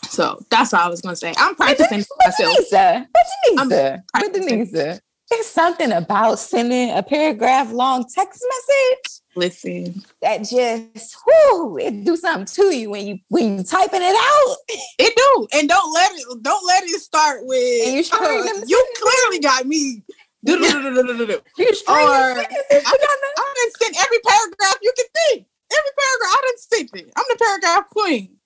So 0.08 0.40
that's 0.50 0.72
what 0.72 0.82
I 0.82 0.88
was 0.88 1.00
gonna 1.00 1.16
say. 1.16 1.34
I'm 1.36 1.54
practicing 1.54 2.04
but, 2.18 2.26
myself. 2.26 2.56
Denisa, 2.58 3.06
but 3.12 3.22
Denisa, 3.46 4.02
but 4.12 4.32
Denisa, 4.32 5.00
there's 5.30 5.46
something 5.46 5.92
about 5.92 6.38
sending 6.38 6.90
a 6.90 7.02
paragraph 7.02 7.70
long 7.70 8.04
text 8.12 8.44
message. 8.48 9.20
Listen, 9.36 10.02
that 10.22 10.38
just 10.38 11.16
whoo, 11.26 11.78
it 11.78 12.04
do 12.04 12.16
something 12.16 12.46
to 12.46 12.74
you 12.74 12.90
when 12.90 13.06
you 13.06 13.18
when 13.28 13.58
you 13.58 13.64
typing 13.64 14.02
it 14.02 14.16
out. 14.16 14.56
It 15.00 15.14
do, 15.16 15.46
and 15.52 15.68
don't 15.68 15.92
let 15.92 16.10
it 16.12 16.42
don't 16.42 16.66
let 16.66 16.82
it 16.82 17.00
start 17.00 17.40
with. 17.44 17.86
And 17.86 17.96
you, 17.96 18.02
uh, 18.12 18.64
you 18.66 18.86
clearly 18.96 19.38
got 19.38 19.64
me 19.64 20.02
or 20.48 20.54
I, 20.54 22.36
I 22.38 23.54
didn't 23.54 23.76
send 23.80 23.96
every 23.96 24.18
paragraph 24.26 24.76
you 24.82 24.92
can 24.96 25.06
think. 25.14 25.46
Every 25.70 25.90
paragraph 25.98 26.32
I 26.32 26.40
didn't 26.46 26.60
send 26.60 26.90
it. 26.94 27.12
I'm 27.16 27.24
the 27.28 27.36
paragraph 27.38 27.88
queen. 27.90 28.37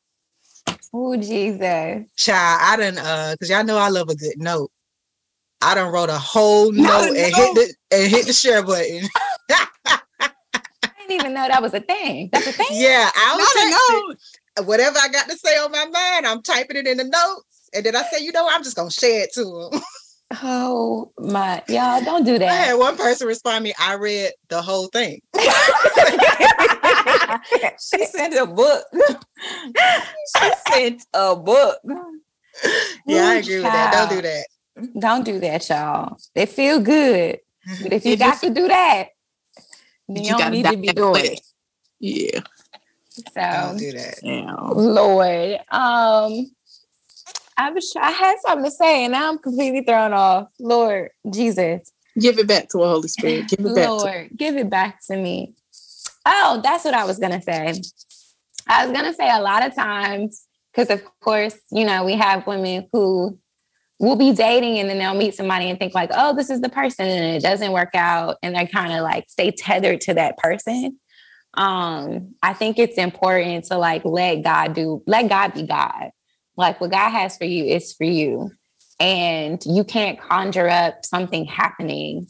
Oh 0.93 1.17
Jesus. 1.17 2.07
Child, 2.17 2.61
I 2.63 2.77
didn't 2.77 2.99
uh 2.99 3.33
because 3.33 3.51
y'all 3.51 3.65
know 3.65 3.79
I 3.79 3.89
love 3.89 4.09
a 4.09 4.15
good 4.15 4.39
note. 4.39 4.71
I 5.61 5.75
done 5.75 5.93
wrote 5.93 6.11
a 6.11 6.19
whole 6.19 6.73
note 6.73 7.15
and 7.17 7.35
hit 7.35 7.55
the 7.55 7.75
and 7.91 8.11
hit 8.11 8.27
the 8.27 8.33
share 8.33 8.63
button. 8.63 9.09
I 9.51 10.01
didn't 10.99 11.13
even 11.13 11.35
know 11.35 11.49
that 11.49 11.63
was 11.63 11.75
a 11.75 11.81
thing. 11.81 12.31
That's 12.33 12.47
a 12.47 12.53
thing. 12.53 12.67
Yeah, 12.71 13.11
I 13.15 13.37
was 13.37 13.49
texting. 13.57 14.67
Whatever 14.67 14.99
I 14.99 15.09
got 15.09 15.29
to 15.31 15.37
say 15.39 15.57
on 15.57 15.73
my 15.73 15.87
mind, 15.87 16.27
I'm 16.27 16.43
typing 16.43 16.77
it 16.77 16.87
in 16.87 16.99
the 16.99 17.05
notes. 17.05 17.71
And 17.75 17.85
then 17.87 17.97
I 17.97 18.03
say, 18.03 18.23
you 18.23 18.33
know, 18.33 18.47
I'm 18.51 18.63
just 18.63 18.77
gonna 18.77 18.91
share 18.91 19.23
it 19.25 19.33
to 19.35 19.45
them. 19.73 19.81
Oh 20.43 21.13
my, 21.19 21.63
y'all 21.69 22.03
don't 22.03 22.25
do 22.25 22.39
that. 22.39 22.49
I 22.49 22.55
had 22.55 22.75
one 22.75 22.97
person 22.97 23.27
respond 23.27 23.65
me, 23.65 23.75
I 23.79 23.95
read 23.95 24.33
the 24.49 24.63
whole 24.63 24.87
thing. 24.87 25.21
she 27.81 28.07
sent 28.07 28.35
a 28.35 28.47
book. 28.47 28.85
she 28.95 30.51
sent 30.69 31.05
a 31.13 31.37
book. 31.37 31.79
Yeah, 33.07 33.27
I 33.29 33.37
agree 33.37 33.61
with 33.61 33.73
that. 33.73 33.93
Don't 33.93 34.11
do 34.11 34.23
that. 34.23 34.47
Don't 34.99 35.25
do 35.25 35.41
that, 35.41 35.69
y'all. 35.69 36.17
They 36.35 36.47
feel 36.47 36.81
good. 36.81 37.41
But 37.83 37.93
if 37.93 38.07
you 38.07 38.17
got 38.17 38.41
to 38.41 38.51
do 38.51 38.69
that, 38.69 39.09
then 40.09 40.25
you, 40.25 40.31
you 40.33 40.39
don't 40.39 40.53
need 40.53 40.67
to 40.67 40.77
be 40.77 40.89
doing 40.89 41.25
it. 41.25 41.41
Yeah. 42.01 42.41
So 43.11 43.23
don't 43.37 43.77
do 43.77 43.93
that. 43.93 44.19
Yeah. 44.23 44.55
Lord. 44.57 45.61
Um 45.71 46.51
I 47.57 47.71
was 47.71 47.93
I 47.97 48.11
had 48.11 48.37
something 48.41 48.65
to 48.65 48.71
say 48.71 49.05
and 49.05 49.13
now 49.13 49.31
I'm 49.31 49.39
completely 49.39 49.83
thrown 49.83 50.13
off. 50.13 50.49
Lord 50.59 51.11
Jesus. 51.31 51.93
Give 52.19 52.39
it 52.39 52.47
back 52.47 52.69
to 52.71 52.79
the 52.79 52.89
Holy 52.89 53.09
Spirit. 53.09 53.49
Give 53.49 53.67
it 53.67 53.75
back 53.75 53.89
Lord, 53.89 54.29
to- 54.31 54.37
give 54.37 54.57
it 54.57 54.69
back 54.69 55.01
to 55.07 55.17
me. 55.17 55.55
Oh, 56.27 56.61
that's 56.63 56.85
what 56.85 56.95
I 56.95 57.05
was 57.05 57.19
gonna 57.19 57.43
say. 57.43 57.75
I 58.69 58.87
was 58.87 58.97
gonna 58.97 59.15
say 59.15 59.31
a 59.31 59.41
lot 59.41 59.65
of 59.67 59.75
times, 59.75 60.47
because 60.73 60.91
of 60.91 61.03
course, 61.21 61.59
you 61.71 61.85
know, 61.85 62.05
we 62.05 62.15
have 62.15 62.47
women 62.47 62.89
who 62.93 63.39
will 63.99 64.17
be 64.17 64.33
dating 64.33 64.79
and 64.79 64.91
then 64.91 64.99
they'll 64.99 65.15
meet 65.15 65.35
somebody 65.35 65.71
and 65.71 65.79
think 65.79 65.95
like, 65.95 66.11
oh, 66.13 66.35
this 66.35 66.51
is 66.51 66.61
the 66.61 66.69
person, 66.69 67.07
and 67.07 67.37
it 67.37 67.43
doesn't 67.43 67.73
work 67.73 67.95
out, 67.95 68.37
and 68.43 68.55
they 68.55 68.67
kind 68.67 68.93
of 68.93 69.03
like 69.03 69.25
stay 69.29 69.51
tethered 69.51 70.01
to 70.03 70.15
that 70.15 70.37
person. 70.39 70.99
Um, 71.55 72.35
I 72.43 72.55
think 72.55 72.79
it's 72.79 72.97
important 72.99 73.67
to 73.67 73.79
like 73.79 74.05
let 74.05 74.43
God 74.43 74.75
do, 74.75 75.03
let 75.07 75.29
God 75.29 75.55
be 75.55 75.65
God. 75.65 76.11
Like 76.63 76.81
what 76.81 76.93
God 76.93 77.11
has 77.11 77.37
for 77.37 77.45
you 77.45 77.65
is 77.65 77.93
for 77.93 78.05
you. 78.05 78.53
And 79.01 79.61
you 79.67 79.83
can't 79.83 80.21
conjure 80.21 80.69
up 80.69 81.05
something 81.05 81.45
happening, 81.45 82.29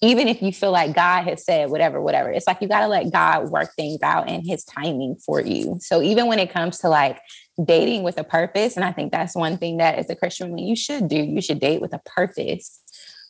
even 0.00 0.26
if 0.26 0.40
you 0.40 0.52
feel 0.52 0.72
like 0.72 0.94
God 0.94 1.24
has 1.24 1.44
said 1.44 1.68
whatever, 1.68 2.00
whatever. 2.00 2.30
It's 2.30 2.46
like 2.46 2.62
you 2.62 2.68
got 2.68 2.80
to 2.80 2.88
let 2.88 3.12
God 3.12 3.50
work 3.50 3.74
things 3.76 4.00
out 4.02 4.26
in 4.26 4.42
his 4.42 4.64
timing 4.64 5.16
for 5.16 5.42
you. 5.42 5.76
So 5.82 6.00
even 6.00 6.28
when 6.28 6.38
it 6.38 6.50
comes 6.50 6.78
to 6.78 6.88
like 6.88 7.20
dating 7.62 8.04
with 8.04 8.18
a 8.18 8.24
purpose, 8.24 8.76
and 8.76 8.86
I 8.86 8.92
think 8.92 9.12
that's 9.12 9.36
one 9.36 9.58
thing 9.58 9.76
that 9.76 9.96
as 9.96 10.08
a 10.08 10.16
Christian 10.16 10.48
woman 10.48 10.64
you 10.64 10.74
should 10.74 11.08
do, 11.08 11.16
you 11.16 11.42
should 11.42 11.60
date 11.60 11.82
with 11.82 11.92
a 11.92 12.00
purpose. 12.06 12.80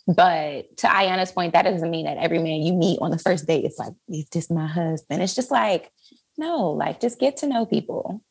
But 0.07 0.77
to 0.77 0.87
Ayana's 0.87 1.33
point, 1.33 1.55
that 1.55 1.63
doesn't 1.63 1.91
mean 1.91 2.07
that 2.07 2.19
every 2.19 2.39
man 2.39 2.63
you 2.63 2.75
meet 2.75 3.01
on 3.03 3.11
the 3.11 3.19
first 3.19 3.49
date 3.49 3.65
is 3.65 3.77
like, 3.77 3.93
is 4.09 4.29
this 4.29 4.51
my 4.51 4.69
husband? 4.69 5.21
It's 5.21 5.35
just 5.35 5.51
like, 5.51 5.91
no, 6.37 6.71
like 6.71 7.01
just 7.01 7.19
get 7.19 7.39
to 7.39 7.49
know 7.49 7.67
people. 7.67 8.23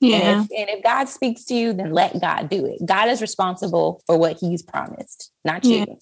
Yeah. 0.00 0.16
And 0.16 0.44
if, 0.50 0.58
and 0.58 0.78
if, 0.78 0.82
God 0.82 1.08
speaks 1.08 1.44
to 1.44 1.54
you, 1.54 1.72
then 1.72 1.92
let 1.92 2.20
God 2.20 2.48
do 2.48 2.64
it. 2.64 2.84
God 2.84 3.08
is 3.08 3.20
responsible 3.20 4.02
for 4.06 4.18
what 4.18 4.38
he's 4.40 4.62
promised, 4.62 5.30
not 5.44 5.64
you. 5.64 5.98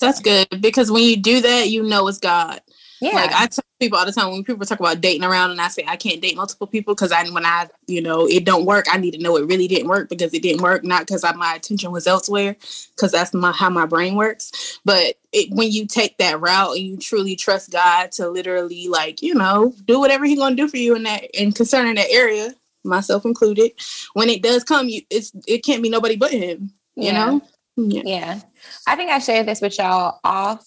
That's 0.00 0.20
good 0.20 0.46
because 0.60 0.90
when 0.90 1.02
you 1.02 1.16
do 1.16 1.40
that, 1.40 1.68
you 1.68 1.82
know 1.82 2.06
it's 2.06 2.18
God. 2.18 2.60
Yeah. 3.00 3.14
Like 3.14 3.32
I 3.32 3.46
tell 3.46 3.64
people 3.78 3.98
all 3.98 4.06
the 4.06 4.12
time 4.12 4.30
when 4.32 4.42
people 4.42 4.66
talk 4.66 4.80
about 4.80 5.00
dating 5.00 5.24
around 5.24 5.52
and 5.52 5.60
I 5.60 5.68
say 5.68 5.84
I 5.86 5.96
can't 5.96 6.20
date 6.20 6.36
multiple 6.36 6.66
people 6.66 6.94
because 6.94 7.12
I 7.12 7.28
when 7.30 7.46
I 7.46 7.68
you 7.86 8.00
know 8.02 8.26
it 8.26 8.44
don't 8.44 8.64
work 8.64 8.86
I 8.90 8.96
need 8.98 9.12
to 9.12 9.22
know 9.22 9.36
it 9.36 9.46
really 9.46 9.68
didn't 9.68 9.88
work 9.88 10.08
because 10.08 10.34
it 10.34 10.42
didn't 10.42 10.62
work 10.62 10.82
not 10.82 11.06
because 11.06 11.24
my 11.36 11.54
attention 11.54 11.92
was 11.92 12.06
elsewhere 12.06 12.56
because 12.96 13.12
that's 13.12 13.32
my 13.32 13.52
how 13.52 13.70
my 13.70 13.86
brain 13.86 14.16
works 14.16 14.80
but 14.84 15.16
it, 15.32 15.50
when 15.52 15.70
you 15.70 15.86
take 15.86 16.18
that 16.18 16.40
route 16.40 16.76
and 16.76 16.84
you 16.84 16.96
truly 16.96 17.36
trust 17.36 17.70
God 17.70 18.10
to 18.12 18.28
literally 18.28 18.88
like 18.88 19.22
you 19.22 19.34
know 19.34 19.72
do 19.84 20.00
whatever 20.00 20.24
He 20.24 20.34
gonna 20.34 20.56
do 20.56 20.66
for 20.66 20.76
you 20.76 20.96
in 20.96 21.04
that 21.04 21.24
in 21.40 21.52
concerning 21.52 21.94
that 21.94 22.10
area 22.10 22.52
myself 22.88 23.24
included 23.24 23.72
when 24.14 24.28
it 24.28 24.42
does 24.42 24.64
come 24.64 24.88
you 24.88 25.02
it's 25.10 25.32
it 25.46 25.64
can't 25.64 25.82
be 25.82 25.88
nobody 25.88 26.16
but 26.16 26.30
Him 26.30 26.72
you 26.96 27.04
yeah. 27.04 27.12
know 27.12 27.42
yeah. 27.76 28.02
yeah 28.04 28.40
I 28.86 28.96
think 28.96 29.10
I 29.10 29.18
shared 29.18 29.46
this 29.46 29.60
with 29.60 29.78
y'all 29.78 30.18
off 30.24 30.66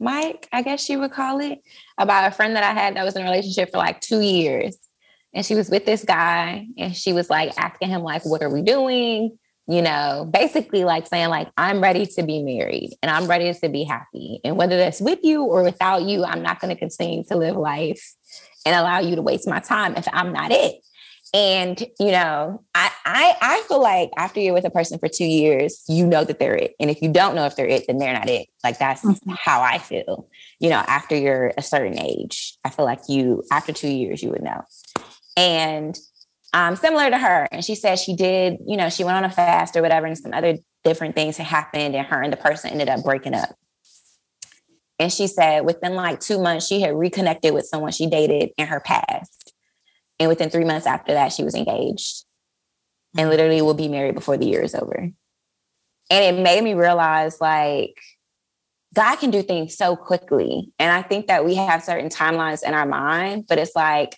mic, 0.00 0.48
I 0.52 0.62
guess 0.62 0.88
you 0.88 0.98
would 1.00 1.12
call 1.12 1.40
it, 1.40 1.62
about 1.98 2.28
a 2.28 2.34
friend 2.34 2.56
that 2.56 2.64
I 2.64 2.72
had 2.72 2.96
that 2.96 3.04
was 3.04 3.16
in 3.16 3.22
a 3.22 3.24
relationship 3.24 3.70
for 3.70 3.78
like 3.78 4.00
two 4.00 4.20
years. 4.20 4.78
And 5.34 5.44
she 5.44 5.54
was 5.54 5.68
with 5.68 5.84
this 5.84 6.04
guy 6.04 6.66
and 6.78 6.96
she 6.96 7.12
was 7.12 7.28
like 7.28 7.52
asking 7.58 7.88
him, 7.88 8.02
like, 8.02 8.24
what 8.24 8.42
are 8.42 8.50
we 8.50 8.62
doing? 8.62 9.38
You 9.68 9.82
know, 9.82 10.28
basically 10.30 10.84
like 10.84 11.06
saying, 11.06 11.28
like, 11.28 11.50
I'm 11.58 11.82
ready 11.82 12.06
to 12.06 12.22
be 12.22 12.42
married 12.42 12.96
and 13.02 13.10
I'm 13.10 13.26
ready 13.26 13.52
to 13.52 13.68
be 13.68 13.84
happy. 13.84 14.40
And 14.44 14.56
whether 14.56 14.76
that's 14.76 15.00
with 15.00 15.18
you 15.22 15.42
or 15.42 15.62
without 15.62 16.02
you, 16.02 16.24
I'm 16.24 16.42
not 16.42 16.60
going 16.60 16.74
to 16.74 16.78
continue 16.78 17.24
to 17.24 17.36
live 17.36 17.56
life 17.56 18.14
and 18.64 18.74
allow 18.74 19.00
you 19.00 19.16
to 19.16 19.22
waste 19.22 19.48
my 19.48 19.60
time 19.60 19.96
if 19.96 20.06
I'm 20.12 20.32
not 20.32 20.52
it. 20.52 20.76
And 21.34 21.80
you 21.98 22.12
know, 22.12 22.62
I, 22.74 22.90
I 23.04 23.36
I 23.40 23.62
feel 23.68 23.82
like 23.82 24.10
after 24.16 24.40
you're 24.40 24.54
with 24.54 24.64
a 24.64 24.70
person 24.70 24.98
for 24.98 25.08
two 25.08 25.24
years, 25.24 25.82
you 25.88 26.06
know 26.06 26.24
that 26.24 26.38
they're 26.38 26.54
it. 26.54 26.74
And 26.78 26.88
if 26.90 27.02
you 27.02 27.12
don't 27.12 27.34
know 27.34 27.46
if 27.46 27.56
they're 27.56 27.66
it, 27.66 27.84
then 27.86 27.98
they're 27.98 28.12
not 28.12 28.28
it. 28.28 28.48
Like 28.62 28.78
that's 28.78 29.02
mm-hmm. 29.02 29.32
how 29.36 29.60
I 29.60 29.78
feel. 29.78 30.28
You 30.60 30.70
know, 30.70 30.82
after 30.86 31.16
you're 31.16 31.52
a 31.58 31.62
certain 31.62 32.00
age, 32.00 32.56
I 32.64 32.70
feel 32.70 32.84
like 32.84 33.00
you 33.08 33.42
after 33.50 33.72
two 33.72 33.88
years 33.88 34.22
you 34.22 34.30
would 34.30 34.42
know. 34.42 34.62
And 35.36 35.98
um, 36.54 36.76
similar 36.76 37.10
to 37.10 37.18
her, 37.18 37.48
and 37.50 37.64
she 37.64 37.74
said 37.74 37.98
she 37.98 38.14
did. 38.14 38.58
You 38.66 38.76
know, 38.76 38.88
she 38.88 39.04
went 39.04 39.16
on 39.16 39.24
a 39.24 39.30
fast 39.30 39.76
or 39.76 39.82
whatever, 39.82 40.06
and 40.06 40.16
some 40.16 40.32
other 40.32 40.58
different 40.84 41.14
things 41.14 41.36
had 41.36 41.46
happened, 41.46 41.96
and 41.96 42.06
her 42.06 42.22
and 42.22 42.32
the 42.32 42.38
person 42.38 42.70
ended 42.70 42.88
up 42.88 43.02
breaking 43.02 43.34
up. 43.34 43.50
And 44.98 45.12
she 45.12 45.26
said 45.26 45.66
within 45.66 45.94
like 45.94 46.20
two 46.20 46.40
months, 46.40 46.66
she 46.66 46.80
had 46.80 46.94
reconnected 46.94 47.52
with 47.52 47.66
someone 47.66 47.92
she 47.92 48.08
dated 48.08 48.50
in 48.56 48.68
her 48.68 48.80
past 48.80 49.45
and 50.18 50.28
within 50.28 50.50
three 50.50 50.64
months 50.64 50.86
after 50.86 51.12
that, 51.12 51.32
she 51.32 51.44
was 51.44 51.54
engaged 51.54 52.24
and 53.16 53.24
mm-hmm. 53.24 53.30
literally 53.30 53.62
will 53.62 53.74
be 53.74 53.88
married 53.88 54.14
before 54.14 54.36
the 54.36 54.46
year 54.46 54.62
is 54.62 54.74
over. 54.74 55.10
And 56.10 56.36
it 56.38 56.40
made 56.40 56.62
me 56.62 56.74
realize 56.74 57.40
like 57.40 57.98
God 58.94 59.16
can 59.16 59.30
do 59.30 59.42
things 59.42 59.76
so 59.76 59.96
quickly. 59.96 60.72
And 60.78 60.90
I 60.92 61.02
think 61.02 61.26
that 61.26 61.44
we 61.44 61.54
have 61.56 61.82
certain 61.82 62.08
timelines 62.08 62.62
in 62.62 62.72
our 62.72 62.86
mind, 62.86 63.44
but 63.48 63.58
it's 63.58 63.76
like, 63.76 64.16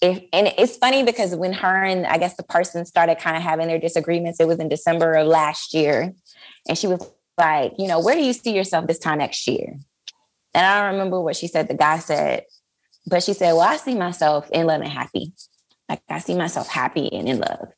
if, 0.00 0.22
and 0.32 0.52
it's 0.58 0.76
funny 0.76 1.02
because 1.04 1.34
when 1.34 1.52
her 1.52 1.84
and 1.84 2.06
I 2.06 2.18
guess 2.18 2.36
the 2.36 2.42
person 2.44 2.84
started 2.84 3.18
kind 3.18 3.36
of 3.36 3.42
having 3.42 3.66
their 3.66 3.78
disagreements, 3.78 4.40
it 4.40 4.46
was 4.46 4.58
in 4.58 4.68
December 4.68 5.14
of 5.14 5.26
last 5.26 5.74
year. 5.74 6.12
And 6.68 6.78
she 6.78 6.86
was 6.86 7.08
like, 7.36 7.72
you 7.78 7.88
know, 7.88 8.00
where 8.00 8.14
do 8.14 8.22
you 8.22 8.32
see 8.32 8.54
yourself 8.54 8.86
this 8.86 8.98
time 8.98 9.18
next 9.18 9.46
year? 9.46 9.78
And 10.54 10.66
I 10.66 10.82
don't 10.82 10.94
remember 10.94 11.20
what 11.20 11.36
she 11.36 11.46
said. 11.46 11.68
The 11.68 11.74
guy 11.74 11.98
said, 11.98 12.44
but 13.08 13.22
she 13.22 13.32
said, 13.32 13.52
Well, 13.52 13.62
I 13.62 13.76
see 13.76 13.94
myself 13.94 14.48
in 14.50 14.66
love 14.66 14.80
and 14.80 14.90
happy. 14.90 15.32
Like 15.88 16.02
I 16.08 16.18
see 16.18 16.34
myself 16.34 16.68
happy 16.68 17.12
and 17.12 17.28
in 17.28 17.40
love. 17.40 17.68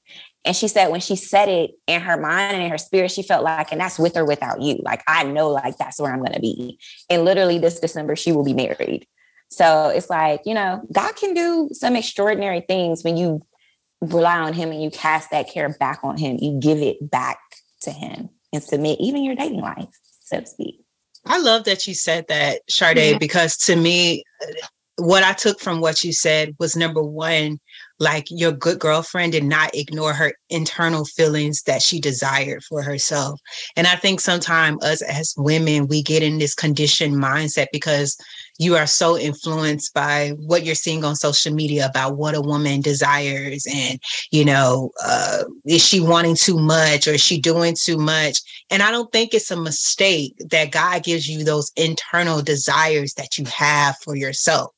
And 0.45 0.57
she 0.57 0.69
said 0.69 0.89
when 0.89 1.01
she 1.01 1.17
said 1.17 1.49
it 1.49 1.73
in 1.87 2.01
her 2.01 2.17
mind 2.17 2.55
and 2.55 2.63
in 2.63 2.71
her 2.71 2.79
spirit, 2.79 3.11
she 3.11 3.23
felt 3.23 3.45
like, 3.45 3.73
and 3.73 3.81
that's 3.81 3.99
with 3.99 4.17
or 4.17 4.25
without 4.25 4.63
you. 4.63 4.81
Like 4.83 5.03
I 5.07 5.23
know 5.23 5.51
like 5.51 5.77
that's 5.77 6.01
where 6.01 6.13
I'm 6.13 6.23
gonna 6.23 6.41
be. 6.41 6.79
And 7.09 7.25
literally 7.25 7.59
this 7.59 7.79
December, 7.79 8.17
she 8.17 8.33
will 8.33 8.45
be 8.45 8.55
married. 8.55 9.07
So 9.49 9.89
it's 9.89 10.09
like, 10.09 10.43
you 10.47 10.55
know, 10.55 10.83
God 10.93 11.15
can 11.17 11.35
do 11.35 11.69
some 11.73 11.97
extraordinary 11.97 12.61
things 12.61 13.03
when 13.05 13.17
you 13.17 13.43
rely 14.01 14.39
on 14.39 14.55
him 14.55 14.71
and 14.71 14.83
you 14.83 14.91
cast 14.91 15.31
that 15.31 15.51
care 15.51 15.69
back 15.69 16.01
on 16.03 16.17
him. 16.17 16.39
You 16.41 16.59
give 16.61 16.79
it 16.79 17.11
back 17.11 17.39
to 17.83 17.91
him 17.91 18.31
and 18.53 18.63
submit 18.63 18.99
even 19.01 19.25
your 19.25 19.35
dating 19.35 19.61
life, 19.61 19.89
so 20.25 20.41
to 20.41 20.47
speak. 20.47 20.81
I 21.27 21.39
love 21.39 21.65
that 21.65 21.87
you 21.87 21.95
said 21.95 22.27
that, 22.29 22.63
Sade, 22.69 22.97
yeah. 22.97 23.19
because 23.19 23.57
to 23.59 23.77
me, 23.77 24.25
what 25.01 25.23
I 25.23 25.33
took 25.33 25.61
from 25.61 25.81
what 25.81 26.05
you 26.05 26.13
said 26.13 26.55
was 26.59 26.77
number 26.77 27.03
one, 27.03 27.59
like 27.99 28.27
your 28.31 28.53
good 28.53 28.79
girlfriend 28.79 29.33
did 29.33 29.45
not 29.45 29.75
ignore 29.75 30.13
her 30.13 30.33
internal 30.49 31.05
feelings 31.05 31.63
that 31.63 31.83
she 31.83 32.01
desired 32.01 32.63
for 32.65 32.83
herself. 32.83 33.41
And 33.77 33.87
I 33.87 33.97
think 33.97 34.21
sometimes 34.21 34.85
us 34.85 35.03
as 35.03 35.35
women, 35.37 35.87
we 35.87 36.03
get 36.03 36.23
in 36.23 36.39
this 36.39 36.55
conditioned 36.55 37.15
mindset 37.15 37.67
because 37.73 38.17
you 38.61 38.77
are 38.77 38.87
so 38.87 39.17
influenced 39.17 39.95
by 39.95 40.35
what 40.37 40.65
you're 40.65 40.75
seeing 40.75 41.03
on 41.03 41.17
social 41.17 41.53
media 41.53 41.87
about 41.87 42.19
what 42.19 42.35
a 42.35 42.43
woman 42.43 42.83
desires 42.83 43.67
and 43.75 43.99
you 44.31 44.45
know 44.45 44.91
uh, 45.03 45.45
is 45.65 45.83
she 45.83 45.99
wanting 45.99 46.37
too 46.37 46.59
much 46.59 47.09
or 47.09 47.13
is 47.13 47.23
she 47.23 47.41
doing 47.41 47.75
too 47.75 47.97
much 47.97 48.41
and 48.69 48.83
i 48.83 48.91
don't 48.91 49.11
think 49.13 49.33
it's 49.33 49.51
a 49.51 49.57
mistake 49.57 50.35
that 50.51 50.71
god 50.73 51.03
gives 51.03 51.27
you 51.27 51.43
those 51.43 51.73
internal 51.77 52.43
desires 52.43 53.15
that 53.15 53.39
you 53.39 53.47
have 53.47 53.97
for 54.05 54.15
yourself 54.15 54.71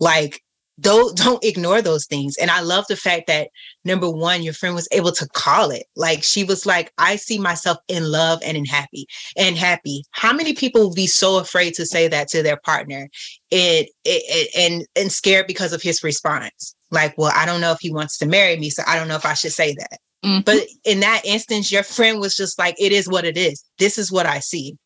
like 0.00 0.42
don't 0.80 1.16
don't 1.24 1.44
ignore 1.44 1.82
those 1.82 2.06
things 2.06 2.36
and 2.38 2.50
i 2.50 2.60
love 2.60 2.84
the 2.88 2.96
fact 2.96 3.26
that 3.26 3.48
number 3.84 4.10
one 4.10 4.42
your 4.42 4.52
friend 4.52 4.74
was 4.74 4.88
able 4.92 5.12
to 5.12 5.28
call 5.28 5.70
it 5.70 5.84
like 5.96 6.22
she 6.22 6.44
was 6.44 6.66
like 6.66 6.92
i 6.98 7.16
see 7.16 7.38
myself 7.38 7.78
in 7.88 8.10
love 8.10 8.40
and 8.44 8.56
in 8.56 8.64
happy 8.64 9.06
and 9.36 9.56
happy 9.56 10.04
how 10.10 10.32
many 10.32 10.54
people 10.54 10.88
would 10.88 10.94
be 10.94 11.06
so 11.06 11.38
afraid 11.38 11.74
to 11.74 11.86
say 11.86 12.08
that 12.08 12.28
to 12.28 12.42
their 12.42 12.58
partner 12.58 13.08
it, 13.50 13.88
it, 14.04 14.22
it 14.26 14.50
and 14.56 14.86
and 14.96 15.12
scared 15.12 15.46
because 15.46 15.72
of 15.72 15.82
his 15.82 16.02
response 16.02 16.74
like 16.90 17.16
well 17.16 17.32
i 17.34 17.46
don't 17.46 17.60
know 17.60 17.72
if 17.72 17.80
he 17.80 17.92
wants 17.92 18.18
to 18.18 18.26
marry 18.26 18.56
me 18.56 18.70
so 18.70 18.82
i 18.86 18.96
don't 18.96 19.08
know 19.08 19.16
if 19.16 19.26
i 19.26 19.34
should 19.34 19.52
say 19.52 19.74
that 19.74 19.98
mm-hmm. 20.24 20.40
But 20.44 20.66
in 20.84 21.00
that 21.00 21.22
instance, 21.24 21.70
your 21.70 21.82
friend 21.82 22.18
was 22.18 22.34
just 22.36 22.58
like, 22.58 22.74
it 22.80 22.90
is 22.90 23.06
what 23.08 23.24
it 23.24 23.36
is. 23.36 23.62
This 23.78 23.98
is 23.98 24.10
what 24.10 24.26
I 24.26 24.40
see. 24.40 24.76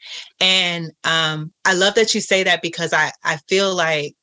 And 0.40 0.90
um, 1.04 1.52
I 1.64 1.72
love 1.72 1.94
that 1.94 2.14
you 2.14 2.20
say 2.20 2.42
that 2.42 2.60
because 2.60 2.92
I, 2.92 3.12
I 3.24 3.38
feel 3.48 3.74
like 3.74 4.16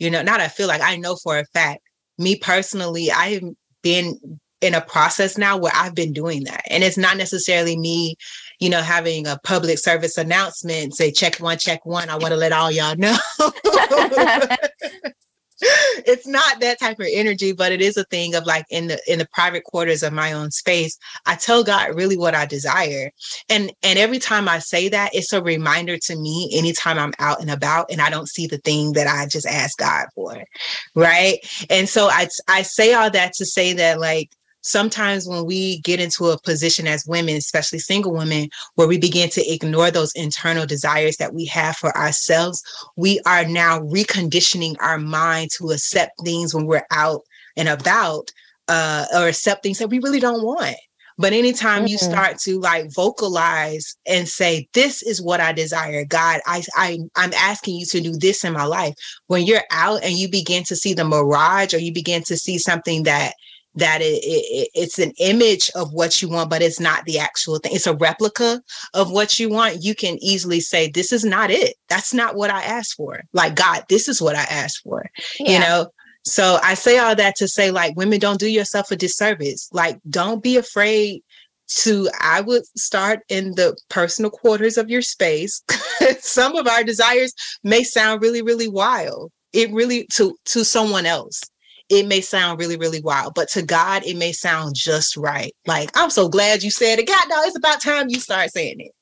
you 0.00 0.10
know, 0.10 0.22
not 0.22 0.40
I 0.40 0.48
feel 0.48 0.66
like 0.66 0.80
I 0.80 0.96
know 0.96 1.14
for 1.16 1.38
a 1.38 1.44
fact, 1.44 1.82
me 2.18 2.36
personally, 2.36 3.10
I've 3.12 3.44
been 3.82 4.18
in 4.60 4.74
a 4.74 4.80
process 4.80 5.38
now 5.38 5.56
where 5.56 5.72
I've 5.74 5.94
been 5.94 6.12
doing 6.12 6.44
that. 6.44 6.62
And 6.68 6.82
it's 6.82 6.98
not 6.98 7.16
necessarily 7.16 7.78
me, 7.78 8.16
you 8.58 8.68
know, 8.68 8.82
having 8.82 9.26
a 9.26 9.38
public 9.44 9.78
service 9.78 10.18
announcement, 10.18 10.94
say 10.94 11.12
check 11.12 11.36
one, 11.36 11.58
check 11.58 11.86
one. 11.86 12.10
I 12.10 12.16
want 12.16 12.32
to 12.32 12.36
let 12.36 12.52
all 12.52 12.70
y'all 12.70 12.96
know. 12.96 13.16
it's 15.62 16.26
not 16.26 16.60
that 16.60 16.78
type 16.78 16.98
of 17.00 17.06
energy, 17.10 17.52
but 17.52 17.72
it 17.72 17.80
is 17.80 17.96
a 17.96 18.04
thing 18.04 18.34
of 18.34 18.46
like 18.46 18.64
in 18.70 18.86
the 18.86 19.00
in 19.06 19.18
the 19.18 19.28
private 19.32 19.64
quarters 19.64 20.02
of 20.02 20.12
my 20.12 20.32
own 20.32 20.50
space. 20.50 20.98
I 21.26 21.34
tell 21.34 21.62
God 21.62 21.94
really 21.94 22.16
what 22.16 22.34
I 22.34 22.46
desire. 22.46 23.10
And 23.48 23.72
and 23.82 23.98
every 23.98 24.18
time 24.18 24.48
I 24.48 24.58
say 24.58 24.88
that, 24.88 25.14
it's 25.14 25.32
a 25.32 25.42
reminder 25.42 25.98
to 25.98 26.16
me 26.16 26.50
anytime 26.52 26.98
I'm 26.98 27.12
out 27.18 27.40
and 27.40 27.50
about 27.50 27.90
and 27.90 28.00
I 28.00 28.10
don't 28.10 28.28
see 28.28 28.46
the 28.46 28.58
thing 28.58 28.92
that 28.92 29.06
I 29.06 29.26
just 29.26 29.46
asked 29.46 29.78
God 29.78 30.06
for. 30.14 30.42
Right. 30.94 31.38
And 31.68 31.88
so 31.88 32.08
I 32.08 32.28
I 32.48 32.62
say 32.62 32.94
all 32.94 33.10
that 33.10 33.34
to 33.34 33.44
say 33.44 33.72
that 33.74 34.00
like 34.00 34.30
sometimes 34.62 35.26
when 35.26 35.44
we 35.46 35.80
get 35.80 36.00
into 36.00 36.26
a 36.26 36.40
position 36.40 36.86
as 36.86 37.06
women, 37.06 37.36
especially 37.36 37.78
single 37.78 38.12
women, 38.12 38.48
where 38.74 38.88
we 38.88 38.98
begin 38.98 39.30
to 39.30 39.52
ignore 39.52 39.90
those 39.90 40.12
internal 40.14 40.66
desires 40.66 41.16
that 41.16 41.34
we 41.34 41.44
have 41.46 41.76
for 41.76 41.96
ourselves, 41.96 42.62
we 42.96 43.20
are 43.26 43.44
now 43.44 43.80
reconditioning 43.80 44.76
our 44.80 44.98
mind 44.98 45.50
to 45.52 45.70
accept 45.70 46.12
things 46.24 46.54
when 46.54 46.66
we're 46.66 46.86
out 46.90 47.22
and 47.56 47.68
about 47.68 48.30
uh, 48.68 49.06
or 49.14 49.28
accept 49.28 49.62
things 49.62 49.78
that 49.78 49.88
we 49.88 49.98
really 49.98 50.20
don't 50.20 50.44
want. 50.44 50.76
But 51.18 51.34
anytime 51.34 51.80
mm-hmm. 51.80 51.88
you 51.88 51.98
start 51.98 52.38
to 52.40 52.58
like 52.60 52.90
vocalize 52.94 53.94
and 54.06 54.26
say, 54.26 54.68
"This 54.72 55.02
is 55.02 55.20
what 55.20 55.38
I 55.38 55.52
desire, 55.52 56.02
God," 56.06 56.40
I, 56.46 56.62
I 56.74 56.98
I'm 57.14 57.34
asking 57.34 57.76
you 57.76 57.84
to 57.86 58.00
do 58.00 58.12
this 58.12 58.42
in 58.42 58.54
my 58.54 58.64
life. 58.64 58.94
When 59.26 59.44
you're 59.44 59.64
out 59.70 60.02
and 60.02 60.14
you 60.14 60.30
begin 60.30 60.64
to 60.64 60.76
see 60.76 60.94
the 60.94 61.04
mirage, 61.04 61.74
or 61.74 61.78
you 61.78 61.92
begin 61.92 62.22
to 62.22 62.38
see 62.38 62.56
something 62.56 63.02
that 63.02 63.34
that 63.74 64.00
it, 64.00 64.20
it, 64.22 64.68
it's 64.74 64.98
an 64.98 65.12
image 65.18 65.70
of 65.74 65.92
what 65.92 66.20
you 66.20 66.28
want, 66.28 66.50
but 66.50 66.62
it's 66.62 66.80
not 66.80 67.04
the 67.04 67.18
actual 67.18 67.58
thing. 67.58 67.74
It's 67.74 67.86
a 67.86 67.94
replica 67.94 68.60
of 68.94 69.10
what 69.10 69.38
you 69.38 69.48
want. 69.48 69.82
You 69.82 69.94
can 69.94 70.18
easily 70.22 70.60
say, 70.60 70.90
This 70.90 71.12
is 71.12 71.24
not 71.24 71.50
it. 71.50 71.76
That's 71.88 72.12
not 72.12 72.34
what 72.34 72.50
I 72.50 72.62
asked 72.62 72.94
for. 72.94 73.22
Like, 73.32 73.54
God, 73.54 73.84
this 73.88 74.08
is 74.08 74.20
what 74.20 74.36
I 74.36 74.42
asked 74.42 74.82
for. 74.82 75.08
Yeah. 75.38 75.52
You 75.52 75.60
know? 75.60 75.90
So 76.22 76.58
I 76.62 76.74
say 76.74 76.98
all 76.98 77.16
that 77.16 77.36
to 77.36 77.48
say, 77.48 77.70
like, 77.70 77.96
women 77.96 78.20
don't 78.20 78.38
do 78.38 78.50
yourself 78.50 78.90
a 78.90 78.96
disservice. 78.96 79.68
Like, 79.72 79.98
don't 80.08 80.42
be 80.42 80.56
afraid 80.56 81.22
to 81.70 82.08
i 82.20 82.40
would 82.40 82.64
start 82.76 83.20
in 83.28 83.54
the 83.54 83.76
personal 83.88 84.30
quarters 84.30 84.76
of 84.76 84.90
your 84.90 85.02
space 85.02 85.62
some 86.18 86.56
of 86.56 86.66
our 86.66 86.82
desires 86.82 87.32
may 87.62 87.84
sound 87.84 88.20
really 88.20 88.42
really 88.42 88.68
wild 88.68 89.30
it 89.52 89.70
really 89.72 90.04
to 90.06 90.36
to 90.44 90.64
someone 90.64 91.06
else 91.06 91.40
it 91.90 92.06
may 92.06 92.20
sound 92.20 92.58
really, 92.60 92.76
really 92.76 93.00
wild, 93.00 93.34
but 93.34 93.48
to 93.50 93.62
God, 93.62 94.04
it 94.06 94.16
may 94.16 94.32
sound 94.32 94.76
just 94.76 95.16
right. 95.16 95.52
Like, 95.66 95.90
I'm 95.94 96.08
so 96.10 96.28
glad 96.28 96.62
you 96.62 96.70
said 96.70 97.00
it. 97.00 97.08
God, 97.08 97.24
no, 97.28 97.42
it's 97.42 97.56
about 97.58 97.82
time 97.82 98.08
you 98.08 98.20
start 98.20 98.50
saying 98.52 98.76
it. 98.78 98.92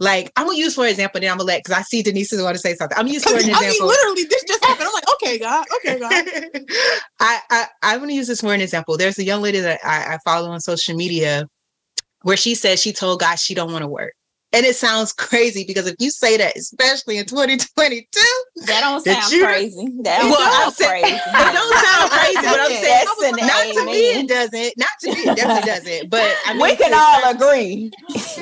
like 0.00 0.32
I'm 0.34 0.46
gonna 0.46 0.58
use 0.58 0.74
for 0.74 0.86
example, 0.86 1.20
then 1.20 1.30
I'm 1.30 1.36
gonna 1.36 1.46
let 1.46 1.62
because 1.62 1.78
I 1.78 1.82
see 1.82 2.02
Denise 2.02 2.32
is 2.32 2.42
want 2.42 2.56
to 2.56 2.60
say 2.60 2.74
something. 2.74 2.96
I'm 2.96 3.04
gonna 3.04 3.14
use 3.14 3.24
for 3.24 3.32
an 3.38 3.40
example. 3.40 3.66
I 3.66 3.70
mean, 3.70 3.86
literally, 3.86 4.24
this 4.24 4.44
just 4.44 4.64
happened. 4.64 4.88
I'm 4.88 4.94
like, 4.94 5.10
okay, 5.14 5.38
God, 5.38 5.66
okay, 5.76 5.98
God. 5.98 6.24
I, 7.20 7.40
I 7.50 7.66
I'm 7.82 8.00
gonna 8.00 8.14
use 8.14 8.28
this 8.28 8.40
for 8.40 8.54
an 8.54 8.62
example. 8.62 8.96
There's 8.96 9.18
a 9.18 9.24
young 9.24 9.42
lady 9.42 9.60
that 9.60 9.80
I, 9.84 10.14
I 10.14 10.18
follow 10.24 10.50
on 10.50 10.60
social 10.60 10.96
media 10.96 11.46
where 12.22 12.36
she 12.36 12.54
says 12.54 12.80
she 12.80 12.92
told 12.92 13.20
God 13.20 13.36
she 13.38 13.54
don't 13.54 13.72
want 13.72 13.82
to 13.82 13.88
work. 13.88 14.14
And 14.52 14.64
it 14.64 14.76
sounds 14.76 15.12
crazy 15.12 15.64
because 15.66 15.86
if 15.86 15.96
you 15.98 16.10
say 16.10 16.38
that, 16.38 16.56
especially 16.56 17.18
in 17.18 17.26
2022, 17.26 18.06
that 18.66 18.80
don't 18.80 19.04
sound 19.04 19.44
crazy. 19.44 19.88
That 20.02 20.20
don't 20.20 20.30
well, 20.30 20.62
sound 20.62 20.74
saying, 20.74 21.02
crazy. 21.02 21.14
It 21.28 21.52
don't 21.52 21.84
sound 21.84 22.10
crazy, 22.10 22.34
but 22.34 22.60
I'm 22.60 23.06
saying 23.20 23.46
not 23.46 23.74
to 23.74 23.84
me 23.84 24.20
it 24.20 24.28
doesn't. 24.28 24.72
Not 24.78 24.88
to 25.02 25.12
me 25.12 25.20
it 25.20 25.36
definitely 25.36 25.70
doesn't. 25.70 26.10
But 26.10 26.34
I 26.46 26.54
mean, 26.54 26.62
we 26.62 26.76
can 26.76 26.94
all 26.94 27.30
agree 27.30 27.90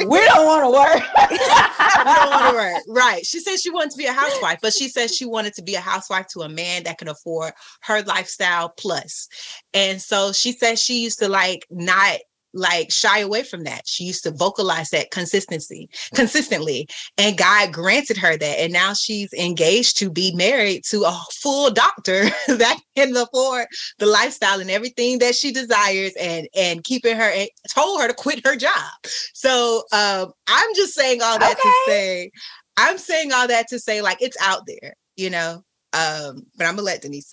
we 0.04 0.24
don't 0.26 0.46
want 0.46 0.64
to 0.64 0.70
work. 0.70 1.30
we 1.30 1.36
don't 1.38 2.30
want 2.30 2.50
to 2.50 2.54
work. 2.54 2.82
Right. 2.88 3.24
She 3.24 3.40
said 3.40 3.58
she 3.58 3.70
wanted 3.70 3.92
to 3.92 3.98
be 3.98 4.06
a 4.06 4.12
housewife, 4.12 4.58
but 4.62 4.72
she 4.72 4.88
said 4.88 5.10
she 5.10 5.26
wanted 5.26 5.54
to 5.54 5.62
be 5.62 5.74
a 5.74 5.80
housewife 5.80 6.26
to 6.28 6.40
a 6.40 6.48
man 6.48 6.84
that 6.84 6.98
can 6.98 7.08
afford 7.08 7.52
her 7.82 8.02
lifestyle 8.02 8.72
plus. 8.76 9.28
And 9.74 10.00
so 10.00 10.32
she 10.32 10.52
said 10.52 10.78
she 10.78 11.02
used 11.02 11.18
to 11.20 11.28
like 11.28 11.66
not 11.70 12.18
like 12.56 12.90
shy 12.90 13.20
away 13.20 13.42
from 13.42 13.64
that. 13.64 13.86
She 13.86 14.04
used 14.04 14.22
to 14.24 14.30
vocalize 14.30 14.90
that 14.90 15.10
consistency, 15.10 15.88
consistently, 16.14 16.88
and 17.18 17.38
God 17.38 17.72
granted 17.72 18.16
her 18.16 18.36
that. 18.36 18.60
And 18.60 18.72
now 18.72 18.94
she's 18.94 19.32
engaged 19.34 19.98
to 19.98 20.10
be 20.10 20.34
married 20.34 20.84
to 20.86 21.02
a 21.02 21.20
full 21.32 21.70
doctor 21.70 22.24
that 22.48 22.80
can 22.96 23.16
afford 23.16 23.66
the 23.98 24.06
lifestyle 24.06 24.60
and 24.60 24.70
everything 24.70 25.18
that 25.18 25.34
she 25.34 25.52
desires, 25.52 26.12
and 26.18 26.48
and 26.56 26.82
keeping 26.82 27.16
her 27.16 27.30
and 27.30 27.48
told 27.72 28.00
her 28.00 28.08
to 28.08 28.14
quit 28.14 28.46
her 28.46 28.56
job. 28.56 28.90
So 29.34 29.82
um, 29.92 30.32
I'm 30.48 30.74
just 30.74 30.94
saying 30.94 31.20
all 31.22 31.38
that 31.38 31.58
okay. 31.58 31.68
to 31.68 31.74
say, 31.86 32.30
I'm 32.76 32.98
saying 32.98 33.32
all 33.32 33.48
that 33.48 33.68
to 33.68 33.78
say 33.78 34.02
like 34.02 34.18
it's 34.20 34.36
out 34.40 34.62
there, 34.66 34.94
you 35.16 35.30
know. 35.30 35.62
Um, 35.92 36.46
but 36.56 36.66
I'm 36.66 36.76
gonna 36.76 36.82
let 36.82 37.02
Denise. 37.02 37.30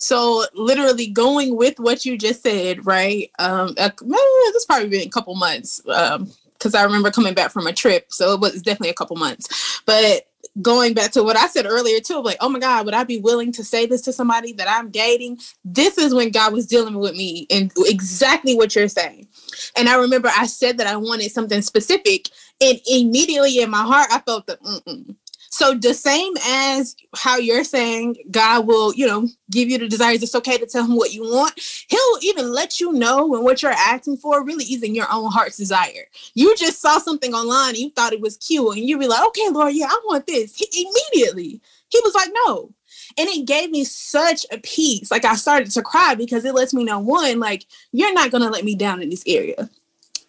So 0.00 0.44
literally 0.54 1.06
going 1.06 1.56
with 1.56 1.78
what 1.78 2.04
you 2.04 2.18
just 2.18 2.42
said, 2.42 2.86
right? 2.86 3.30
Um, 3.38 3.74
this 3.76 4.66
probably 4.66 4.88
been 4.88 5.06
a 5.06 5.10
couple 5.10 5.34
months. 5.34 5.80
Um, 5.88 6.30
because 6.54 6.74
I 6.74 6.82
remember 6.84 7.10
coming 7.10 7.32
back 7.32 7.50
from 7.52 7.66
a 7.66 7.72
trip, 7.72 8.12
so 8.12 8.34
it 8.34 8.40
was 8.40 8.60
definitely 8.60 8.90
a 8.90 8.94
couple 8.94 9.16
months. 9.16 9.80
But 9.86 10.26
going 10.60 10.92
back 10.92 11.10
to 11.12 11.22
what 11.22 11.36
I 11.36 11.46
said 11.46 11.64
earlier 11.64 12.00
too, 12.00 12.20
like, 12.20 12.36
oh 12.40 12.50
my 12.50 12.58
God, 12.58 12.84
would 12.84 12.94
I 12.94 13.04
be 13.04 13.18
willing 13.18 13.50
to 13.52 13.64
say 13.64 13.86
this 13.86 14.02
to 14.02 14.12
somebody 14.12 14.52
that 14.54 14.68
I'm 14.68 14.90
dating? 14.90 15.38
This 15.64 15.96
is 15.96 16.14
when 16.14 16.30
God 16.30 16.52
was 16.52 16.66
dealing 16.66 16.98
with 16.98 17.14
me 17.14 17.46
and 17.50 17.72
exactly 17.78 18.54
what 18.54 18.76
you're 18.76 18.88
saying. 18.88 19.28
And 19.74 19.88
I 19.88 19.96
remember 19.96 20.30
I 20.36 20.46
said 20.46 20.76
that 20.78 20.86
I 20.86 20.96
wanted 20.96 21.30
something 21.30 21.62
specific, 21.62 22.28
and 22.60 22.78
immediately 22.90 23.58
in 23.60 23.70
my 23.70 23.82
heart, 23.82 24.08
I 24.10 24.18
felt 24.20 24.46
the 24.46 24.56
mm 24.56 25.16
so 25.52 25.74
the 25.74 25.92
same 25.92 26.32
as 26.46 26.94
how 27.16 27.36
you're 27.36 27.64
saying 27.64 28.16
God 28.30 28.68
will, 28.68 28.94
you 28.94 29.04
know, 29.04 29.28
give 29.50 29.68
you 29.68 29.78
the 29.78 29.88
desires. 29.88 30.22
It's 30.22 30.34
okay 30.36 30.56
to 30.56 30.64
tell 30.64 30.84
him 30.84 30.94
what 30.94 31.12
you 31.12 31.22
want. 31.22 31.60
He'll 31.88 32.18
even 32.22 32.52
let 32.52 32.78
you 32.78 32.92
know 32.92 33.26
when 33.26 33.42
what 33.42 33.60
you're 33.60 33.72
asking 33.72 34.18
for 34.18 34.44
really 34.44 34.64
isn't 34.64 34.94
your 34.94 35.08
own 35.12 35.30
heart's 35.32 35.56
desire. 35.56 36.06
You 36.34 36.56
just 36.56 36.80
saw 36.80 36.98
something 36.98 37.34
online 37.34 37.70
and 37.70 37.78
you 37.78 37.90
thought 37.90 38.12
it 38.12 38.20
was 38.20 38.36
cute, 38.36 38.76
and 38.76 38.88
you 38.88 38.96
be 38.96 39.08
like, 39.08 39.26
okay, 39.26 39.48
Lord, 39.50 39.74
yeah, 39.74 39.86
I 39.86 40.00
want 40.06 40.28
this. 40.28 40.54
He, 40.54 40.66
immediately, 41.12 41.60
he 41.88 42.00
was 42.04 42.14
like, 42.14 42.30
no. 42.46 42.72
And 43.18 43.28
it 43.28 43.44
gave 43.44 43.70
me 43.70 43.82
such 43.82 44.46
a 44.52 44.58
peace. 44.58 45.10
Like 45.10 45.24
I 45.24 45.34
started 45.34 45.72
to 45.72 45.82
cry 45.82 46.14
because 46.14 46.44
it 46.44 46.54
lets 46.54 46.72
me 46.72 46.84
know 46.84 47.00
one, 47.00 47.40
like, 47.40 47.66
you're 47.90 48.14
not 48.14 48.30
gonna 48.30 48.50
let 48.50 48.64
me 48.64 48.76
down 48.76 49.02
in 49.02 49.10
this 49.10 49.24
area. 49.26 49.68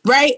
Right? 0.03 0.37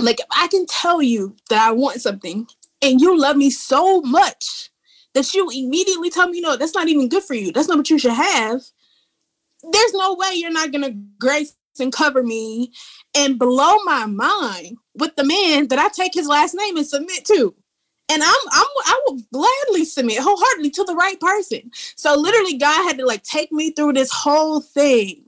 Like 0.00 0.18
I 0.32 0.48
can 0.48 0.66
tell 0.66 1.00
you 1.00 1.36
that 1.50 1.68
I 1.68 1.70
want 1.70 2.00
something 2.00 2.48
and 2.82 3.00
you 3.00 3.18
love 3.18 3.36
me 3.36 3.50
so 3.50 4.00
much 4.02 4.70
that 5.14 5.32
you 5.34 5.48
immediately 5.50 6.10
tell 6.10 6.28
me, 6.28 6.40
no, 6.40 6.56
that's 6.56 6.74
not 6.74 6.88
even 6.88 7.08
good 7.08 7.22
for 7.22 7.34
you. 7.34 7.52
That's 7.52 7.68
not 7.68 7.78
what 7.78 7.90
you 7.90 7.98
should 7.98 8.12
have. 8.12 8.62
There's 9.70 9.92
no 9.92 10.14
way 10.14 10.32
you're 10.34 10.50
not 10.50 10.72
gonna 10.72 10.92
grace 11.18 11.54
and 11.78 11.92
cover 11.92 12.22
me 12.22 12.72
and 13.16 13.38
blow 13.38 13.76
my 13.84 14.06
mind 14.06 14.76
with 14.94 15.14
the 15.16 15.24
man 15.24 15.68
that 15.68 15.78
I 15.78 15.88
take 15.88 16.14
his 16.14 16.26
last 16.26 16.54
name 16.54 16.76
and 16.76 16.86
submit 16.86 17.24
to. 17.26 17.54
And 18.08 18.22
I'm, 18.22 18.38
I'm 18.50 18.66
I 18.84 19.00
will 19.06 19.20
gladly 19.32 19.84
submit 19.84 20.18
wholeheartedly 20.20 20.70
to 20.70 20.84
the 20.84 20.94
right 20.94 21.18
person. 21.18 21.70
So 21.96 22.14
literally, 22.14 22.58
God 22.58 22.86
had 22.86 22.98
to 22.98 23.06
like 23.06 23.22
take 23.22 23.52
me 23.52 23.70
through 23.70 23.94
this 23.94 24.10
whole 24.12 24.60
thing. 24.60 25.24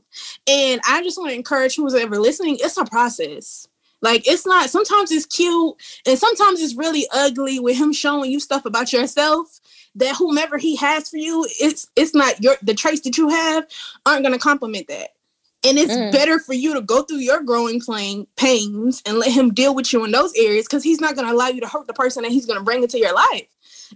And 0.46 0.80
I 0.86 1.02
just 1.02 1.16
want 1.16 1.30
to 1.30 1.36
encourage 1.36 1.76
who's 1.76 1.94
ever 1.94 2.18
listening, 2.18 2.58
it's 2.60 2.76
a 2.76 2.84
process. 2.84 3.66
Like 4.04 4.28
it's 4.28 4.46
not 4.46 4.68
sometimes 4.68 5.10
it's 5.10 5.24
cute 5.24 5.74
and 6.06 6.18
sometimes 6.18 6.60
it's 6.60 6.76
really 6.76 7.06
ugly 7.10 7.58
with 7.58 7.78
him 7.78 7.90
showing 7.90 8.30
you 8.30 8.38
stuff 8.38 8.66
about 8.66 8.92
yourself 8.92 9.60
that 9.94 10.14
whomever 10.16 10.58
he 10.58 10.76
has 10.76 11.08
for 11.08 11.16
you, 11.16 11.46
it's 11.58 11.88
it's 11.96 12.14
not 12.14 12.42
your 12.42 12.56
the 12.60 12.74
traits 12.74 13.00
that 13.00 13.16
you 13.16 13.30
have 13.30 13.66
aren't 14.04 14.22
gonna 14.22 14.38
complement 14.38 14.88
that. 14.88 15.14
And 15.66 15.78
it's 15.78 15.94
mm. 15.94 16.12
better 16.12 16.38
for 16.38 16.52
you 16.52 16.74
to 16.74 16.82
go 16.82 17.02
through 17.02 17.18
your 17.18 17.42
growing 17.42 17.80
pain, 17.80 18.26
pains 18.36 19.02
and 19.06 19.18
let 19.18 19.32
him 19.32 19.54
deal 19.54 19.74
with 19.74 19.94
you 19.94 20.04
in 20.04 20.10
those 20.10 20.34
areas 20.36 20.66
because 20.66 20.84
he's 20.84 21.00
not 21.00 21.14
going 21.14 21.26
to 21.26 21.32
allow 21.32 21.48
you 21.48 21.62
to 21.62 21.66
hurt 21.66 21.86
the 21.86 21.94
person 21.94 22.22
that 22.22 22.32
he's 22.32 22.44
going 22.44 22.58
to 22.58 22.64
bring 22.64 22.82
into 22.82 22.98
your 22.98 23.14
life. 23.14 23.46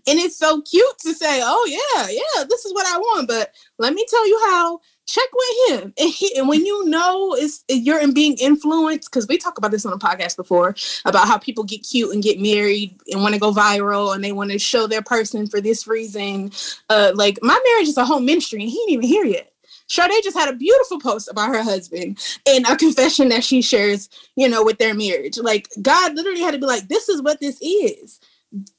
And 0.07 0.19
it's 0.19 0.39
so 0.39 0.63
cute 0.63 0.99
to 1.01 1.13
say, 1.13 1.41
oh, 1.43 1.67
yeah, 1.69 2.09
yeah, 2.09 2.45
this 2.49 2.65
is 2.65 2.73
what 2.73 2.87
I 2.87 2.97
want. 2.97 3.29
But 3.29 3.53
let 3.77 3.93
me 3.93 4.07
tell 4.09 4.27
you 4.27 4.41
how 4.47 4.81
check 5.09 5.29
with 5.33 5.71
him. 5.71 5.95
And, 5.99 6.11
he, 6.11 6.37
and 6.37 6.49
when 6.49 6.65
you 6.65 6.85
know 6.85 7.35
it's 7.35 7.65
you're 7.69 8.01
in 8.01 8.13
being 8.13 8.37
influenced, 8.39 9.11
because 9.11 9.27
we 9.27 9.39
talk 9.39 9.59
about 9.59 9.71
this 9.71 9.85
on 9.85 9.91
the 9.91 9.99
podcast 9.99 10.37
before 10.37 10.77
about 11.05 11.27
how 11.27 11.39
people 11.39 11.65
get 11.65 11.79
cute 11.79 12.13
and 12.13 12.23
get 12.23 12.41
married 12.41 12.95
and 13.11 13.23
want 13.23 13.35
to 13.35 13.41
go 13.41 13.53
viral 13.53 14.15
and 14.15 14.23
they 14.23 14.33
want 14.33 14.51
to 14.51 14.59
show 14.59 14.87
their 14.87 15.03
person 15.03 15.47
for 15.47 15.61
this 15.61 15.87
reason. 15.87 16.53
Uh, 16.91 17.13
like 17.15 17.39
my 17.43 17.59
marriage 17.71 17.89
is 17.89 17.97
a 17.97 18.05
whole 18.05 18.21
ministry 18.21 18.61
and 18.61 18.71
he 18.71 18.79
ain't 18.83 18.91
even 18.91 19.07
here 19.07 19.25
yet. 19.25 19.53
Sade 19.89 20.23
just 20.23 20.37
had 20.37 20.51
a 20.51 20.57
beautiful 20.57 21.01
post 21.01 21.31
about 21.31 21.49
her 21.49 21.63
husband 21.63 22.19
and 22.47 22.67
a 22.67 22.77
confession 22.77 23.31
that 23.31 23.43
she 23.43 23.63
shares, 23.63 24.11
you 24.37 24.47
know, 24.47 24.63
with 24.63 24.77
their 24.77 24.95
marriage. 24.95 25.39
Like 25.39 25.69
God 25.81 26.15
literally 26.15 26.43
had 26.43 26.51
to 26.51 26.59
be 26.59 26.67
like, 26.67 26.89
this 26.89 27.09
is 27.09 27.23
what 27.23 27.41
this 27.41 27.59
is 27.63 28.21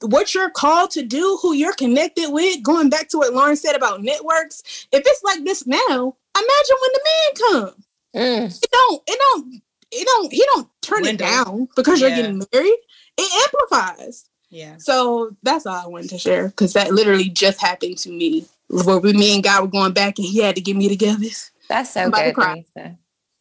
what 0.01 0.34
you're 0.34 0.49
called 0.49 0.91
to 0.91 1.03
do, 1.03 1.38
who 1.41 1.53
you're 1.53 1.74
connected 1.74 2.32
with, 2.32 2.63
going 2.63 2.89
back 2.89 3.09
to 3.09 3.17
what 3.17 3.34
Lauren 3.34 3.55
said 3.55 3.76
about 3.76 4.01
networks. 4.01 4.88
If 4.91 5.03
it's 5.05 5.24
like 5.24 5.43
this 5.43 5.67
now, 5.67 5.78
imagine 6.36 6.78
when 6.82 6.91
the 6.93 7.01
man 7.05 7.51
comes. 7.51 7.86
Mm. 8.15 8.63
It 8.63 8.72
don't, 8.72 9.03
it 9.07 9.20
don't, 9.20 9.61
it 9.91 10.05
don't, 10.05 10.34
he 10.34 10.43
don't 10.53 10.70
turn 10.82 11.01
Window. 11.03 11.26
it 11.26 11.28
down 11.28 11.67
because 11.76 12.01
yeah. 12.01 12.07
you're 12.07 12.15
getting 12.15 12.43
married. 12.51 12.78
It 13.17 13.51
amplifies. 13.70 14.30
Yeah. 14.49 14.78
So 14.78 15.36
that's 15.43 15.65
all 15.65 15.76
I 15.76 15.88
wanted 15.88 16.09
to 16.11 16.17
share 16.17 16.47
because 16.47 16.74
that 16.74 16.91
literally 16.91 17.30
just 17.30 17.61
happened 17.61 17.97
to 17.99 18.09
me. 18.09 18.45
Where 18.70 18.99
me 19.01 19.34
and 19.34 19.43
God 19.43 19.61
were 19.63 19.67
going 19.67 19.93
back 19.93 20.20
and 20.20 20.28
he 20.28 20.39
had 20.43 20.55
to 20.55 20.61
get 20.61 20.76
me 20.76 20.88
together. 20.88 21.26
That's 21.70 21.91
so 21.91 22.09
good 22.11 22.36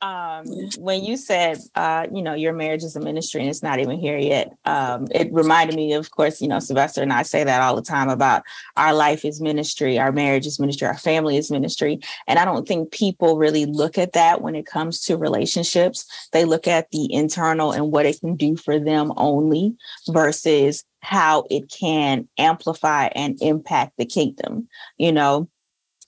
um, 0.01 0.45
when 0.79 1.05
you 1.05 1.17
said 1.17 1.59
uh, 1.75 2.07
you 2.13 2.23
know 2.23 2.35
your 2.35 2.53
marriage 2.53 2.85
is 2.85 2.97
a 2.97 3.01
ministry 3.01 3.41
and 3.41 3.51
it's 3.51 3.63
not 3.63 3.81
even 3.81 3.99
here 3.99 4.19
yet 4.19 4.53
um, 4.65 5.07
it 5.11 5.33
reminded 5.33 5.75
me 5.75 5.93
of 5.93 6.11
course 6.11 6.41
you 6.41 6.49
know 6.49 6.59
sylvester 6.59 7.03
and 7.03 7.13
i 7.13 7.23
say 7.23 7.45
that 7.45 7.63
all 7.63 7.75
the 7.75 7.83
time 7.83 8.09
about 8.09 8.43
our 8.77 8.95
life 8.95 9.25
is 9.25 9.41
ministry 9.41 9.99
our 9.99 10.13
marriage 10.13 10.47
is 10.47 10.61
ministry 10.61 10.87
our 10.87 10.97
family 10.97 11.37
is 11.37 11.51
ministry. 11.51 11.99
And 12.27 12.39
i 12.39 12.45
don't 12.45 12.67
think 12.67 12.93
people 12.93 13.39
really 13.39 13.67
look 13.67 13.99
at 13.99 14.13
that 14.13 14.41
when 14.41 14.55
it 14.55 14.67
comes 14.67 15.01
to 15.03 15.17
relationships. 15.17 16.07
They 16.33 16.45
look 16.45 16.67
at 16.67 16.91
the 16.91 17.13
internal 17.13 17.73
and 17.73 17.91
what 17.91 18.07
it 18.07 18.21
can 18.21 18.37
do 18.37 18.57
for 18.57 18.79
them 18.79 19.13
only 19.17 19.75
versus 20.09 20.85
how 21.01 21.45
it 21.51 21.71
can 21.71 22.29
amplify 22.39 23.07
and 23.15 23.41
impact 23.41 23.93
the 23.99 24.07
kingdom 24.07 24.69
you 24.97 25.13
know 25.13 25.49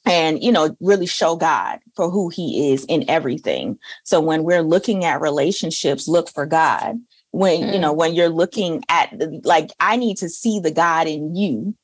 and 0.06 0.42
you 0.42 0.50
know 0.52 0.76
really 0.80 1.06
show 1.06 1.36
god 1.36 1.78
for 1.94 2.10
who 2.10 2.28
he 2.28 2.72
is 2.72 2.84
in 2.86 3.08
everything. 3.08 3.78
So 4.04 4.20
when 4.20 4.44
we're 4.44 4.62
looking 4.62 5.04
at 5.04 5.20
relationships 5.20 6.08
look 6.08 6.30
for 6.30 6.46
god. 6.46 7.00
When 7.32 7.62
mm. 7.62 7.72
you 7.72 7.78
know 7.78 7.92
when 7.92 8.14
you're 8.14 8.28
looking 8.28 8.82
at 8.88 9.10
the, 9.16 9.40
like 9.44 9.70
i 9.78 9.96
need 9.96 10.16
to 10.18 10.28
see 10.28 10.58
the 10.58 10.72
god 10.72 11.06
in 11.06 11.36
you 11.36 11.76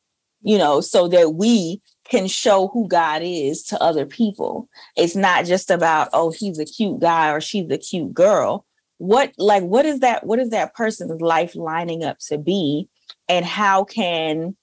you 0.43 0.59
know 0.59 0.81
so 0.81 1.09
that 1.09 1.35
we 1.35 1.81
can 2.09 2.27
show 2.27 2.69
who 2.69 2.89
god 2.89 3.23
is 3.25 3.63
to 3.65 3.83
other 3.83 4.07
people. 4.07 4.69
It's 4.97 5.17
not 5.17 5.45
just 5.45 5.71
about 5.71 6.09
oh 6.13 6.31
he's 6.31 6.59
a 6.59 6.65
cute 6.65 7.01
guy 7.01 7.31
or 7.31 7.41
she's 7.41 7.71
a 7.71 7.79
cute 7.79 8.15
girl. 8.15 8.65
What 8.99 9.33
like 9.39 9.63
what 9.63 9.85
is 9.85 10.01
that 10.01 10.25
what 10.25 10.39
is 10.39 10.51
that 10.51 10.75
person's 10.75 11.21
life 11.21 11.55
lining 11.55 12.05
up 12.05 12.19
to 12.29 12.39
be? 12.39 12.89
And 13.29 13.45
how 13.45 13.85
can 13.85 14.57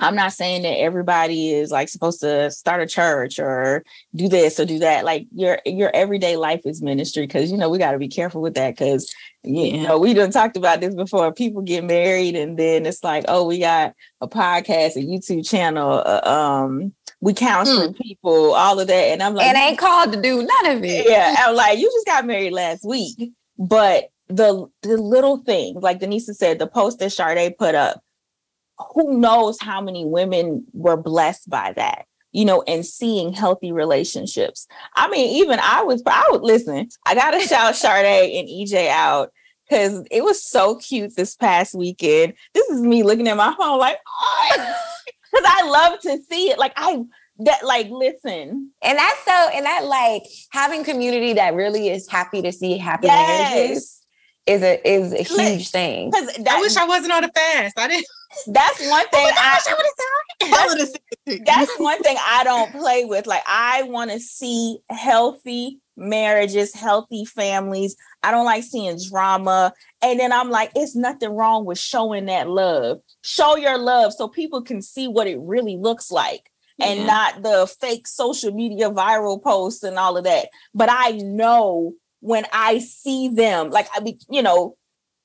I'm 0.00 0.16
not 0.16 0.32
saying 0.32 0.62
that 0.62 0.80
everybody 0.80 1.52
is 1.52 1.70
like 1.70 1.88
supposed 1.88 2.20
to 2.20 2.50
start 2.50 2.82
a 2.82 2.86
church 2.86 3.38
or 3.38 3.84
do 4.14 4.28
this 4.28 4.58
or 4.58 4.64
do 4.64 4.78
that. 4.80 5.04
Like 5.04 5.26
your 5.34 5.58
your 5.64 5.90
everyday 5.94 6.36
life 6.36 6.62
is 6.64 6.82
ministry 6.82 7.26
because 7.26 7.50
you 7.50 7.56
know 7.56 7.70
we 7.70 7.78
got 7.78 7.92
to 7.92 7.98
be 7.98 8.08
careful 8.08 8.42
with 8.42 8.54
that 8.54 8.76
because 8.76 9.14
you 9.44 9.82
know 9.82 9.98
we 9.98 10.14
done 10.14 10.30
talked 10.30 10.56
about 10.56 10.80
this 10.80 10.94
before. 10.94 11.32
People 11.32 11.62
get 11.62 11.84
married 11.84 12.34
and 12.34 12.58
then 12.58 12.86
it's 12.86 13.04
like, 13.04 13.24
oh, 13.28 13.46
we 13.46 13.58
got 13.60 13.94
a 14.20 14.28
podcast, 14.28 14.96
a 14.96 15.04
YouTube 15.04 15.48
channel, 15.48 16.02
uh, 16.04 16.20
um, 16.24 16.92
we 17.20 17.32
counseling 17.32 17.94
mm. 17.94 17.98
people, 17.98 18.54
all 18.54 18.78
of 18.78 18.86
that, 18.86 18.92
and 18.92 19.22
I'm 19.22 19.34
like, 19.34 19.50
it 19.50 19.56
ain't 19.56 19.78
called 19.78 20.12
to 20.12 20.20
do 20.20 20.36
none 20.38 20.76
of 20.76 20.84
it. 20.84 21.06
Yeah, 21.08 21.34
I'm 21.38 21.54
like, 21.54 21.78
you 21.78 21.90
just 21.90 22.06
got 22.06 22.26
married 22.26 22.52
last 22.52 22.84
week, 22.84 23.32
but 23.58 24.10
the 24.28 24.66
the 24.82 24.96
little 24.96 25.38
things, 25.38 25.82
like 25.82 26.00
Denise 26.00 26.28
said, 26.36 26.58
the 26.58 26.66
post 26.66 26.98
that 26.98 27.10
Sade 27.10 27.56
put 27.56 27.74
up, 27.74 28.02
who 28.78 29.18
knows 29.18 29.60
how 29.60 29.80
many 29.80 30.04
women 30.04 30.64
were 30.72 30.96
blessed 30.96 31.48
by 31.48 31.72
that 31.74 32.06
you 32.34 32.44
know, 32.44 32.62
and 32.66 32.84
seeing 32.84 33.32
healthy 33.32 33.70
relationships. 33.70 34.66
I 34.96 35.08
mean, 35.08 35.40
even 35.40 35.60
I 35.62 35.84
was, 35.84 36.02
I 36.04 36.26
would 36.32 36.42
listen. 36.42 36.88
I 37.06 37.14
got 37.14 37.30
to 37.30 37.40
shout 37.46 37.76
Sade 37.76 38.34
and 38.34 38.48
EJ 38.48 38.88
out 38.88 39.32
because 39.68 40.04
it 40.10 40.24
was 40.24 40.44
so 40.44 40.76
cute 40.76 41.16
this 41.16 41.36
past 41.36 41.74
weekend. 41.74 42.34
This 42.52 42.68
is 42.68 42.80
me 42.80 43.04
looking 43.04 43.28
at 43.28 43.36
my 43.36 43.54
phone 43.56 43.78
like, 43.78 43.98
because 44.52 44.66
I 45.46 45.68
love 45.68 46.00
to 46.00 46.18
see 46.28 46.50
it. 46.50 46.58
Like 46.58 46.72
I 46.76 47.02
that 47.38 47.64
like 47.64 47.88
listen, 47.88 48.70
and 48.82 48.98
that's 48.98 49.24
so, 49.24 49.48
and 49.54 49.64
that 49.64 49.84
like 49.84 50.22
having 50.50 50.84
community 50.84 51.34
that 51.34 51.54
really 51.54 51.88
is 51.88 52.08
happy 52.08 52.42
to 52.42 52.52
see 52.52 52.78
happy 52.78 53.06
yes. 53.06 53.52
marriages 53.54 54.00
is 54.46 54.62
a 54.62 54.88
is 54.88 55.12
a 55.12 55.22
huge 55.22 55.70
thing. 55.70 56.10
Because 56.10 56.36
I 56.48 56.60
wish 56.60 56.76
I 56.76 56.86
wasn't 56.86 57.12
on 57.12 57.24
a 57.24 57.28
fast. 57.28 57.78
I 57.78 57.88
didn't. 57.88 58.06
That's 58.46 58.88
one 58.88 59.08
thing. 59.08 59.26
Oh 59.26 59.32
I, 59.36 59.58
I 59.66 60.76
that's, 60.76 60.98
that's 61.46 61.78
one 61.78 62.02
thing 62.02 62.16
I 62.20 62.44
don't 62.44 62.72
play 62.72 63.04
with. 63.04 63.26
Like 63.26 63.42
I 63.46 63.82
want 63.84 64.10
to 64.10 64.20
see 64.20 64.78
healthy 64.90 65.80
marriages, 65.96 66.74
healthy 66.74 67.24
families. 67.24 67.96
I 68.22 68.30
don't 68.30 68.44
like 68.44 68.64
seeing 68.64 68.98
drama. 69.08 69.72
And 70.02 70.18
then 70.18 70.32
I'm 70.32 70.50
like, 70.50 70.72
it's 70.74 70.96
nothing 70.96 71.30
wrong 71.30 71.64
with 71.64 71.78
showing 71.78 72.26
that 72.26 72.48
love. 72.48 73.00
Show 73.22 73.56
your 73.56 73.78
love 73.78 74.12
so 74.12 74.28
people 74.28 74.62
can 74.62 74.82
see 74.82 75.08
what 75.08 75.26
it 75.26 75.38
really 75.40 75.76
looks 75.76 76.10
like 76.10 76.50
and 76.80 77.06
not 77.06 77.42
the 77.42 77.72
fake 77.80 78.06
social 78.06 78.52
media 78.52 78.90
viral 78.90 79.42
posts 79.42 79.82
and 79.82 79.98
all 79.98 80.16
of 80.16 80.24
that. 80.24 80.48
But 80.74 80.88
I 80.90 81.12
know 81.12 81.94
when 82.20 82.46
I 82.52 82.78
see 82.78 83.28
them, 83.28 83.70
like 83.70 83.88
I 83.94 84.00
mean, 84.00 84.18
you 84.28 84.42
know, 84.42 84.76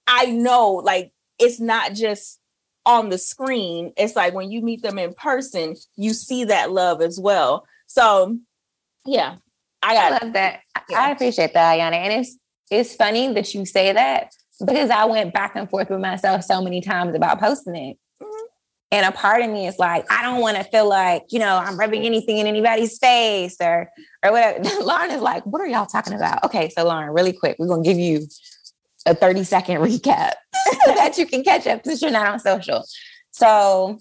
I 0.08 0.28
know 0.28 0.74
like 0.74 1.12
it's 1.40 1.60
not 1.60 1.94
just 1.94 2.39
on 2.90 3.10
the 3.10 3.18
screen. 3.20 3.94
It's 3.98 4.16
like 4.16 4.34
when 4.34 4.52
you 4.52 4.62
meet 4.62 4.82
them 4.82 4.98
in 4.98 5.14
person, 5.14 5.76
you 5.96 6.14
see 6.14 6.46
that 6.46 6.72
love 6.72 7.02
as 7.02 7.20
well. 7.20 7.66
So 7.86 8.38
yeah, 9.06 9.36
I 9.84 9.94
got 9.94 10.12
I 10.12 10.26
love 10.26 10.34
that. 10.34 10.62
Yeah. 10.90 11.00
I 11.00 11.12
appreciate 11.12 11.54
that, 11.54 11.78
Ayana. 11.78 11.94
And 11.94 12.22
it's 12.22 12.38
it's 12.72 12.96
funny 12.96 13.32
that 13.34 13.54
you 13.54 13.66
say 13.66 13.94
that 13.94 14.32
because 14.66 14.90
I 14.90 15.06
went 15.06 15.34
back 15.34 15.56
and 15.56 15.70
forth 15.70 15.90
with 15.90 16.00
myself 16.00 16.44
so 16.44 16.62
many 16.62 16.82
times 16.82 17.16
about 17.16 17.40
posting 17.40 17.76
it. 17.76 17.98
Mm-hmm. 18.22 18.46
And 18.92 19.06
a 19.06 19.12
part 19.12 19.44
of 19.44 19.52
me 19.52 19.68
is 19.68 19.78
like, 19.78 20.12
I 20.12 20.24
don't 20.24 20.42
want 20.42 20.58
to 20.58 20.64
feel 20.64 20.90
like, 20.90 21.26
you 21.30 21.38
know, 21.38 21.58
I'm 21.58 21.78
rubbing 21.78 22.06
anything 22.06 22.40
in 22.40 22.48
anybody's 22.48 22.98
face 22.98 23.58
or 23.62 23.92
or 24.26 24.32
whatever. 24.32 24.64
Lauren 24.82 25.12
is 25.12 25.22
like, 25.22 25.46
what 25.46 25.62
are 25.62 25.68
y'all 25.68 25.86
talking 25.86 26.14
about? 26.14 26.44
Okay, 26.44 26.70
so 26.70 26.86
Lauren, 26.86 27.12
really 27.12 27.34
quick, 27.34 27.56
we're 27.60 27.68
gonna 27.68 27.84
give 27.84 28.00
you 28.00 28.28
a 29.06 29.16
30 29.16 29.44
second 29.44 29.78
recap 29.82 30.34
so 30.86 30.94
that 30.94 31.18
you 31.18 31.26
can 31.26 31.44
catch 31.44 31.68
up 31.68 31.82
since 31.86 32.02
you're 32.02 32.12
not 32.12 32.28
on 32.28 32.40
social. 32.40 32.84
So 33.32 34.00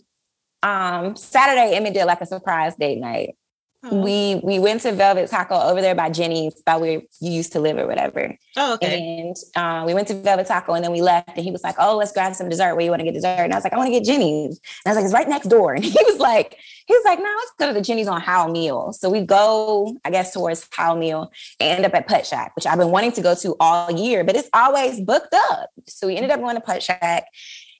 um 0.62 1.16
Saturday, 1.16 1.76
Emmett 1.76 1.94
did 1.94 2.05
like 2.05 2.20
a 2.20 2.26
surprise 2.26 2.74
date 2.76 2.99
night. 2.99 3.36
Oh. 3.85 4.03
We 4.03 4.41
we 4.43 4.59
went 4.59 4.81
to 4.83 4.93
Velvet 4.93 5.31
Taco 5.31 5.55
over 5.55 5.81
there 5.81 5.95
by 5.95 6.11
Jeni's, 6.11 6.61
by 6.62 6.76
where 6.76 7.01
you 7.20 7.31
used 7.31 7.53
to 7.53 7.61
live 7.61 7.79
or 7.79 7.87
whatever. 7.87 8.37
Oh, 8.57 8.74
okay. 8.74 9.20
And 9.20 9.37
uh, 9.55 9.85
we 9.87 9.95
went 9.95 10.09
to 10.09 10.14
Velvet 10.14 10.49
Taco 10.49 10.72
and 10.72 10.85
then 10.85 10.91
we 10.91 11.01
left. 11.01 11.29
And 11.37 11.45
he 11.45 11.53
was 11.53 11.62
like, 11.62 11.76
"Oh, 11.79 11.97
let's 11.97 12.11
grab 12.11 12.35
some 12.35 12.49
dessert. 12.49 12.74
Where 12.74 12.85
you 12.85 12.91
want 12.91 13.01
to 13.01 13.05
get 13.05 13.14
dessert?" 13.14 13.45
And 13.45 13.53
I 13.53 13.57
was 13.57 13.62
like, 13.62 13.72
"I 13.72 13.76
want 13.76 13.87
to 13.87 13.93
get 13.93 14.05
Jeni's." 14.05 14.61
And 14.85 14.87
I 14.87 14.91
was 14.91 14.97
like, 14.97 15.05
"It's 15.05 15.14
right 15.14 15.29
next 15.29 15.49
door." 15.49 15.74
And 15.79 15.85
he 15.85 15.97
was 16.07 16.18
like, 16.18 16.57
"He 16.87 16.95
was 16.95 17.05
like, 17.05 17.20
no, 17.20 17.24
let's 17.24 17.53
go 17.57 17.68
to 17.68 17.72
the 17.72 17.81
Jeni's 17.81 18.09
on 18.09 18.20
Howell 18.20 18.51
Mill." 18.51 18.93
So 18.95 19.11
we 19.11 19.20
go, 19.20 19.97
I 20.05 20.11
guess, 20.11 20.33
towards 20.33 20.66
Howell 20.72 20.97
Mill 20.97 21.31
and 21.61 21.76
end 21.76 21.87
up 21.87 21.95
at 21.95 22.09
Putt 22.09 22.26
Shack, 22.26 22.57
which 22.57 22.66
I've 22.66 22.79
been 22.79 22.91
wanting 22.91 23.12
to 23.12 23.22
go 23.22 23.37
to 23.37 23.55
all 23.61 23.93
year, 23.93 24.24
but 24.24 24.35
it's 24.35 24.51
always 24.53 25.01
booked 25.01 25.33
up. 25.51 25.70
So 25.87 26.09
we 26.09 26.16
ended 26.16 26.33
up 26.33 26.41
going 26.41 26.57
to 26.57 26.61
Putt 26.61 26.83
Shack. 26.83 27.26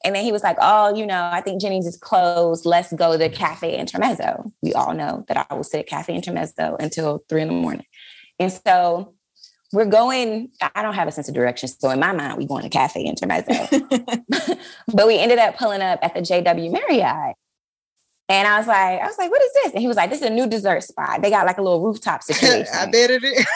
And 0.05 0.15
then 0.15 0.25
he 0.25 0.33
was 0.33 0.43
like, 0.43 0.57
Oh, 0.61 0.95
you 0.95 1.07
know, 1.07 1.29
I 1.33 1.41
think 1.41 1.61
Jeni's 1.61 1.87
is 1.87 1.97
closed. 1.97 2.65
Let's 2.65 2.93
go 2.93 3.17
to 3.17 3.25
mm-hmm. 3.25 3.35
Cafe 3.35 3.77
Intermezzo. 3.77 4.53
We 4.63 4.73
all 4.73 4.95
know 4.95 5.25
that 5.29 5.47
I 5.51 5.55
will 5.55 5.65
sit 5.65 5.81
at 5.81 5.87
Cafe 5.87 6.15
Intermezzo 6.15 6.77
until 6.79 7.25
three 7.29 7.43
in 7.43 7.49
the 7.49 7.55
morning. 7.55 7.87
And 8.39 8.53
so 8.53 9.15
we're 9.73 9.87
going, 9.87 10.51
I 10.75 10.83
don't 10.83 10.95
have 10.95 11.09
a 11.09 11.13
sense 11.13 11.29
of 11.29 11.35
direction. 11.35 11.69
So 11.69 11.91
in 11.91 12.01
my 12.01 12.13
mind, 12.13 12.39
we're 12.39 12.49
going 12.49 12.63
to 12.63 12.71
Cafe 12.71 13.03
Intermezzo. 13.03 13.53
but 14.95 15.07
we 15.07 15.19
ended 15.19 15.39
up 15.39 15.57
pulling 15.59 15.83
up 15.83 15.99
at 16.03 16.15
the 16.15 16.21
JW 16.21 16.73
Marriott. 16.73 17.37
And 18.31 18.47
I 18.47 18.59
was 18.59 18.67
like, 18.67 19.01
I 19.01 19.07
was 19.07 19.17
like, 19.17 19.31
what 19.31 19.43
is 19.43 19.53
this? 19.55 19.73
And 19.73 19.81
he 19.81 19.89
was 19.89 19.97
like, 19.97 20.11
this 20.11 20.21
is 20.21 20.27
a 20.27 20.31
new 20.31 20.47
dessert 20.47 20.83
spot. 20.83 21.23
They 21.23 21.31
got 21.31 21.47
like 21.47 21.57
a 21.57 21.63
little 21.63 21.83
rooftop 21.83 22.23
situation. 22.25 22.73
I 22.75 22.87
bet 22.87 23.11
it 23.11 23.25
is. 23.25 23.47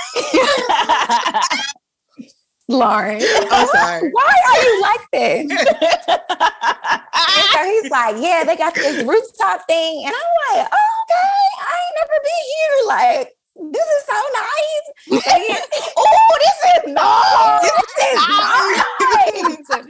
Lauren. 2.69 3.21
I'm 3.51 3.67
sorry. 3.69 4.11
Why 4.13 4.35
are 4.47 4.63
you 4.63 4.81
like 4.83 5.01
this? 5.13 5.51
so 7.53 7.65
he's 7.65 7.91
like, 7.91 8.17
yeah, 8.19 8.45
they 8.45 8.57
got 8.57 8.75
this 8.75 9.05
rooftop 9.05 9.67
thing. 9.67 10.05
And 10.07 10.15
I'm 10.15 10.57
like, 10.57 10.69
oh, 10.73 11.05
okay, 11.05 11.49
I 11.61 11.77
ain't 11.83 11.97
never 12.01 12.19
been 12.23 12.45
here. 12.55 12.77
Like, 12.87 13.29
this 13.73 13.87
is 13.87 14.05
so 14.07 14.19
nice. 14.35 14.87
oh, 15.97 16.39
this 16.41 16.59
is 16.77 16.93
nice. 16.95 17.63
This 17.63 17.81
is 19.61 19.69
nice. 19.69 19.87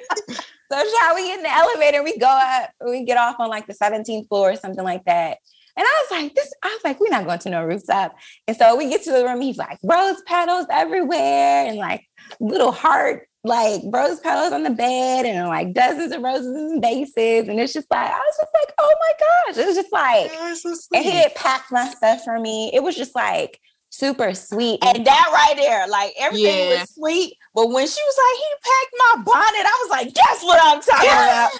so 0.70 0.76
shall 0.98 1.14
we 1.14 1.28
get 1.28 1.38
in 1.38 1.42
the 1.42 1.52
elevator? 1.52 2.02
We 2.02 2.18
go 2.18 2.28
up, 2.28 2.70
we 2.86 3.04
get 3.04 3.18
off 3.18 3.36
on 3.38 3.48
like 3.48 3.66
the 3.66 3.74
17th 3.74 4.28
floor 4.28 4.52
or 4.52 4.56
something 4.56 4.84
like 4.84 5.04
that. 5.04 5.38
And 5.74 5.86
I 5.86 6.04
was 6.04 6.22
like, 6.22 6.34
this, 6.34 6.52
I 6.62 6.68
was 6.68 6.80
like, 6.84 7.00
we're 7.00 7.08
not 7.08 7.24
going 7.24 7.38
to 7.40 7.50
no 7.50 7.64
rooftop. 7.64 8.14
And 8.46 8.56
so 8.56 8.76
we 8.76 8.90
get 8.90 9.02
to 9.04 9.12
the 9.12 9.24
room, 9.24 9.40
he's 9.40 9.56
like, 9.56 9.78
rose 9.82 10.20
petals 10.26 10.66
everywhere 10.70 11.66
and 11.66 11.78
like 11.78 12.04
little 12.40 12.72
heart, 12.72 13.28
like 13.44 13.82
rose 13.84 14.20
petals 14.20 14.52
on 14.52 14.62
the 14.62 14.70
bed 14.70 15.26
and 15.26 15.48
like 15.48 15.72
dozens 15.72 16.12
of 16.12 16.22
roses 16.22 16.46
and 16.46 16.82
vases. 16.82 17.48
And 17.48 17.58
it's 17.60 17.72
just 17.72 17.90
like, 17.90 18.10
I 18.10 18.18
was 18.18 18.36
just 18.40 18.52
like, 18.54 18.74
oh 18.78 18.94
my 19.00 19.12
gosh. 19.18 19.58
It 19.58 19.66
was 19.66 19.76
just 19.76 19.92
like, 19.92 20.30
so 20.56 20.74
and 20.94 21.04
he 21.04 21.10
did 21.10 21.34
pack 21.34 21.66
my 21.70 21.88
stuff 21.90 22.24
for 22.24 22.38
me. 22.38 22.70
It 22.72 22.82
was 22.82 22.96
just 22.96 23.14
like 23.14 23.60
super 23.90 24.34
sweet. 24.34 24.78
And 24.82 25.06
that 25.06 25.30
right 25.32 25.56
there, 25.56 25.86
like 25.88 26.12
everything 26.18 26.70
yeah. 26.70 26.80
was 26.80 26.94
sweet. 26.94 27.34
But 27.54 27.68
when 27.68 27.86
she 27.86 28.00
was 28.00 28.16
like, 28.24 28.38
he 28.38 28.50
packed 28.64 28.94
my 28.98 29.22
bonnet, 29.24 29.66
I 29.66 29.78
was 29.82 29.90
like, 29.90 30.14
that's 30.14 30.42
what 30.42 30.60
I'm 30.62 30.80
talking 30.80 31.08
about. 31.08 31.50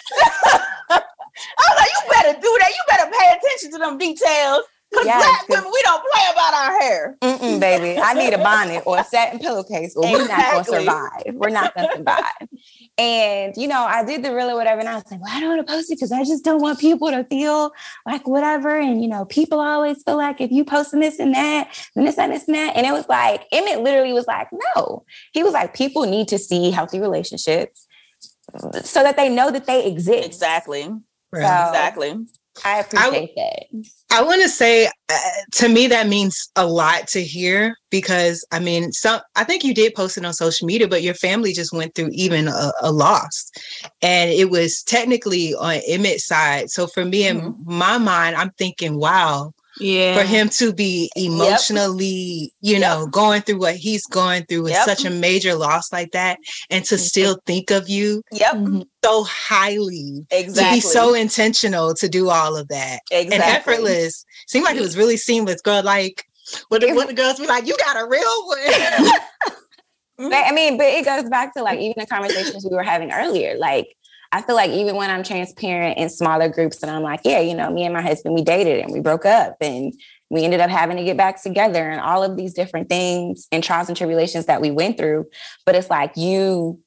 I 1.58 1.64
was 1.70 1.78
like, 1.78 1.88
you 1.88 2.12
better 2.12 2.40
do 2.40 2.56
that. 2.60 2.70
You 2.70 2.82
better 2.88 3.10
pay 3.10 3.36
attention 3.36 3.72
to 3.72 3.78
them 3.78 3.98
details. 3.98 4.64
Because 4.92 5.06
yes, 5.06 5.46
black 5.46 5.48
women, 5.48 5.72
we 5.72 5.82
don't 5.82 6.04
play 6.12 6.22
about 6.32 6.54
our 6.54 6.80
hair. 6.80 7.16
Mm-mm, 7.22 7.60
baby. 7.60 7.98
I 7.98 8.12
need 8.12 8.34
a 8.34 8.38
bonnet 8.38 8.82
or 8.84 8.98
a 8.98 9.04
satin 9.04 9.38
pillowcase 9.38 9.96
or 9.96 10.04
exactly. 10.04 10.20
we're 10.20 10.28
not 10.28 10.52
going 10.52 10.64
to 10.64 10.70
survive. 10.70 11.34
We're 11.34 11.48
not 11.48 11.74
going 11.74 11.88
to 11.88 11.96
survive. 11.96 12.48
and, 12.98 13.56
you 13.56 13.68
know, 13.68 13.84
I 13.84 14.04
did 14.04 14.22
the 14.22 14.34
reel 14.34 14.50
or 14.50 14.54
whatever. 14.54 14.80
And 14.80 14.88
I 14.90 14.96
was 14.96 15.10
like, 15.10 15.22
well, 15.22 15.34
I 15.34 15.40
don't 15.40 15.48
want 15.48 15.66
to 15.66 15.72
post 15.72 15.90
it 15.90 15.94
because 15.94 16.12
I 16.12 16.24
just 16.24 16.44
don't 16.44 16.60
want 16.60 16.78
people 16.78 17.10
to 17.10 17.24
feel 17.24 17.72
like 18.04 18.28
whatever. 18.28 18.78
And, 18.78 19.00
you 19.00 19.08
know, 19.08 19.24
people 19.24 19.60
always 19.60 20.02
feel 20.02 20.18
like 20.18 20.42
if 20.42 20.50
you 20.50 20.62
posting 20.62 21.00
this 21.00 21.18
and 21.18 21.34
that, 21.34 21.70
then 21.94 22.04
this 22.04 22.18
and 22.18 22.30
this 22.30 22.46
and 22.46 22.54
that. 22.54 22.76
And 22.76 22.86
it 22.86 22.92
was 22.92 23.08
like, 23.08 23.46
Emmett 23.50 23.80
literally 23.80 24.12
was 24.12 24.26
like, 24.26 24.48
no. 24.76 25.06
He 25.32 25.42
was 25.42 25.54
like, 25.54 25.74
people 25.74 26.04
need 26.04 26.28
to 26.28 26.38
see 26.38 26.70
healthy 26.70 27.00
relationships 27.00 27.86
uh, 28.52 28.82
so 28.82 29.02
that 29.02 29.16
they 29.16 29.30
know 29.30 29.50
that 29.50 29.64
they 29.66 29.86
exist. 29.86 30.26
Exactly. 30.26 30.82
Right. 31.32 31.46
So, 31.46 31.68
exactly. 31.68 32.26
I 32.64 32.80
appreciate 32.80 33.30
I, 33.30 33.32
that. 33.36 33.84
I 34.10 34.22
want 34.22 34.42
to 34.42 34.48
say, 34.48 34.86
uh, 34.86 35.18
to 35.52 35.68
me, 35.68 35.86
that 35.86 36.06
means 36.06 36.50
a 36.54 36.66
lot 36.66 37.08
to 37.08 37.22
hear 37.22 37.74
because 37.90 38.46
I 38.52 38.58
mean, 38.58 38.92
some 38.92 39.20
I 39.36 39.44
think 39.44 39.64
you 39.64 39.72
did 39.72 39.94
post 39.94 40.18
it 40.18 40.24
on 40.24 40.34
social 40.34 40.66
media, 40.66 40.86
but 40.86 41.02
your 41.02 41.14
family 41.14 41.52
just 41.52 41.72
went 41.72 41.94
through 41.94 42.10
even 42.12 42.48
a, 42.48 42.72
a 42.82 42.92
loss, 42.92 43.50
and 44.02 44.30
it 44.30 44.50
was 44.50 44.82
technically 44.82 45.54
on 45.54 45.80
Emmett's 45.88 46.26
side. 46.26 46.70
So 46.70 46.86
for 46.86 47.04
me, 47.04 47.24
mm-hmm. 47.24 47.46
in 47.46 47.56
my 47.64 47.96
mind, 47.96 48.36
I'm 48.36 48.50
thinking, 48.58 48.96
wow, 48.96 49.52
yeah 49.80 50.16
for 50.16 50.24
him 50.24 50.48
to 50.48 50.72
be 50.72 51.10
emotionally 51.16 52.52
yep. 52.60 52.74
you 52.74 52.78
know 52.78 53.02
yep. 53.02 53.10
going 53.10 53.42
through 53.42 53.58
what 53.58 53.76
he's 53.76 54.06
going 54.06 54.44
through 54.44 54.62
with 54.62 54.72
yep. 54.72 54.84
such 54.84 55.04
a 55.04 55.10
major 55.10 55.54
loss 55.54 55.92
like 55.92 56.12
that 56.12 56.38
and 56.70 56.84
to 56.84 56.94
mm-hmm. 56.94 57.02
still 57.02 57.38
think 57.46 57.70
of 57.70 57.88
you 57.88 58.22
yep 58.32 58.56
so 59.04 59.24
highly 59.24 60.24
exactly 60.30 60.80
to 60.80 60.86
be 60.86 60.88
so 60.88 61.14
intentional 61.14 61.94
to 61.94 62.08
do 62.08 62.28
all 62.28 62.56
of 62.56 62.68
that 62.68 63.00
exactly. 63.10 63.34
and 63.34 63.42
effortless 63.42 64.24
seemed 64.46 64.64
like 64.64 64.76
it 64.76 64.82
was 64.82 64.96
really 64.96 65.16
seamless 65.16 65.60
girl 65.60 65.82
like 65.82 66.24
what 66.68 66.80
the, 66.80 66.92
what 66.92 67.06
the 67.08 67.14
girls 67.14 67.38
be 67.38 67.46
like 67.46 67.66
you 67.66 67.76
got 67.78 68.00
a 68.00 68.06
real 68.06 68.46
one 68.46 69.10
I 70.18 70.52
mean, 70.52 70.76
but 70.76 70.86
it 70.86 71.04
goes 71.04 71.28
back 71.28 71.54
to 71.54 71.62
like 71.62 71.80
even 71.80 71.94
the 71.96 72.06
conversations 72.06 72.64
we 72.68 72.76
were 72.76 72.82
having 72.82 73.10
earlier. 73.12 73.56
Like 73.58 73.96
I 74.32 74.40
feel 74.40 74.56
like 74.56 74.70
even 74.70 74.96
when 74.96 75.10
I'm 75.10 75.22
transparent 75.22 75.98
in 75.98 76.08
smaller 76.08 76.48
groups 76.48 76.82
and 76.82 76.90
I'm 76.90 77.02
like, 77.02 77.20
yeah, 77.24 77.40
you 77.40 77.54
know, 77.54 77.70
me 77.70 77.84
and 77.84 77.92
my 77.92 78.00
husband, 78.00 78.34
we 78.34 78.42
dated 78.42 78.82
and 78.82 78.90
we 78.90 79.00
broke 79.00 79.26
up 79.26 79.56
and 79.60 79.92
we 80.30 80.44
ended 80.44 80.60
up 80.60 80.70
having 80.70 80.96
to 80.96 81.04
get 81.04 81.18
back 81.18 81.42
together 81.42 81.90
and 81.90 82.00
all 82.00 82.24
of 82.24 82.38
these 82.38 82.54
different 82.54 82.88
things 82.88 83.46
and 83.52 83.62
trials 83.62 83.88
and 83.88 83.96
tribulations 83.96 84.46
that 84.46 84.62
we 84.62 84.70
went 84.70 84.96
through. 84.96 85.26
But 85.66 85.74
it's 85.74 85.90
like 85.90 86.16
you 86.16 86.80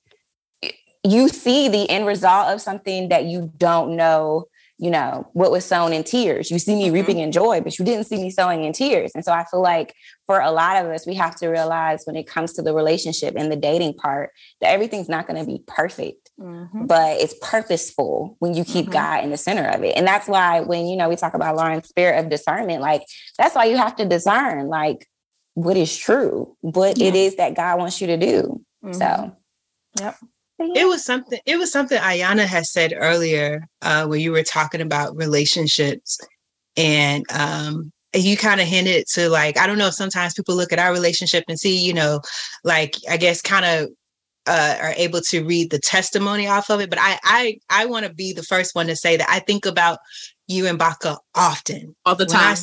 you 1.08 1.30
see 1.30 1.68
the 1.70 1.88
end 1.88 2.08
result 2.08 2.48
of 2.48 2.60
something 2.60 3.10
that 3.10 3.26
you 3.26 3.52
don't 3.58 3.96
know 3.96 4.48
you 4.78 4.90
know, 4.90 5.30
what 5.34 5.52
was 5.52 5.64
sown 5.64 5.94
in 5.94 6.04
tears. 6.04 6.52
You 6.52 6.60
see 6.60 6.76
me 6.76 6.86
mm-hmm. 6.86 6.96
reaping 6.96 7.20
in 7.20 7.32
joy, 7.32 7.62
but 7.62 7.80
you 7.80 7.86
didn't 7.86 8.06
see 8.06 8.18
me 8.18 8.30
sowing 8.30 8.66
in 8.66 8.74
tears. 8.74 9.12
And 9.16 9.24
so 9.24 9.32
I 9.32 9.46
feel 9.46 9.62
like 9.62 9.96
for 10.26 10.40
a 10.42 10.52
lot 10.52 10.84
of 10.84 10.92
us, 10.92 11.08
we 11.08 11.14
have 11.14 11.36
to 11.38 11.48
realize 11.48 12.04
when 12.04 12.18
it 12.18 12.28
comes 12.28 12.52
to 12.54 12.62
the 12.62 12.74
relationship 12.74 13.36
and 13.38 13.50
the 13.50 13.56
dating 13.56 13.94
part 13.94 14.32
that 14.60 14.72
everything's 14.72 15.08
not 15.08 15.28
going 15.28 15.40
to 15.40 15.50
be 15.50 15.64
perfect, 15.66 16.30
mm-hmm. 16.38 16.88
but 16.88 17.22
it's 17.22 17.36
purposeful 17.42 18.36
when 18.40 18.54
you 18.54 18.66
keep 18.66 18.86
mm-hmm. 18.86 18.94
God 18.94 19.24
in 19.24 19.30
the 19.30 19.38
center 19.38 19.66
of 19.66 19.82
it. 19.84 19.96
And 19.96 20.06
that's 20.06 20.28
why 20.28 20.60
when, 20.60 20.88
you 20.88 20.98
know, 20.98 21.08
we 21.08 21.16
talk 21.16 21.36
about 21.36 21.56
Lauren's 21.56 21.88
spirit 21.88 22.20
of 22.20 22.30
discernment, 22.30 22.82
like 22.82 23.04
that's 23.38 23.56
why 23.56 23.66
you 23.66 23.78
have 23.78 23.96
to 23.96 24.06
discern 24.06 24.68
like 24.68 25.08
what 25.54 25.78
is 25.78 25.96
true, 25.96 26.58
what 26.60 26.98
yeah. 26.98 27.08
it 27.08 27.16
is 27.16 27.38
that 27.38 27.56
God 27.56 27.80
wants 27.80 28.02
you 28.02 28.08
to 28.08 28.18
do. 28.18 28.62
So, 28.92 29.00
mm-hmm. 29.00 30.04
yep. 30.04 30.18
It 30.58 30.88
was 30.88 31.04
something. 31.04 31.40
It 31.46 31.58
was 31.58 31.72
something 31.72 32.00
Ayana 32.00 32.46
had 32.46 32.66
said 32.66 32.94
earlier, 32.96 33.68
uh, 33.82 34.06
where 34.06 34.20
you 34.20 34.32
were 34.32 34.44
talking 34.44 34.82
about 34.82 35.16
relationships, 35.16 36.18
and 36.78 37.26
um, 37.32 37.92
you 38.14 38.38
kind 38.38 38.62
of 38.62 38.68
hinted 38.68 39.06
to 39.14 39.30
like 39.30 39.58
I 39.58 39.68
don't 39.68 39.78
know. 39.78 39.90
Sometimes 39.90 40.34
people 40.34 40.56
look 40.56 40.72
at 40.72 40.80
our 40.80 40.94
relationship 40.94 41.44
and 41.48 41.60
see, 41.60 41.78
you 41.78 41.94
know, 41.94 42.22
like 42.64 42.96
I 43.10 43.18
guess 43.18 43.42
kind 43.42 43.66
of 43.66 43.90
uh, 44.48 44.78
are 44.82 44.94
able 44.96 45.22
to 45.22 45.44
read 45.44 45.72
the 45.72 45.80
testimony 45.80 46.48
off 46.48 46.70
of 46.70 46.80
it. 46.80 46.90
But 46.90 47.00
I 47.02 47.20
I 47.24 47.58
I 47.70 47.86
want 47.86 48.06
to 48.06 48.14
be 48.14 48.34
the 48.34 48.44
first 48.44 48.76
one 48.76 48.88
to 48.88 48.96
say 48.96 49.18
that 49.18 49.30
I 49.30 49.40
think 49.40 49.66
about 49.66 50.00
you 50.48 50.68
and 50.68 50.78
Baka 50.78 51.18
often, 51.36 51.96
all 52.06 52.16
the 52.16 52.26
time. 52.26 52.56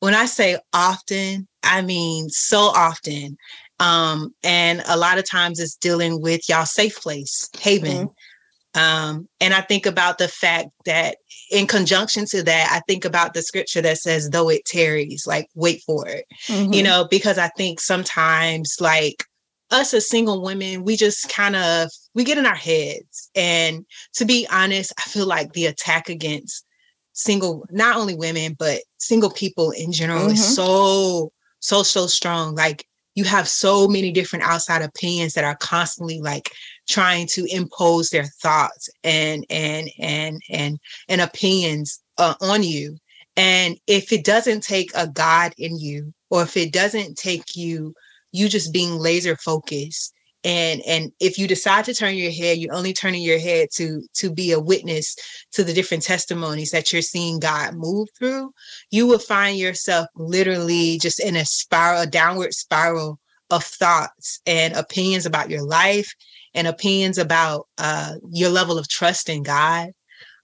When 0.00 0.14
I, 0.14 0.14
when 0.14 0.14
I 0.14 0.26
say 0.26 0.58
often, 0.72 1.46
I 1.62 1.82
mean 1.82 2.28
so 2.30 2.60
often. 2.60 3.36
Um, 3.80 4.34
and 4.44 4.82
a 4.86 4.96
lot 4.96 5.18
of 5.18 5.28
times 5.28 5.58
it's 5.58 5.74
dealing 5.74 6.20
with 6.20 6.48
y'all 6.48 6.66
safe 6.66 7.00
place, 7.00 7.48
haven. 7.58 8.08
Mm-hmm. 8.08 8.80
Um, 8.80 9.28
and 9.40 9.52
I 9.52 9.62
think 9.62 9.86
about 9.86 10.18
the 10.18 10.28
fact 10.28 10.68
that 10.84 11.16
in 11.50 11.66
conjunction 11.66 12.26
to 12.26 12.42
that, 12.44 12.68
I 12.70 12.80
think 12.86 13.04
about 13.04 13.34
the 13.34 13.42
scripture 13.42 13.80
that 13.80 13.98
says, 13.98 14.30
though 14.30 14.48
it 14.48 14.64
tarries, 14.64 15.26
like 15.26 15.48
wait 15.54 15.82
for 15.84 16.06
it, 16.06 16.24
mm-hmm. 16.46 16.72
you 16.72 16.82
know, 16.82 17.08
because 17.10 17.38
I 17.38 17.48
think 17.56 17.80
sometimes 17.80 18.76
like 18.78 19.24
us 19.72 19.94
as 19.94 20.08
single 20.08 20.42
women, 20.42 20.84
we 20.84 20.96
just 20.96 21.28
kind 21.28 21.56
of 21.56 21.88
we 22.14 22.22
get 22.22 22.38
in 22.38 22.46
our 22.46 22.54
heads. 22.54 23.30
And 23.34 23.84
to 24.14 24.24
be 24.24 24.46
honest, 24.52 24.92
I 24.98 25.02
feel 25.08 25.26
like 25.26 25.52
the 25.52 25.66
attack 25.66 26.08
against 26.08 26.64
single, 27.12 27.66
not 27.70 27.96
only 27.96 28.14
women, 28.14 28.54
but 28.58 28.82
single 28.98 29.30
people 29.30 29.70
in 29.72 29.90
general 29.90 30.22
mm-hmm. 30.22 30.32
is 30.32 30.54
so, 30.54 31.32
so, 31.58 31.82
so 31.82 32.06
strong. 32.06 32.54
Like 32.54 32.86
you 33.20 33.26
have 33.26 33.46
so 33.46 33.86
many 33.86 34.10
different 34.10 34.46
outside 34.46 34.80
opinions 34.80 35.34
that 35.34 35.44
are 35.44 35.56
constantly 35.56 36.20
like 36.20 36.50
trying 36.88 37.26
to 37.26 37.44
impose 37.54 38.08
their 38.08 38.24
thoughts 38.24 38.88
and 39.04 39.44
and 39.50 39.90
and 39.98 40.40
and 40.48 40.78
and 41.10 41.20
opinions 41.20 42.00
uh, 42.16 42.34
on 42.40 42.62
you. 42.62 42.96
And 43.36 43.76
if 43.86 44.10
it 44.10 44.24
doesn't 44.24 44.62
take 44.62 44.90
a 44.94 45.06
god 45.06 45.52
in 45.58 45.78
you 45.78 46.14
or 46.30 46.42
if 46.44 46.56
it 46.56 46.72
doesn't 46.72 47.18
take 47.18 47.54
you 47.54 47.94
you 48.32 48.48
just 48.48 48.72
being 48.72 48.96
laser 48.96 49.36
focused 49.36 50.14
and 50.44 50.80
and 50.86 51.12
if 51.20 51.38
you 51.38 51.46
decide 51.46 51.84
to 51.84 51.94
turn 51.94 52.14
your 52.14 52.32
head 52.32 52.58
you're 52.58 52.74
only 52.74 52.92
turning 52.92 53.22
your 53.22 53.38
head 53.38 53.68
to 53.72 54.02
to 54.14 54.32
be 54.32 54.52
a 54.52 54.60
witness 54.60 55.14
to 55.52 55.62
the 55.62 55.72
different 55.72 56.02
testimonies 56.02 56.70
that 56.70 56.92
you're 56.92 57.02
seeing 57.02 57.38
god 57.38 57.74
move 57.74 58.08
through 58.18 58.50
you 58.90 59.06
will 59.06 59.18
find 59.18 59.58
yourself 59.58 60.06
literally 60.16 60.98
just 60.98 61.20
in 61.20 61.36
a 61.36 61.44
spiral 61.44 62.02
a 62.02 62.06
downward 62.06 62.54
spiral 62.54 63.18
of 63.50 63.64
thoughts 63.64 64.40
and 64.46 64.74
opinions 64.74 65.26
about 65.26 65.50
your 65.50 65.62
life 65.62 66.14
and 66.54 66.66
opinions 66.66 67.18
about 67.18 67.66
uh, 67.78 68.14
your 68.30 68.50
level 68.50 68.78
of 68.78 68.88
trust 68.88 69.28
in 69.28 69.42
god. 69.42 69.90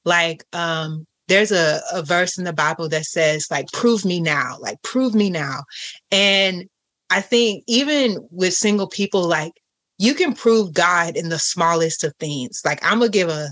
Like 0.05 0.45
um 0.53 1.07
there's 1.29 1.51
a, 1.51 1.81
a 1.93 2.03
verse 2.03 2.39
in 2.39 2.45
the 2.45 2.53
bible 2.53 2.89
that 2.89 3.05
says 3.05 3.49
like 3.51 3.67
prove 3.73 4.05
me 4.05 4.21
now 4.21 4.57
like 4.61 4.81
prove 4.83 5.15
me 5.15 5.31
now. 5.31 5.65
And 6.11 6.69
i 7.11 7.21
think 7.21 7.65
even 7.69 8.27
with 8.31 8.53
single 8.53 8.89
people 8.89 9.25
like 9.27 9.53
you 9.99 10.15
can 10.15 10.35
prove 10.35 10.73
God 10.73 11.17
in 11.17 11.29
the 11.29 11.39
smallest 11.39 12.05
of 12.05 12.15
things. 12.19 12.63
Like 12.65 12.85
I'm 12.85 12.99
gonna 12.99 13.11
give 13.11 13.29
a 13.29 13.49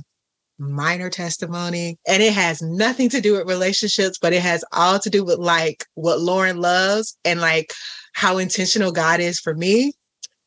minor 0.59 1.11
testimony 1.11 1.99
and 2.07 2.23
it 2.23 2.33
has 2.33 2.63
nothing 2.63 3.09
to 3.11 3.21
do 3.21 3.33
with 3.33 3.49
relationships, 3.49 4.19
but 4.21 4.33
it 4.33 4.43
has 4.43 4.65
all 4.73 4.99
to 4.99 5.11
do 5.11 5.25
with 5.25 5.39
like 5.39 5.85
what 5.95 6.21
Lauren 6.21 6.61
loves 6.61 7.17
and 7.25 7.41
like 7.41 7.73
how 8.13 8.39
intentional 8.39 8.93
God 8.93 9.21
is 9.21 9.41
for 9.41 9.55
me. 9.55 9.93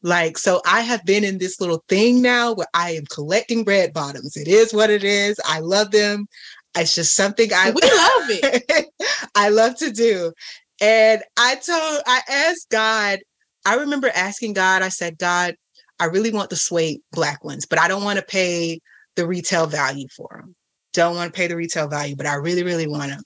Like, 0.04 0.38
so 0.38 0.62
I 0.66 0.82
have 0.82 1.04
been 1.06 1.24
in 1.24 1.40
this 1.40 1.60
little 1.60 1.84
thing 1.90 2.22
now 2.22 2.54
where 2.54 2.68
I 2.74 2.92
am 2.92 3.06
collecting 3.08 3.64
red 3.64 3.94
bottoms. 3.94 4.38
It 4.38 4.48
is 4.48 4.74
what 4.74 4.90
it 4.90 5.04
is. 5.04 5.40
I 5.46 5.60
love 5.60 5.92
them. 5.92 6.28
It's 6.76 6.96
just 6.96 7.16
something 7.16 7.52
I 7.52 7.72
we 7.72 7.82
love 7.82 8.30
it. 8.30 8.90
I 9.36 9.50
love 9.50 9.76
to 9.78 9.92
do. 9.92 10.32
And 10.80 11.24
I 11.38 11.56
told, 11.56 12.02
I 12.06 12.22
asked 12.30 12.70
God, 12.70 13.20
I 13.66 13.76
remember 13.76 14.10
asking 14.14 14.54
God, 14.54 14.84
I 14.84 14.90
said, 14.90 15.18
God, 15.18 15.56
I 16.00 16.06
really 16.06 16.32
want 16.32 16.50
the 16.50 16.56
suede 16.56 17.02
black 17.12 17.44
ones, 17.44 17.66
but 17.66 17.80
I 17.80 17.88
don't 17.88 18.04
want 18.04 18.20
to 18.20 18.26
pay 18.26 18.80
the 19.16 19.28
retail 19.28 19.68
value 19.68 20.08
for 20.16 20.30
them. 20.32 20.56
Don't 20.94 21.16
want 21.16 21.34
to 21.34 21.38
pay 21.38 21.48
the 21.48 21.56
retail 21.56 21.88
value, 21.88 22.16
but 22.16 22.26
I 22.26 22.36
really, 22.36 22.64
really 22.64 22.88
want 22.88 23.10
them. 23.10 23.24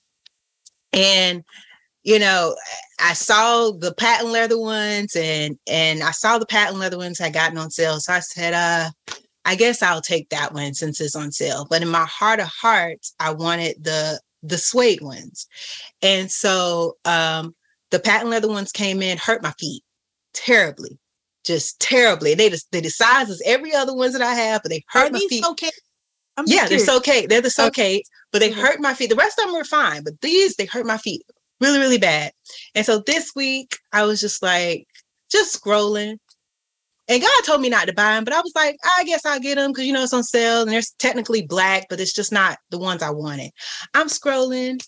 And 0.94 1.44
you 2.04 2.18
know, 2.18 2.56
I 3.00 3.14
saw 3.14 3.72
the 3.72 3.94
patent 3.94 4.32
leather 4.32 4.60
ones 4.60 5.16
and 5.16 5.58
and 5.68 6.02
I 6.02 6.12
saw 6.12 6.38
the 6.38 6.46
patent 6.46 6.80
leather 6.80 6.98
ones 6.98 7.20
had 7.20 7.34
gotten 7.34 7.58
on 7.58 7.70
sale. 7.70 8.00
So 8.00 8.14
I 8.14 8.20
said, 8.20 8.54
uh, 8.54 8.90
I 9.46 9.56
guess 9.56 9.84
I'll 9.84 10.02
take 10.02 10.30
that 10.30 10.54
one 10.54 10.74
since 10.74 11.00
it's 11.00 11.16
on 11.16 11.32
sale. 11.32 11.68
But 11.70 11.82
in 11.82 11.90
my 11.90 12.06
heart 12.06 12.40
of 12.40 12.48
hearts, 12.48 13.14
I 13.20 13.34
wanted 13.34 13.84
the 13.84 14.20
the 14.44 14.58
suede 14.58 15.02
ones. 15.02 15.48
And 16.02 16.32
so 16.32 16.98
um 17.06 17.56
the 17.92 18.00
patent 18.00 18.32
leather 18.32 18.48
ones 18.48 18.72
came 18.72 19.02
in, 19.02 19.18
hurt 19.18 19.44
my 19.44 19.52
feet 19.60 19.84
terribly 20.34 20.98
just 21.46 21.80
terribly. 21.80 22.36
They 22.36 22.50
just 22.50 22.72
they 22.72 22.82
the 22.82 22.90
size 22.90 23.30
as 23.30 23.42
every 23.46 23.74
other 23.74 23.96
ones 23.96 24.14
that 24.14 24.22
I 24.22 24.34
have, 24.34 24.62
but 24.64 24.72
they 24.72 24.84
hurt 24.90 25.10
Are 25.10 25.14
my 25.14 25.26
feet. 25.30 25.46
Okay. 25.46 25.72
yeah, 26.46 26.68
they're 26.68 26.80
so 26.80 26.98
okay. 26.98 27.26
They're 27.26 27.42
the 27.42 27.50
so 27.50 27.68
okay, 27.68 28.04
but 28.32 28.40
they 28.40 28.52
mm-hmm. 28.52 28.62
hurt 28.62 28.80
my 28.80 28.94
feet. 28.94 29.10
The 29.10 29.16
rest 29.16 29.40
of 29.40 29.46
them 29.46 29.54
were 29.54 29.64
fine, 29.64 30.04
but 30.04 30.20
these 30.22 30.56
they 30.56 30.66
hurt 30.66 30.86
my 30.86 30.98
feet 30.98 31.24
really, 31.62 31.80
really 31.80 31.98
bad. 31.98 32.34
And 32.76 32.86
so 32.86 33.02
this 33.06 33.32
week 33.36 33.78
I 33.94 34.04
was 34.04 34.20
just 34.20 34.42
like, 34.42 34.86
just 35.32 35.64
scrolling. 35.64 36.18
And 37.08 37.22
God 37.22 37.44
told 37.46 37.62
me 37.62 37.70
not 37.70 37.88
to 37.88 37.94
buy 37.94 38.16
them, 38.16 38.24
but 38.24 38.34
I 38.34 38.42
was 38.42 38.54
like, 38.56 38.78
I 38.98 39.04
guess 39.04 39.26
I'll 39.26 39.40
get 39.40 39.56
them 39.56 39.72
because 39.72 39.86
you 39.86 39.94
know 39.94 40.04
it's 40.04 40.14
on 40.14 40.24
sale 40.24 40.62
and 40.62 40.72
they're 40.72 40.82
technically 41.00 41.46
black, 41.46 41.88
but 41.90 42.00
it's 42.00 42.14
just 42.14 42.32
not 42.32 42.58
the 42.70 42.78
ones 42.78 43.04
I 43.04 43.10
wanted. 43.10 43.52
I'm 43.94 44.08
scrolling 44.08 44.82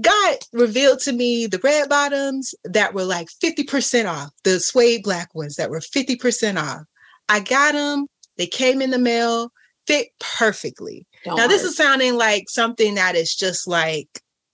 God 0.00 0.36
revealed 0.52 1.00
to 1.00 1.12
me 1.12 1.46
the 1.46 1.60
red 1.62 1.88
bottoms 1.88 2.54
that 2.64 2.94
were 2.94 3.04
like 3.04 3.28
50% 3.42 4.08
off, 4.08 4.30
the 4.44 4.60
suede 4.60 5.02
black 5.02 5.34
ones 5.34 5.56
that 5.56 5.70
were 5.70 5.80
50% 5.80 6.60
off. 6.60 6.82
I 7.28 7.40
got 7.40 7.72
them, 7.72 8.06
they 8.36 8.46
came 8.46 8.80
in 8.80 8.90
the 8.90 8.98
mail, 8.98 9.50
fit 9.86 10.08
perfectly. 10.20 11.06
Don't 11.24 11.36
now, 11.36 11.46
this 11.46 11.62
is 11.62 11.76
sounding 11.76 12.16
like 12.16 12.48
something 12.48 12.94
that 12.94 13.16
is 13.16 13.34
just 13.34 13.66
like 13.66 14.08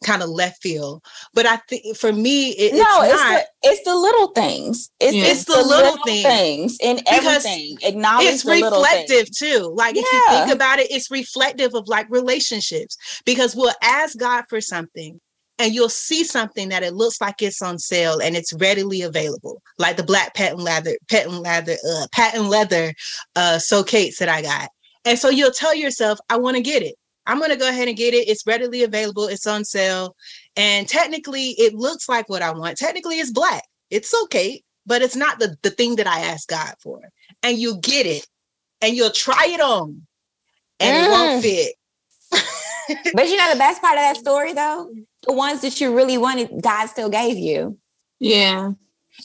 kind 0.05 0.22
of 0.22 0.28
left 0.28 0.62
field. 0.62 1.03
But 1.34 1.47
I 1.47 1.57
think 1.68 1.97
for 1.97 2.12
me, 2.12 2.51
it, 2.51 2.74
no, 2.74 3.03
it's, 3.03 3.12
it's, 3.12 3.22
the, 3.22 3.47
it's 3.62 3.84
the 3.84 3.97
little 3.97 4.28
things. 4.28 4.90
It's, 5.01 5.14
yeah. 5.14 5.24
it's 5.24 5.45
the, 5.45 5.55
the, 5.55 5.62
little, 5.62 5.92
little 5.92 6.05
things. 6.05 6.22
things 6.22 6.78
in 6.80 7.01
everything. 7.07 7.76
Acknowledge 7.82 8.26
it's 8.26 8.45
reflective 8.45 9.30
too. 9.30 9.72
Like 9.74 9.97
yeah. 9.97 10.03
if 10.05 10.12
you 10.12 10.38
think 10.47 10.55
about 10.55 10.78
it, 10.78 10.90
it's 10.90 11.11
reflective 11.11 11.74
of 11.74 11.88
like 11.88 12.07
relationships 12.11 12.97
because 13.26 13.55
we'll 13.55 13.74
ask 13.82 14.18
God 14.18 14.45
for 14.49 14.61
something 14.61 15.20
and 15.59 15.74
you'll 15.74 15.88
see 15.88 16.24
something 16.24 16.68
that 16.70 16.82
it 16.82 16.94
looks 16.94 17.20
like 17.20 17.40
it's 17.40 17.62
on 17.62 17.78
sale 17.78 18.20
and 18.20 18.36
it's 18.36 18.52
readily 18.55 19.02
available, 19.02 19.62
like 19.78 19.96
the 19.96 20.02
black 20.02 20.34
patent 20.34 20.61
leather, 20.61 20.96
patent 21.09 21.42
leather, 21.42 21.76
uh, 21.88 22.07
patent 22.12 22.46
leather 22.46 22.92
uh, 23.36 23.59
So 23.59 23.84
Kates 23.84 24.18
that 24.18 24.28
I 24.28 24.42
got. 24.42 24.70
And 25.05 25.18
so 25.18 25.28
you'll 25.28 25.52
tell 25.52 25.74
yourself, 25.74 26.18
I 26.28 26.38
want 26.38 26.57
to 26.57 26.62
get 26.62 26.82
it. 26.82 26.96
I'm 27.26 27.38
going 27.38 27.50
to 27.50 27.57
go 27.57 27.68
ahead 27.68 27.88
and 27.88 27.96
get 27.96 28.14
it. 28.14 28.28
It's 28.28 28.46
readily 28.46 28.82
available. 28.82 29.26
It's 29.26 29.46
on 29.46 29.64
sale. 29.64 30.16
And 30.57 30.88
technically, 30.88 31.50
it 31.50 31.74
looks 31.74 32.09
like 32.09 32.28
what 32.28 32.42
I 32.42 32.50
want. 32.52 32.76
Technically, 32.76 33.18
it's 33.18 33.30
black. 33.30 33.62
It's 33.90 34.12
okay, 34.24 34.62
but 34.86 35.02
it's 35.02 35.16
not 35.16 35.38
the, 35.38 35.57
the 35.62 35.70
thing 35.70 35.96
that 35.96 36.07
I 36.07 36.20
asked 36.20 36.48
God 36.48 36.74
for. 36.80 37.00
And 37.42 37.59
you 37.59 37.78
get 37.80 38.07
it 38.07 38.26
and 38.82 38.94
you'll 38.94 39.11
try 39.11 39.46
it 39.48 39.61
on 39.61 40.02
and 40.80 40.96
mm. 40.96 41.07
it 41.07 41.11
won't 41.11 41.42
mm. 41.42 41.42
fit. 41.42 41.74
but 43.14 43.28
you 43.28 43.36
know 43.36 43.52
the 43.52 43.59
best 43.59 43.80
part 43.80 43.96
of 43.96 44.02
that 44.02 44.16
story 44.16 44.52
though 44.52 44.90
the 45.26 45.32
ones 45.32 45.62
that 45.62 45.80
you 45.80 45.94
really 45.94 46.18
wanted, 46.18 46.62
God 46.62 46.86
still 46.86 47.08
gave 47.08 47.36
you. 47.36 47.78
Yeah. 48.20 48.72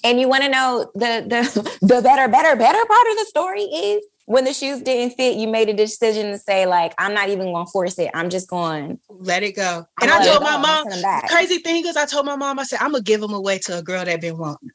And 0.04 0.20
you 0.20 0.28
want 0.30 0.44
to 0.44 0.50
know 0.50 0.92
the 0.94 1.26
the 1.28 1.78
the 1.82 2.02
better, 2.02 2.28
better, 2.28 2.56
better 2.56 2.86
part 2.86 3.08
of 3.12 3.18
the 3.18 3.26
story 3.28 3.64
is 3.64 4.04
when 4.26 4.46
the 4.46 4.54
shoes 4.54 4.82
didn't 4.82 5.16
fit, 5.16 5.38
you 5.38 5.48
made 5.48 5.70
a 5.70 5.74
decision 5.74 6.32
to 6.32 6.38
say, 6.38 6.68
like, 6.68 6.94
I'm 7.00 7.16
not 7.16 7.30
even 7.30 7.52
gonna 7.52 7.66
force 7.66 7.98
it. 7.98 8.12
I'm 8.14 8.30
just 8.30 8.48
going 8.48 9.00
let 9.10 9.42
it 9.42 9.56
go. 9.56 9.86
And 10.00 10.12
I 10.12 10.24
told 10.24 10.44
my 10.44 10.58
mom, 10.58 10.86
crazy 11.30 11.58
thing 11.58 11.86
is 11.88 11.98
I 11.98 12.06
told 12.06 12.28
my 12.28 12.36
mom, 12.36 12.60
I 12.60 12.64
said, 12.64 12.80
I'm 12.80 12.92
gonna 12.92 13.04
give 13.04 13.22
them 13.22 13.34
away 13.34 13.58
to 13.66 13.80
a 13.80 13.82
girl 13.82 14.06
that 14.06 14.22
been 14.22 14.38
wanting. 14.38 14.70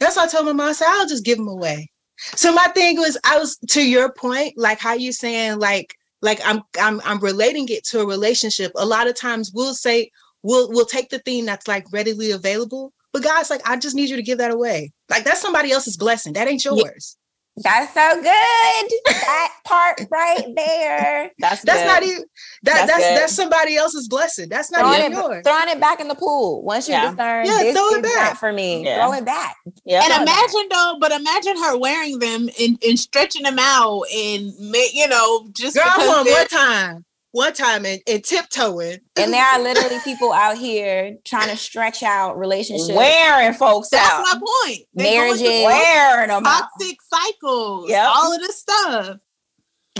That's 0.00 0.16
what 0.16 0.28
I 0.28 0.32
told 0.32 0.46
my 0.46 0.52
mom. 0.52 0.70
I 0.70 0.72
said, 0.72 0.88
I'll 0.88 1.06
just 1.06 1.24
give 1.24 1.38
them 1.38 1.46
away. 1.46 1.90
So 2.16 2.52
my 2.52 2.66
thing 2.74 2.96
was, 2.96 3.16
I 3.24 3.38
was 3.38 3.56
to 3.70 3.88
your 3.88 4.12
point, 4.12 4.54
like 4.56 4.80
how 4.80 4.94
you 4.94 5.12
saying, 5.12 5.60
like 5.60 5.94
like 6.24 6.40
I'm 6.44 6.62
I'm 6.80 7.00
I'm 7.04 7.20
relating 7.20 7.68
it 7.68 7.84
to 7.86 8.00
a 8.00 8.06
relationship. 8.06 8.72
A 8.76 8.86
lot 8.86 9.06
of 9.06 9.14
times 9.14 9.52
we'll 9.54 9.74
say 9.74 10.10
we'll 10.42 10.70
we'll 10.70 10.86
take 10.86 11.10
the 11.10 11.18
thing 11.18 11.44
that's 11.44 11.68
like 11.68 11.86
readily 11.92 12.30
available, 12.30 12.92
but 13.12 13.22
God's 13.22 13.50
like, 13.50 13.60
I 13.68 13.76
just 13.76 13.94
need 13.94 14.08
you 14.08 14.16
to 14.16 14.22
give 14.22 14.38
that 14.38 14.50
away. 14.50 14.92
Like 15.10 15.24
that's 15.24 15.42
somebody 15.42 15.70
else's 15.70 15.98
blessing. 15.98 16.32
That 16.32 16.48
ain't 16.48 16.64
yours. 16.64 17.18
That's 17.56 17.94
so 17.94 18.14
good. 18.16 18.24
that 18.24 19.54
part 19.64 20.00
right 20.10 20.44
there. 20.56 21.30
That's 21.38 21.62
that's 21.62 21.82
good. 21.82 21.86
not 21.86 22.02
even 22.02 22.24
that 22.64 22.86
that's 22.86 22.90
that's, 22.90 23.20
that's, 23.20 23.32
somebody 23.34 23.76
else's 23.76 24.08
blessing. 24.08 24.48
That's 24.48 24.72
not 24.72 24.80
throwing 24.80 25.00
even 25.00 25.12
it, 25.12 25.16
yours. 25.16 25.42
Throwing 25.44 25.68
it 25.68 25.80
back 25.80 26.00
in 26.00 26.08
the 26.08 26.16
pool. 26.16 26.64
Once 26.64 26.88
you 26.88 26.94
yeah. 26.94 27.10
discern 27.10 27.46
yeah, 27.46 27.58
this 27.58 27.76
throw 27.76 27.88
it 27.90 28.02
back. 28.02 28.36
for 28.38 28.52
me. 28.52 28.84
Yeah. 28.84 29.04
Throw 29.06 29.16
it 29.16 29.24
back. 29.24 29.54
Yeah. 29.84 30.02
And 30.02 30.22
imagine 30.22 30.68
though, 30.70 30.96
but 31.00 31.12
imagine 31.12 31.56
her 31.58 31.78
wearing 31.78 32.18
them 32.18 32.48
and, 32.60 32.76
and 32.84 32.98
stretching 32.98 33.44
them 33.44 33.58
out 33.60 34.02
and 34.12 34.52
you 34.92 35.06
know, 35.06 35.46
just 35.52 35.76
Girl, 35.76 35.84
one 35.96 36.24
more 36.24 36.44
time 36.46 37.04
one 37.34 37.52
time 37.52 37.84
and, 37.84 38.00
and 38.06 38.22
tiptoeing. 38.22 38.98
And 39.16 39.32
there 39.32 39.44
are 39.44 39.60
literally 39.60 39.98
people 40.04 40.32
out 40.32 40.56
here 40.56 41.16
trying 41.24 41.48
to 41.48 41.56
stretch 41.56 42.04
out 42.04 42.38
relationships, 42.38 42.96
wearing 42.96 43.52
folks 43.54 43.90
That's 43.90 44.08
out. 44.08 44.22
my 44.22 44.40
point. 44.40 44.82
Marriages, 44.94 45.42
wearing 45.42 46.28
them 46.28 46.44
toxic 46.44 46.96
out. 47.12 47.20
cycles, 47.20 47.90
yep. 47.90 48.08
all 48.14 48.32
of 48.32 48.40
this 48.40 48.60
stuff. 48.60 49.18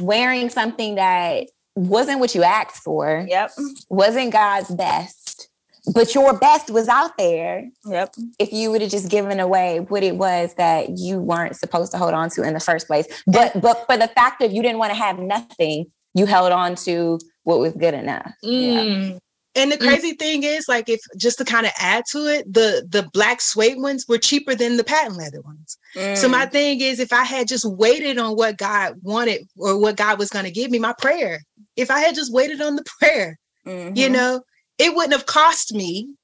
Wearing 0.00 0.48
something 0.48 0.94
that 0.94 1.48
wasn't 1.74 2.20
what 2.20 2.36
you 2.36 2.44
asked 2.44 2.84
for. 2.84 3.26
Yep. 3.28 3.50
Wasn't 3.88 4.32
God's 4.32 4.70
best. 4.70 5.48
But 5.92 6.14
your 6.14 6.38
best 6.38 6.70
was 6.70 6.88
out 6.88 7.18
there. 7.18 7.68
Yep. 7.84 8.14
If 8.38 8.52
you 8.52 8.70
would 8.70 8.80
have 8.80 8.90
just 8.90 9.10
given 9.10 9.40
away 9.40 9.80
what 9.80 10.04
it 10.04 10.16
was 10.16 10.54
that 10.54 10.98
you 10.98 11.18
weren't 11.18 11.56
supposed 11.56 11.90
to 11.92 11.98
hold 11.98 12.14
on 12.14 12.30
to 12.30 12.42
in 12.42 12.54
the 12.54 12.60
first 12.60 12.86
place. 12.86 13.06
But 13.26 13.60
but 13.60 13.84
for 13.86 13.96
the 13.96 14.08
fact 14.08 14.38
that 14.38 14.52
you 14.52 14.62
didn't 14.62 14.78
want 14.78 14.92
to 14.92 14.98
have 14.98 15.18
nothing, 15.18 15.86
you 16.14 16.26
held 16.26 16.52
on 16.52 16.74
to 16.76 17.18
what 17.42 17.58
was 17.58 17.72
good 17.72 17.94
enough. 17.94 18.32
Mm. 18.44 19.10
Yeah. 19.10 19.18
And 19.56 19.70
the 19.70 19.76
mm. 19.76 19.86
crazy 19.86 20.14
mm. 20.14 20.18
thing 20.18 20.42
is, 20.42 20.68
like, 20.68 20.88
if 20.88 21.00
just 21.16 21.38
to 21.38 21.44
kind 21.44 21.66
of 21.66 21.72
add 21.78 22.04
to 22.10 22.26
it, 22.26 22.52
the 22.52 22.86
the 22.88 23.08
black 23.12 23.40
suede 23.40 23.78
ones 23.78 24.06
were 24.08 24.18
cheaper 24.18 24.54
than 24.54 24.76
the 24.76 24.84
patent 24.84 25.16
leather 25.16 25.40
ones. 25.42 25.78
Mm. 25.94 26.16
So 26.16 26.28
my 26.28 26.46
thing 26.46 26.80
is, 26.80 26.98
if 26.98 27.12
I 27.12 27.24
had 27.24 27.46
just 27.46 27.64
waited 27.64 28.18
on 28.18 28.36
what 28.36 28.56
God 28.56 28.94
wanted 29.02 29.46
or 29.56 29.78
what 29.78 29.96
God 29.96 30.18
was 30.18 30.30
going 30.30 30.44
to 30.44 30.50
give 30.50 30.70
me, 30.70 30.78
my 30.78 30.94
prayer. 30.98 31.40
If 31.76 31.90
I 31.90 32.00
had 32.00 32.14
just 32.14 32.32
waited 32.32 32.60
on 32.60 32.76
the 32.76 32.84
prayer, 32.98 33.38
mm-hmm. 33.66 33.96
you 33.96 34.08
know, 34.08 34.42
it 34.78 34.94
wouldn't 34.94 35.12
have 35.12 35.26
cost 35.26 35.74
me 35.74 36.14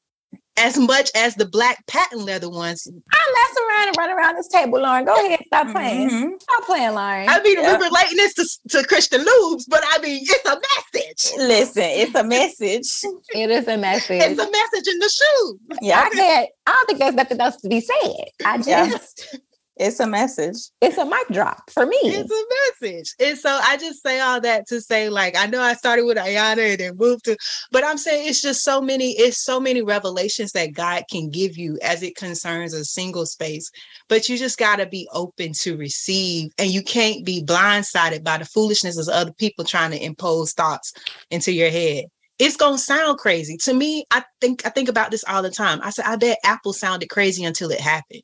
as 0.61 0.79
much 0.79 1.11
as 1.15 1.35
the 1.35 1.47
black 1.47 1.87
patent 1.87 2.23
leather 2.23 2.51
ones. 2.51 2.87
I 3.13 3.33
mess 3.35 3.57
around 3.65 3.89
and 3.89 3.97
run 3.97 4.11
around 4.11 4.37
this 4.37 4.49
table, 4.49 4.81
Lauren. 4.81 5.05
Go 5.05 5.27
ahead, 5.27 5.41
stop 5.47 5.65
mm-hmm. 5.65 5.73
playing. 5.73 6.11
Mm-hmm. 6.11 6.35
Stop 6.41 6.65
playing, 6.65 6.95
Lauren. 6.95 7.29
I 7.29 7.43
mean, 7.43 7.59
we're 7.59 7.79
relating 7.79 8.17
this 8.17 8.35
to, 8.35 8.79
to 8.79 8.87
Christian 8.87 9.25
Loubs, 9.25 9.67
but 9.67 9.83
I 9.91 9.99
mean, 9.99 10.23
it's 10.23 10.47
a 10.47 10.61
message. 10.61 11.39
Listen, 11.39 11.85
it's 11.85 12.15
a 12.15 12.25
message. 12.25 13.13
it 13.35 13.51
is 13.51 13.67
a 13.67 13.77
message. 13.77 14.23
It's 14.23 14.41
a 14.41 14.51
message 14.51 14.93
in 14.93 14.99
the 14.99 15.09
shoe. 15.09 15.59
Yeah, 15.83 16.01
I 16.01 16.11
can't. 16.11 16.49
I 16.67 16.73
don't 16.73 16.87
think 16.87 16.99
there's 16.99 17.15
nothing 17.15 17.41
else 17.41 17.57
to 17.57 17.69
be 17.69 17.81
said. 17.81 18.25
I 18.45 18.59
just. 18.59 19.29
Yeah. 19.33 19.41
It's 19.81 19.99
a 19.99 20.07
message. 20.07 20.57
It's 20.83 20.99
a 20.99 21.07
mic 21.07 21.27
drop 21.29 21.71
for 21.71 21.87
me. 21.87 21.97
It's 22.03 22.31
a 22.31 22.87
message. 22.87 23.15
And 23.19 23.39
so 23.39 23.49
I 23.49 23.79
just 23.79 24.03
say 24.03 24.21
all 24.21 24.39
that 24.43 24.67
to 24.69 24.79
say, 24.79 25.09
like, 25.09 25.35
I 25.39 25.47
know 25.47 25.63
I 25.63 25.73
started 25.73 26.05
with 26.05 26.19
Ayana 26.19 26.73
and 26.73 26.79
then 26.79 26.97
moved 26.99 27.25
to, 27.25 27.37
but 27.73 27.83
I'm 27.83 27.97
saying 27.97 28.29
it's 28.29 28.43
just 28.43 28.63
so 28.63 28.83
many, 28.83 29.13
it's 29.13 29.43
so 29.43 29.59
many 29.59 29.81
revelations 29.81 30.53
that 30.53 30.75
God 30.75 31.05
can 31.11 31.31
give 31.31 31.57
you 31.57 31.79
as 31.83 32.03
it 32.03 32.15
concerns 32.15 32.75
a 32.75 32.85
single 32.85 33.25
space. 33.25 33.71
But 34.11 34.29
you 34.29 34.37
just 34.37 34.59
got 34.59 34.77
to 34.77 34.87
be 34.87 35.09
open 35.15 35.53
to 35.63 35.79
receive. 35.79 36.51
And 36.59 36.71
you 36.71 36.83
can't 36.83 37.25
be 37.25 37.43
blindsided 37.43 38.23
by 38.23 38.37
the 38.37 38.45
foolishness 38.45 38.99
of 38.99 39.09
other 39.09 39.33
people 39.33 39.65
trying 39.65 39.93
to 39.93 40.05
impose 40.05 40.53
thoughts 40.53 40.93
into 41.31 41.53
your 41.53 41.71
head 41.71 42.05
it's 42.39 42.57
gonna 42.57 42.79
sound 42.79 43.19
crazy 43.19 43.59
to 43.59 43.75
me. 43.75 44.07
I 44.11 44.25
think 44.41 44.65
I 44.65 44.71
think 44.71 44.89
about 44.89 45.11
this 45.11 45.23
all 45.29 45.43
the 45.43 45.51
time. 45.51 45.79
I 45.83 45.91
said 45.91 46.07
I 46.07 46.17
bet 46.17 46.39
Apple 46.43 46.73
sounded 46.73 47.11
crazy 47.11 47.45
until 47.45 47.71
it 47.71 47.81
happened. 47.81 48.23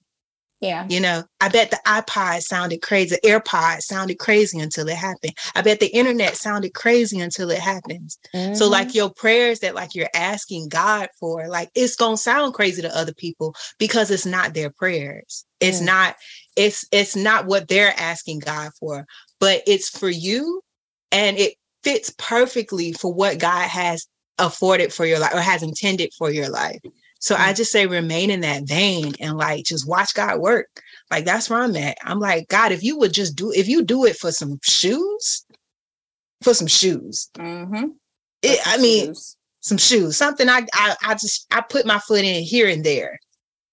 Yeah. 0.61 0.87
You 0.89 1.01
know, 1.01 1.23
I 1.41 1.49
bet 1.51 1.71
the 1.71 1.79
iPod 1.87 2.41
sounded 2.41 2.81
crazy, 2.81 3.17
AirPod 3.25 3.83
sounded 3.83 4.19
crazy 4.19 4.59
until 4.59 4.89
it 4.89 4.97
happened. 4.97 5.35
I 5.55 5.61
bet 5.61 5.81
the 5.81 5.95
internet 5.95 6.37
sounded 6.37 6.73
crazy 6.73 7.21
until 7.21 7.51
it 7.51 7.59
happens. 7.59 8.19
Mm-hmm. 8.35 8.55
So 8.55 8.69
like 8.69 8.95
your 8.95 9.11
prayers 9.11 9.61
that 9.61 9.75
like 9.75 9.95
you're 9.95 10.09
asking 10.15 10.69
God 10.69 11.09
for, 11.21 11.47
like 11.49 11.71
it's 11.75 11.97
going 11.97 12.17
to 12.17 12.23
sound 12.23 12.55
crazy 12.55 12.81
to 12.83 12.97
other 12.97 13.13
people 13.13 13.55
because 13.79 14.11
it's 14.11 14.27
not 14.27 14.55
their 14.55 14.71
prayers. 14.71 15.45
It's 15.61 15.81
not 15.81 16.17
it's 16.57 16.87
it's 16.91 17.17
not 17.17 17.47
what 17.47 17.69
they're 17.69 17.95
asking 17.99 18.41
God 18.41 18.71
for, 18.79 19.07
but 19.41 19.63
it's 19.67 19.91
for 19.91 20.09
you 20.09 20.63
and 21.13 21.39
it 21.39 21.55
fits 21.83 22.15
perfectly 22.19 22.93
for 22.93 23.13
what 23.13 23.39
God 23.39 23.69
has 23.69 24.07
afforded 24.39 24.93
for 24.93 25.07
your 25.07 25.19
life 25.19 25.35
or 25.35 25.41
has 25.41 25.63
intended 25.63 26.13
for 26.17 26.31
your 26.31 26.49
life. 26.49 26.81
So 27.19 27.35
I 27.35 27.53
just 27.53 27.73
say 27.73 27.87
remain 27.87 28.31
in 28.31 28.41
that 28.41 28.65
vein 28.65 29.15
and 29.21 29.37
like 29.37 29.65
just 29.65 29.89
watch 29.89 30.15
God 30.15 30.39
work. 30.39 30.67
Like 31.11 31.25
that's 31.25 31.49
where 31.49 31.61
I'm 31.61 31.77
at. 31.77 31.97
I'm 32.03 32.21
like, 32.21 32.49
God, 32.49 32.73
if 32.73 32.83
you 32.83 32.99
would 32.99 33.13
just 33.13 33.37
do 33.37 33.53
if 33.53 33.69
you 33.69 33.83
do 33.83 34.05
it 34.05 34.17
for 34.17 34.33
some 34.33 34.59
shoes, 34.63 35.45
for 36.43 36.55
some 36.55 36.67
shoes. 36.67 37.31
Mm-hmm. 37.35 37.87
It, 38.43 38.61
I 38.67 38.79
mean, 38.79 39.07
shoes. 39.07 39.37
some 39.61 39.79
shoes, 39.79 40.17
something 40.17 40.49
I, 40.49 40.67
I 40.75 40.97
I 41.05 41.15
just 41.15 41.47
I 41.51 41.61
put 41.63 41.87
my 41.87 41.99
foot 42.01 42.25
in 42.25 42.43
here 42.43 42.69
and 42.69 42.85
there. 42.85 43.19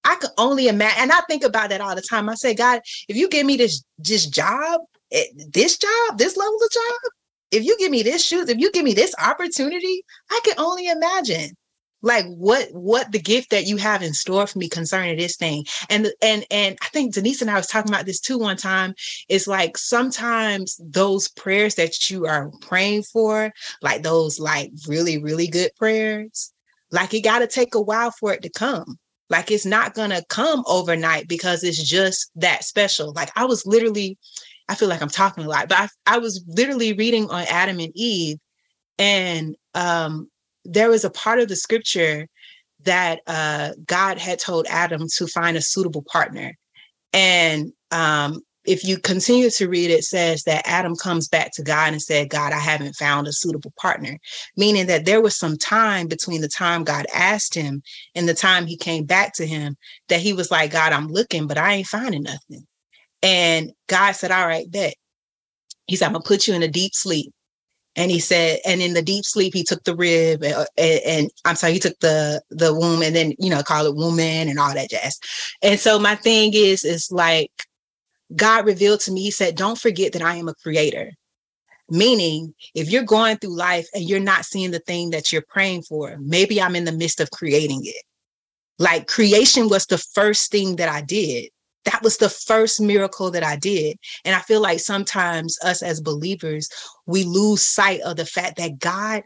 I 0.05 0.15
could 0.15 0.31
only 0.37 0.67
imagine, 0.67 1.03
and 1.03 1.11
I 1.11 1.21
think 1.21 1.43
about 1.43 1.69
that 1.69 1.81
all 1.81 1.95
the 1.95 2.01
time. 2.01 2.29
I 2.29 2.35
say, 2.35 2.53
God, 2.53 2.81
if 3.07 3.15
you 3.15 3.29
give 3.29 3.45
me 3.45 3.57
this 3.57 3.83
this 3.97 4.25
job, 4.25 4.81
eh, 5.11 5.25
this 5.49 5.77
job, 5.77 6.17
this 6.17 6.35
level 6.37 6.55
of 6.55 6.71
job, 6.71 7.11
if 7.51 7.63
you 7.63 7.77
give 7.77 7.91
me 7.91 8.03
this 8.03 8.25
shoes, 8.25 8.49
if 8.49 8.57
you 8.57 8.71
give 8.71 8.83
me 8.83 8.93
this 8.93 9.15
opportunity, 9.17 10.03
I 10.29 10.39
can 10.43 10.55
only 10.57 10.87
imagine 10.87 11.55
like 12.03 12.25
what 12.25 12.67
what 12.71 13.11
the 13.11 13.19
gift 13.19 13.49
that 13.49 13.65
you 13.65 13.77
have 13.77 14.03
in 14.03 14.13
store 14.13 14.45
for 14.45 14.59
me 14.59 14.69
concerning 14.69 15.17
this 15.17 15.37
thing? 15.37 15.65
And 15.89 16.11
and 16.21 16.45
and 16.51 16.77
i 16.81 16.87
think 16.87 17.13
denise 17.13 17.41
and 17.41 17.49
i 17.49 17.55
was 17.55 17.67
talking 17.67 17.91
about 17.91 18.05
this 18.05 18.19
too 18.19 18.37
one 18.37 18.57
time. 18.57 18.93
It's 19.29 19.47
like 19.47 19.77
sometimes 19.77 20.79
those 20.83 21.29
prayers 21.29 21.75
that 21.75 22.09
you 22.11 22.27
are 22.27 22.51
praying 22.61 23.03
for 23.03 23.51
like 23.81 24.03
those 24.03 24.39
like 24.39 24.71
really 24.87 25.17
really 25.17 25.47
good 25.47 25.71
prayers 25.77 26.53
like 26.91 27.13
it 27.13 27.21
got 27.21 27.39
to 27.39 27.47
take 27.47 27.73
a 27.73 27.81
while 27.81 28.11
for 28.11 28.33
it 28.33 28.43
to 28.43 28.51
come. 28.51 28.99
Like 29.29 29.49
it's 29.49 29.65
not 29.65 29.95
gonna 29.95 30.21
come 30.29 30.63
overnight 30.67 31.27
because 31.27 31.63
it's 31.63 31.81
just 31.81 32.29
that 32.35 32.63
special. 32.63 33.13
Like 33.13 33.31
i 33.35 33.45
was 33.45 33.65
literally 33.65 34.17
i 34.69 34.75
feel 34.75 34.87
like 34.87 35.01
i'm 35.01 35.09
talking 35.09 35.43
a 35.43 35.47
lot 35.47 35.67
but 35.67 35.77
i, 35.77 36.15
I 36.15 36.17
was 36.19 36.43
literally 36.47 36.93
reading 36.93 37.29
on 37.29 37.45
adam 37.49 37.79
and 37.79 37.91
eve 37.95 38.37
and 38.97 39.55
um 39.75 40.29
there 40.65 40.89
was 40.89 41.03
a 41.03 41.09
part 41.09 41.39
of 41.39 41.47
the 41.47 41.55
scripture 41.55 42.27
that 42.83 43.21
uh, 43.27 43.71
God 43.85 44.17
had 44.17 44.39
told 44.39 44.67
Adam 44.69 45.07
to 45.15 45.27
find 45.27 45.57
a 45.57 45.61
suitable 45.61 46.03
partner. 46.03 46.53
And 47.13 47.71
um, 47.91 48.41
if 48.65 48.83
you 48.83 48.97
continue 48.97 49.49
to 49.51 49.69
read, 49.69 49.91
it 49.91 50.03
says 50.03 50.43
that 50.43 50.67
Adam 50.67 50.95
comes 50.95 51.27
back 51.27 51.51
to 51.53 51.63
God 51.63 51.91
and 51.91 52.01
said, 52.01 52.29
God, 52.29 52.53
I 52.53 52.59
haven't 52.59 52.95
found 52.95 53.27
a 53.27 53.33
suitable 53.33 53.73
partner, 53.79 54.17
meaning 54.57 54.87
that 54.87 55.05
there 55.05 55.21
was 55.21 55.35
some 55.35 55.57
time 55.57 56.07
between 56.07 56.41
the 56.41 56.47
time 56.47 56.83
God 56.83 57.05
asked 57.13 57.53
him 57.53 57.83
and 58.15 58.27
the 58.27 58.33
time 58.33 58.65
he 58.65 58.77
came 58.77 59.05
back 59.05 59.33
to 59.35 59.45
him 59.45 59.75
that 60.09 60.21
he 60.21 60.33
was 60.33 60.49
like, 60.49 60.71
God, 60.71 60.93
I'm 60.93 61.07
looking, 61.07 61.47
but 61.47 61.57
I 61.57 61.73
ain't 61.73 61.87
finding 61.87 62.23
nothing. 62.23 62.65
And 63.21 63.71
God 63.87 64.13
said, 64.13 64.31
All 64.31 64.47
right, 64.47 64.69
bet. 64.69 64.95
He 65.87 65.95
said, 65.95 66.07
I'm 66.07 66.13
going 66.13 66.23
to 66.23 66.27
put 66.27 66.47
you 66.47 66.53
in 66.53 66.63
a 66.63 66.67
deep 66.67 66.93
sleep 66.93 67.33
and 67.95 68.11
he 68.11 68.19
said 68.19 68.59
and 68.65 68.81
in 68.81 68.93
the 68.93 69.01
deep 69.01 69.25
sleep 69.25 69.53
he 69.53 69.63
took 69.63 69.83
the 69.83 69.95
rib 69.95 70.43
and, 70.43 70.67
and, 70.77 71.01
and, 71.05 71.31
i'm 71.45 71.55
sorry 71.55 71.73
he 71.73 71.79
took 71.79 71.99
the 71.99 72.41
the 72.49 72.73
womb 72.73 73.01
and 73.01 73.15
then 73.15 73.33
you 73.37 73.49
know 73.49 73.61
call 73.61 73.85
it 73.85 73.95
woman 73.95 74.49
and 74.49 74.59
all 74.59 74.73
that 74.73 74.89
jazz. 74.89 75.19
And 75.61 75.79
so 75.79 75.99
my 75.99 76.15
thing 76.15 76.51
is 76.53 76.83
is 76.83 77.11
like 77.11 77.51
god 78.35 78.65
revealed 78.65 79.01
to 79.01 79.11
me 79.11 79.21
he 79.21 79.31
said 79.31 79.55
don't 79.55 79.77
forget 79.77 80.13
that 80.13 80.21
i 80.21 80.35
am 80.35 80.47
a 80.47 80.55
creator. 80.55 81.11
Meaning 81.89 82.55
if 82.73 82.89
you're 82.89 83.03
going 83.03 83.37
through 83.37 83.57
life 83.57 83.87
and 83.93 84.07
you're 84.07 84.19
not 84.19 84.45
seeing 84.45 84.71
the 84.71 84.79
thing 84.79 85.11
that 85.11 85.31
you're 85.31 85.45
praying 85.47 85.83
for 85.83 86.17
maybe 86.19 86.61
i'm 86.61 86.75
in 86.75 86.85
the 86.85 86.91
midst 86.91 87.19
of 87.19 87.31
creating 87.31 87.81
it. 87.83 88.03
Like 88.79 89.07
creation 89.07 89.69
was 89.69 89.85
the 89.85 89.99
first 89.99 90.51
thing 90.51 90.77
that 90.77 90.89
i 90.89 91.01
did 91.01 91.49
that 91.85 92.01
was 92.01 92.17
the 92.17 92.29
first 92.29 92.79
miracle 92.81 93.31
that 93.31 93.43
I 93.43 93.55
did. 93.55 93.97
And 94.25 94.35
I 94.35 94.39
feel 94.39 94.61
like 94.61 94.79
sometimes 94.79 95.57
us 95.63 95.81
as 95.81 96.01
believers, 96.01 96.69
we 97.05 97.23
lose 97.23 97.61
sight 97.61 98.01
of 98.01 98.17
the 98.17 98.25
fact 98.25 98.57
that 98.57 98.79
God, 98.79 99.23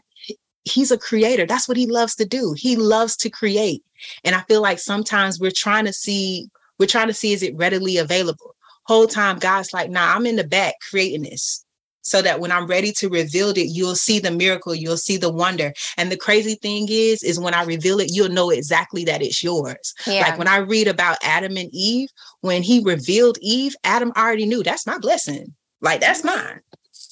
He's 0.64 0.90
a 0.90 0.98
creator. 0.98 1.46
That's 1.46 1.68
what 1.68 1.76
He 1.76 1.86
loves 1.86 2.14
to 2.16 2.24
do. 2.24 2.54
He 2.56 2.76
loves 2.76 3.16
to 3.18 3.30
create. 3.30 3.82
And 4.24 4.34
I 4.34 4.40
feel 4.42 4.60
like 4.60 4.78
sometimes 4.78 5.40
we're 5.40 5.50
trying 5.50 5.84
to 5.86 5.92
see, 5.92 6.48
we're 6.78 6.86
trying 6.86 7.08
to 7.08 7.14
see, 7.14 7.32
is 7.32 7.42
it 7.42 7.56
readily 7.56 7.96
available? 7.96 8.54
Whole 8.84 9.06
time, 9.06 9.38
God's 9.38 9.72
like, 9.72 9.90
nah, 9.90 10.14
I'm 10.14 10.26
in 10.26 10.36
the 10.36 10.44
back 10.44 10.74
creating 10.90 11.22
this 11.22 11.64
so 12.02 12.22
that 12.22 12.40
when 12.40 12.52
I'm 12.52 12.66
ready 12.66 12.92
to 12.92 13.08
reveal 13.08 13.50
it, 13.50 13.58
you'll 13.58 13.96
see 13.96 14.18
the 14.18 14.30
miracle, 14.30 14.74
you'll 14.74 14.96
see 14.96 15.16
the 15.16 15.32
wonder. 15.32 15.72
And 15.96 16.10
the 16.10 16.16
crazy 16.16 16.54
thing 16.54 16.86
is, 16.90 17.22
is 17.22 17.38
when 17.38 17.54
I 17.54 17.64
reveal 17.64 18.00
it, 18.00 18.10
you'll 18.12 18.30
know 18.30 18.50
exactly 18.50 19.04
that 19.04 19.22
it's 19.22 19.42
yours. 19.42 19.94
Yeah. 20.06 20.22
Like 20.22 20.38
when 20.38 20.48
I 20.48 20.58
read 20.58 20.88
about 20.88 21.18
Adam 21.22 21.56
and 21.56 21.70
Eve, 21.72 22.08
when 22.40 22.62
he 22.62 22.82
revealed 22.82 23.38
Eve, 23.40 23.74
Adam 23.84 24.12
already 24.16 24.46
knew 24.46 24.62
that's 24.62 24.86
my 24.86 24.98
blessing. 24.98 25.54
Like 25.80 26.00
that's 26.00 26.24
mine. 26.24 26.60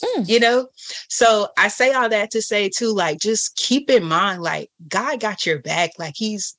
Mm. 0.02 0.28
You 0.28 0.40
know? 0.40 0.68
So 1.08 1.48
I 1.56 1.68
say 1.68 1.92
all 1.92 2.08
that 2.08 2.30
to 2.32 2.42
say 2.42 2.68
too, 2.68 2.92
like 2.92 3.18
just 3.18 3.56
keep 3.56 3.90
in 3.90 4.04
mind, 4.04 4.42
like 4.42 4.70
God 4.88 5.20
got 5.20 5.46
your 5.46 5.58
back. 5.60 5.90
Like 5.98 6.14
he's, 6.16 6.56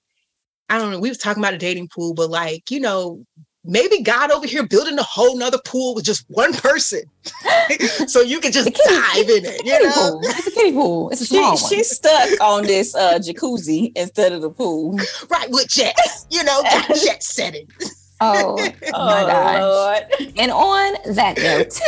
I 0.70 0.78
don't 0.78 0.92
know, 0.92 1.00
we 1.00 1.10
was 1.10 1.18
talking 1.18 1.42
about 1.42 1.54
a 1.54 1.58
dating 1.58 1.88
pool, 1.90 2.14
but 2.14 2.30
like, 2.30 2.70
you 2.72 2.80
know, 2.80 3.26
maybe 3.68 4.02
God 4.02 4.32
over 4.32 4.48
here 4.48 4.66
building 4.66 4.98
a 4.98 5.04
whole 5.04 5.38
nother 5.38 5.60
pool 5.64 5.94
with 5.94 6.06
just 6.06 6.26
one 6.30 6.54
person. 6.54 7.02
so 8.08 8.22
you 8.22 8.40
can 8.40 8.52
just 8.52 8.74
kiddie, 8.74 8.96
dive 8.96 9.30
in 9.30 9.46
it. 9.46 9.66
You 9.66 9.84
know? 9.84 9.92
Pool. 9.94 10.22
It's 10.24 10.48
a 10.48 10.52
kiddie 10.52 10.72
pool. 10.72 11.10
It's 11.10 11.22
a 11.22 11.26
small 11.26 11.58
she, 11.58 11.64
one. 11.64 11.74
She's 11.74 11.90
stuck 11.96 12.42
on 12.42 12.64
this 12.64 12.96
uh, 12.96 13.14
jacuzzi 13.20 13.92
instead 13.96 14.32
of 14.32 14.42
the 14.42 14.50
pool. 14.50 14.98
Right, 15.30 15.50
with 15.50 15.68
jets, 15.68 16.26
you 16.32 16.44
know, 16.44 16.64
jet 17.04 17.22
setting. 17.22 17.68
Oh, 18.20 18.58
oh 18.58 19.06
my 19.06 19.22
gosh. 19.28 19.62
Lord. 19.62 20.34
And 20.38 20.52
on 20.52 20.96
that 21.14 21.38
note, 21.38 21.80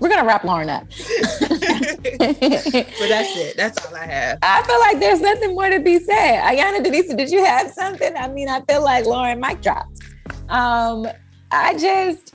we're 0.00 0.08
gonna 0.08 0.24
wrap 0.24 0.42
Lauren 0.42 0.70
up. 0.70 0.86
but 0.88 1.58
that's 1.60 3.36
it. 3.36 3.58
That's 3.58 3.84
all 3.84 3.94
I 3.94 4.06
have. 4.06 4.38
I 4.40 4.62
feel 4.62 4.80
like 4.80 4.98
there's 4.98 5.20
nothing 5.20 5.54
more 5.54 5.68
to 5.68 5.80
be 5.80 5.98
said. 5.98 6.40
Ayana 6.40 6.82
Denise, 6.82 7.12
did 7.12 7.30
you 7.30 7.44
have 7.44 7.72
something? 7.72 8.16
I 8.16 8.28
mean, 8.28 8.48
I 8.48 8.62
feel 8.62 8.82
like 8.82 9.04
Lauren 9.04 9.38
mic 9.38 9.60
dropped. 9.60 10.00
Um, 10.48 11.06
I 11.52 11.76
just 11.76 12.34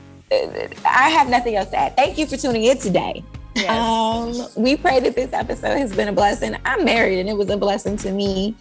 I 0.84 1.10
have 1.10 1.28
nothing 1.28 1.56
else 1.56 1.70
to 1.70 1.76
add. 1.76 1.96
Thank 1.96 2.18
you 2.18 2.26
for 2.26 2.36
tuning 2.36 2.64
in 2.64 2.78
today. 2.78 3.22
Yes. 3.54 3.68
Um, 4.56 4.62
we 4.62 4.76
pray 4.76 5.00
that 5.00 5.14
this 5.14 5.32
episode 5.32 5.76
has 5.76 5.94
been 5.94 6.08
a 6.08 6.12
blessing. 6.12 6.56
I'm 6.64 6.84
married 6.84 7.18
and 7.18 7.28
it 7.28 7.36
was 7.36 7.50
a 7.50 7.56
blessing 7.56 7.96
to 7.98 8.10
me. 8.10 8.56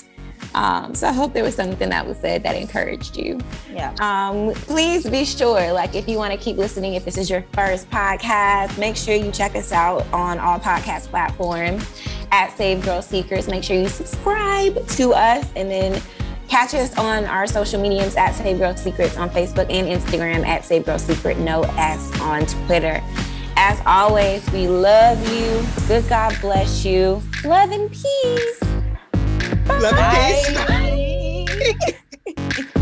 Um, 0.54 0.94
so 0.94 1.08
I 1.08 1.14
hope 1.14 1.34
there 1.34 1.44
was 1.44 1.56
something 1.56 1.90
that 1.90 2.06
was 2.06 2.18
said 2.18 2.44
that 2.44 2.56
encouraged 2.56 3.16
you. 3.16 3.40
Yeah. 3.72 3.96
Um, 4.02 4.54
please 4.54 5.10
be 5.10 5.24
sure, 5.24 5.72
like 5.72 5.96
if 5.96 6.10
you 6.10 6.18
want 6.18 6.34
to 6.34 6.38
keep 6.38 6.58
listening, 6.58 6.96
if 6.96 7.06
this 7.06 7.18
is 7.18 7.30
your 7.30 7.44
first 7.54 7.90
podcast, 7.90 8.78
make 8.78 8.98
sure 8.98 9.16
you 9.16 9.32
check 9.32 9.56
us 9.56 9.72
out 9.72 10.06
on 10.12 10.40
all 10.40 10.60
podcast 10.60 11.08
platforms 11.08 11.86
at 12.32 12.56
Save 12.58 12.84
Girl 12.84 13.02
Secrets. 13.02 13.48
Make 13.48 13.64
sure 13.64 13.78
you 13.78 13.88
subscribe 13.88 14.86
to 14.90 15.14
us 15.14 15.48
and 15.56 15.70
then 15.70 16.02
Catch 16.52 16.74
us 16.74 16.94
on 16.98 17.24
our 17.28 17.48
social 17.48 17.82
mediums 17.82 18.18
at 18.18 18.34
Save 18.36 18.58
Girl 18.58 18.76
Secrets 18.76 19.16
on 19.16 19.30
Facebook 19.30 19.68
and 19.70 19.88
Instagram 19.88 20.46
at 20.46 20.66
Save 20.66 20.86
Girl 20.86 21.00
Secret 21.00 21.38
No 21.38 21.62
S 21.78 22.12
on 22.20 22.46
Twitter. 22.46 23.02
As 23.56 23.82
always, 23.86 24.46
we 24.52 24.68
love 24.68 25.18
you. 25.34 25.66
Good 25.88 26.10
God 26.10 26.38
bless 26.42 26.84
you. 26.84 27.24
Love 27.46 27.72
and 27.72 27.90
peace. 27.90 28.60
Bye. 29.66 29.80
Love 29.80 30.70
and 30.70 31.48
peace. 31.48 32.66